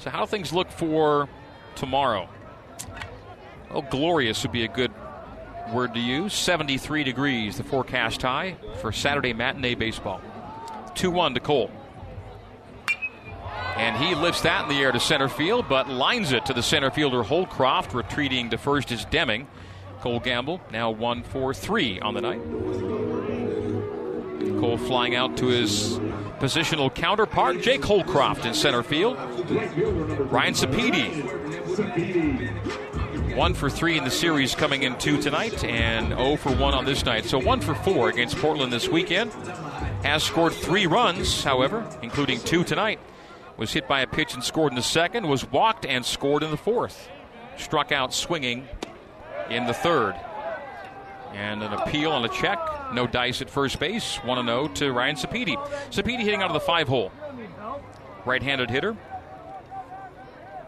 So, 0.00 0.10
how 0.10 0.26
things 0.26 0.52
look 0.52 0.70
for 0.70 1.26
tomorrow? 1.76 2.28
Well, 3.70 3.86
glorious 3.90 4.42
would 4.42 4.52
be 4.52 4.64
a 4.64 4.68
good 4.68 4.92
word 5.72 5.94
to 5.94 6.00
use. 6.00 6.34
73 6.34 7.04
degrees, 7.04 7.56
the 7.56 7.64
forecast 7.64 8.20
high 8.20 8.56
for 8.82 8.92
Saturday 8.92 9.32
matinee 9.32 9.76
baseball. 9.76 10.20
2 10.94 11.10
1 11.10 11.32
to 11.32 11.40
Cole. 11.40 11.70
And 13.76 13.96
he 13.96 14.14
lifts 14.14 14.42
that 14.42 14.62
in 14.62 14.68
the 14.68 14.80
air 14.80 14.92
to 14.92 15.00
center 15.00 15.28
field, 15.28 15.66
but 15.68 15.88
lines 15.88 16.30
it 16.30 16.46
to 16.46 16.54
the 16.54 16.62
center 16.62 16.92
fielder 16.92 17.24
Holcroft. 17.24 17.92
Retreating 17.92 18.50
to 18.50 18.58
first 18.58 18.92
is 18.92 19.04
Deming. 19.06 19.48
Cole 20.00 20.20
Gamble 20.20 20.60
now 20.70 20.90
1 20.90 21.22
4 21.24 21.54
3 21.54 22.00
on 22.00 22.14
the 22.14 22.20
night. 22.20 22.40
Cole 24.60 24.78
flying 24.78 25.16
out 25.16 25.36
to 25.38 25.46
his 25.46 25.98
positional 26.38 26.94
counterpart, 26.94 27.62
Jake 27.62 27.84
Holcroft 27.84 28.44
in 28.44 28.54
center 28.54 28.84
field. 28.84 29.16
Ryan 30.30 30.54
Sapedi. 30.54 31.24
One 33.34 33.54
for 33.54 33.68
three 33.68 33.98
in 33.98 34.04
the 34.04 34.10
series 34.10 34.54
coming 34.54 34.84
in 34.84 34.96
two 34.98 35.20
tonight, 35.20 35.64
and 35.64 36.08
0 36.10 36.36
for 36.36 36.54
1 36.54 36.74
on 36.74 36.84
this 36.84 37.04
night. 37.04 37.24
So 37.24 37.40
1 37.40 37.60
for 37.60 37.74
4 37.74 38.10
against 38.10 38.36
Portland 38.36 38.72
this 38.72 38.88
weekend. 38.88 39.32
Has 40.04 40.22
scored 40.22 40.52
three 40.52 40.86
runs, 40.86 41.42
however, 41.42 41.84
including 42.02 42.38
two 42.40 42.62
tonight 42.62 43.00
was 43.56 43.72
hit 43.72 43.86
by 43.86 44.00
a 44.00 44.06
pitch 44.06 44.34
and 44.34 44.42
scored 44.42 44.72
in 44.72 44.76
the 44.76 44.82
second, 44.82 45.28
was 45.28 45.50
walked 45.50 45.86
and 45.86 46.04
scored 46.04 46.42
in 46.42 46.50
the 46.50 46.56
fourth. 46.56 47.08
Struck 47.56 47.92
out 47.92 48.12
swinging 48.12 48.66
in 49.50 49.66
the 49.66 49.74
third. 49.74 50.14
And 51.32 51.62
an 51.62 51.72
appeal 51.72 52.12
on 52.12 52.24
a 52.24 52.28
check. 52.28 52.58
No 52.92 53.06
dice 53.06 53.42
at 53.42 53.50
first 53.50 53.78
base. 53.80 54.16
1 54.18 54.46
0 54.46 54.68
to 54.68 54.92
Ryan 54.92 55.16
Sapedi. 55.16 55.56
Sapedi 55.90 56.20
hitting 56.20 56.42
out 56.42 56.50
of 56.50 56.54
the 56.54 56.60
five 56.60 56.88
hole. 56.88 57.10
Right 58.24 58.42
handed 58.42 58.70
hitter. 58.70 58.96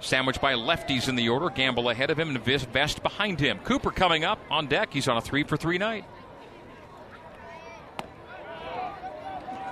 Sandwiched 0.01 0.41
by 0.41 0.55
lefties 0.55 1.09
in 1.09 1.16
the 1.16 1.28
order. 1.28 1.51
Gamble 1.51 1.89
ahead 1.89 2.11
of 2.11 2.18
him 2.18 2.34
and 2.34 2.39
Vest 2.41 3.03
behind 3.03 3.41
him. 3.41 3.59
Cooper 3.61 3.91
coming 3.91 4.24
up 4.24 4.39
on 4.51 4.66
deck. 4.66 4.93
He's 4.93 5.09
on 5.09 5.16
a 5.16 5.20
3 5.20 5.45
for 5.45 5.57
3 5.57 5.78
night. 5.78 6.05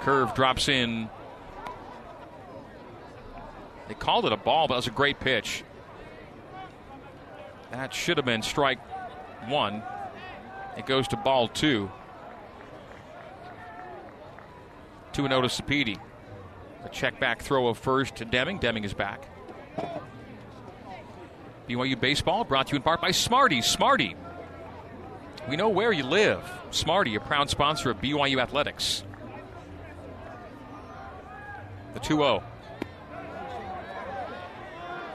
Curve 0.01 0.35
drops 0.35 0.69
in 0.69 1.09
they 3.89 3.95
called 3.95 4.25
it 4.27 4.33
a 4.33 4.37
ball, 4.37 4.69
but 4.69 4.75
it 4.75 4.79
was 4.79 4.87
a 4.87 4.91
great 4.91 5.21
pitch. 5.21 5.65
That 7.71 7.93
should 7.93 8.17
have 8.17 8.27
been 8.27 8.43
strike 8.43 8.79
one. 9.49 9.83
It 10.77 10.87
goes 10.87 11.09
to 11.09 11.17
ball 11.17 11.49
two. 11.49 11.91
2 15.13 15.29
0 15.29 15.43
to 15.43 15.49
Sapedi. 15.49 15.99
A 16.85 16.89
check 16.89 17.19
back 17.21 17.41
throw 17.41 17.69
of 17.69 17.79
first 17.79 18.17
to 18.17 18.25
Deming. 18.25 18.59
Deming 18.59 18.85
is 18.85 18.95
back. 18.95 19.29
BYU 21.69 21.99
Baseball 21.99 22.45
brought 22.45 22.67
to 22.67 22.73
you 22.73 22.77
in 22.77 22.83
part 22.83 23.01
by 23.01 23.11
Smarty. 23.11 23.63
Smarty. 23.63 24.17
We 25.49 25.57
know 25.57 25.69
where 25.69 25.93
you 25.93 26.05
live. 26.05 26.43
Smarty, 26.71 27.15
a 27.15 27.21
proud 27.21 27.49
sponsor 27.49 27.91
of 27.91 28.01
BYU 28.01 28.43
Athletics. 28.43 29.05
The 31.95 32.01
2 32.01 32.17
0. 32.17 32.43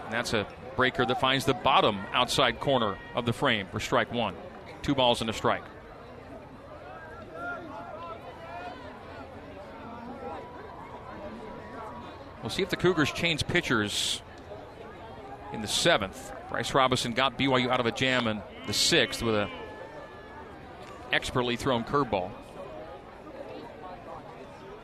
And 0.10 0.16
that's 0.16 0.34
a 0.34 0.48
breaker 0.76 1.06
that 1.06 1.22
finds 1.22 1.46
the 1.46 1.54
bottom 1.54 2.00
outside 2.14 2.60
corner 2.60 2.98
of 3.14 3.28
the 3.28 3.32
frame 3.32 3.68
for 3.72 3.80
strike 3.80 4.12
one. 4.12 4.34
Two 4.82 4.96
balls 4.96 5.22
and 5.22 5.30
a 5.30 5.34
strike. 5.34 5.62
We'll 12.42 12.50
see 12.50 12.64
if 12.64 12.70
the 12.70 12.76
Cougars 12.76 13.12
change 13.12 13.46
pitchers 13.46 14.24
in 15.54 15.62
the 15.62 15.68
seventh. 15.68 16.32
Bryce 16.50 16.74
Robinson 16.74 17.12
got 17.12 17.38
BYU 17.38 17.70
out 17.70 17.80
of 17.80 17.86
a 17.86 17.92
jam 17.92 18.26
in 18.26 18.42
the 18.66 18.74
sixth 18.74 19.22
with 19.22 19.36
a 19.36 19.48
expertly 21.12 21.56
thrown 21.56 21.84
curveball. 21.84 22.32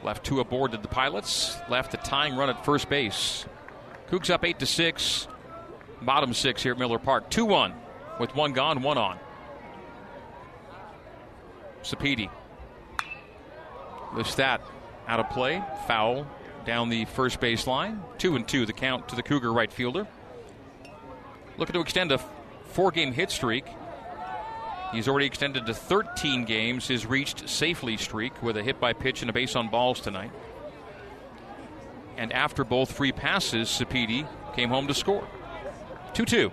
Left 0.03 0.23
two 0.23 0.39
aboard 0.39 0.73
to 0.73 0.77
the 0.77 0.87
Pilots. 0.87 1.57
Left 1.67 1.95
a 1.95 1.97
tying 1.97 2.35
run 2.35 2.51
at 2.51 2.63
first 2.63 2.89
base. 2.89 3.47
Cougs 4.09 4.29
up 4.29 4.45
8 4.45 4.59
to 4.59 4.65
6. 4.65 5.27
Bottom 6.01 6.33
six 6.33 6.61
here 6.61 6.73
at 6.73 6.77
Miller 6.77 6.99
Park. 6.99 7.29
2 7.29 7.45
1 7.45 7.73
with 8.19 8.35
one 8.35 8.53
gone, 8.53 8.81
one 8.81 8.97
on. 8.97 9.17
Sapedi. 11.81 12.29
Lifts 14.13 14.35
that 14.35 14.61
out 15.07 15.19
of 15.19 15.29
play. 15.29 15.63
Foul 15.87 16.27
down 16.65 16.89
the 16.89 17.05
first 17.05 17.39
base 17.39 17.65
line. 17.67 18.01
2 18.19 18.35
and 18.35 18.47
2 18.47 18.65
the 18.65 18.73
count 18.73 19.07
to 19.09 19.15
the 19.15 19.23
Cougar 19.23 19.51
right 19.51 19.71
fielder. 19.71 20.07
Looking 21.57 21.73
to 21.73 21.79
extend 21.79 22.11
a 22.11 22.19
four 22.71 22.91
game 22.91 23.13
hit 23.13 23.31
streak. 23.31 23.65
He's 24.91 25.07
already 25.07 25.25
extended 25.25 25.65
to 25.65 25.73
13 25.73 26.45
games 26.45 26.87
his 26.87 27.05
reached 27.05 27.49
safely 27.49 27.97
streak 27.97 28.41
with 28.43 28.57
a 28.57 28.63
hit 28.63 28.79
by 28.79 28.93
pitch 28.93 29.21
and 29.21 29.29
a 29.29 29.33
base 29.33 29.55
on 29.55 29.69
balls 29.69 29.99
tonight. 29.99 30.31
And 32.17 32.31
after 32.31 32.63
both 32.63 32.91
free 32.91 33.11
passes, 33.11 33.67
Sapedi 33.69 34.27
came 34.55 34.69
home 34.69 34.87
to 34.87 34.93
score. 34.93 35.27
2 36.13 36.25
2 36.25 36.51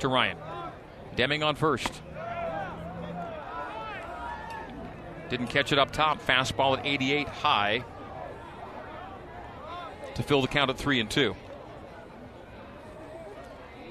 to 0.00 0.08
Ryan. 0.08 0.36
Deming 1.14 1.42
on 1.42 1.54
first. 1.54 2.02
Didn't 5.28 5.46
catch 5.46 5.72
it 5.72 5.78
up 5.78 5.92
top. 5.92 6.20
Fastball 6.20 6.78
at 6.78 6.84
88 6.84 7.28
high 7.28 7.84
to 10.14 10.22
fill 10.22 10.42
the 10.42 10.48
count 10.48 10.70
at 10.70 10.76
3 10.76 11.00
and 11.00 11.10
2. 11.10 11.36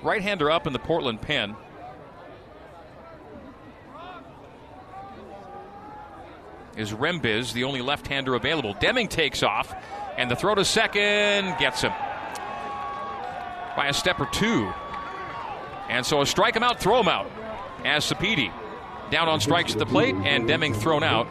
Right 0.02 0.22
hander 0.22 0.52
up 0.52 0.68
in 0.68 0.74
the 0.74 0.80
Portland 0.80 1.22
pen. 1.22 1.56
Is 6.78 6.92
Rembiz, 6.92 7.52
the 7.52 7.66
only 7.66 7.82
left 7.82 8.08
hander 8.08 8.36
available. 8.36 8.74
Deming 8.80 9.08
takes 9.08 9.44
off. 9.44 9.74
And 10.20 10.30
the 10.30 10.36
throw 10.36 10.54
to 10.54 10.66
second 10.66 11.58
gets 11.60 11.82
him 11.82 11.94
by 13.78 13.88
a 13.88 13.94
step 13.94 14.20
or 14.20 14.26
two. 14.26 14.70
And 15.88 16.06
so 16.06 16.20
a 16.22 16.26
strike 16.26 16.58
him 16.58 16.62
out, 16.62 16.82
throw 16.82 17.00
him 17.00 17.08
out 17.08 17.32
as 17.86 18.04
Sapedi 18.04 18.52
down 19.12 19.30
on 19.30 19.40
strikes 19.40 19.72
at 19.72 19.80
the 19.80 19.86
plate 19.86 20.14
and 20.16 20.46
Deming 20.46 20.74
thrown 20.74 21.04
out 21.04 21.28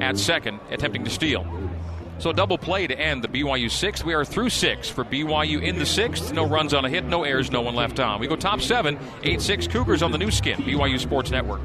at 0.00 0.18
second, 0.18 0.58
attempting 0.70 1.04
to 1.04 1.10
steal. 1.10 1.46
So 2.18 2.30
a 2.30 2.34
double 2.34 2.58
play 2.58 2.88
to 2.88 2.98
end 2.98 3.22
the 3.22 3.28
BYU 3.28 3.70
sixth. 3.70 4.04
We 4.04 4.12
are 4.12 4.24
through 4.24 4.50
six 4.50 4.88
for 4.88 5.04
BYU 5.04 5.62
in 5.62 5.78
the 5.78 5.86
sixth. 5.86 6.32
No 6.32 6.44
runs 6.44 6.74
on 6.74 6.84
a 6.84 6.88
hit, 6.88 7.04
no 7.04 7.22
errors, 7.22 7.52
no 7.52 7.60
one 7.60 7.76
left 7.76 8.00
on. 8.00 8.18
We 8.18 8.26
go 8.26 8.34
top 8.34 8.60
seven, 8.60 8.98
eight 9.22 9.40
six 9.40 9.68
Cougars 9.68 10.02
on 10.02 10.10
the 10.10 10.18
Nu 10.18 10.32
Skin, 10.32 10.58
BYU 10.62 10.98
Sports 10.98 11.30
Network. 11.30 11.60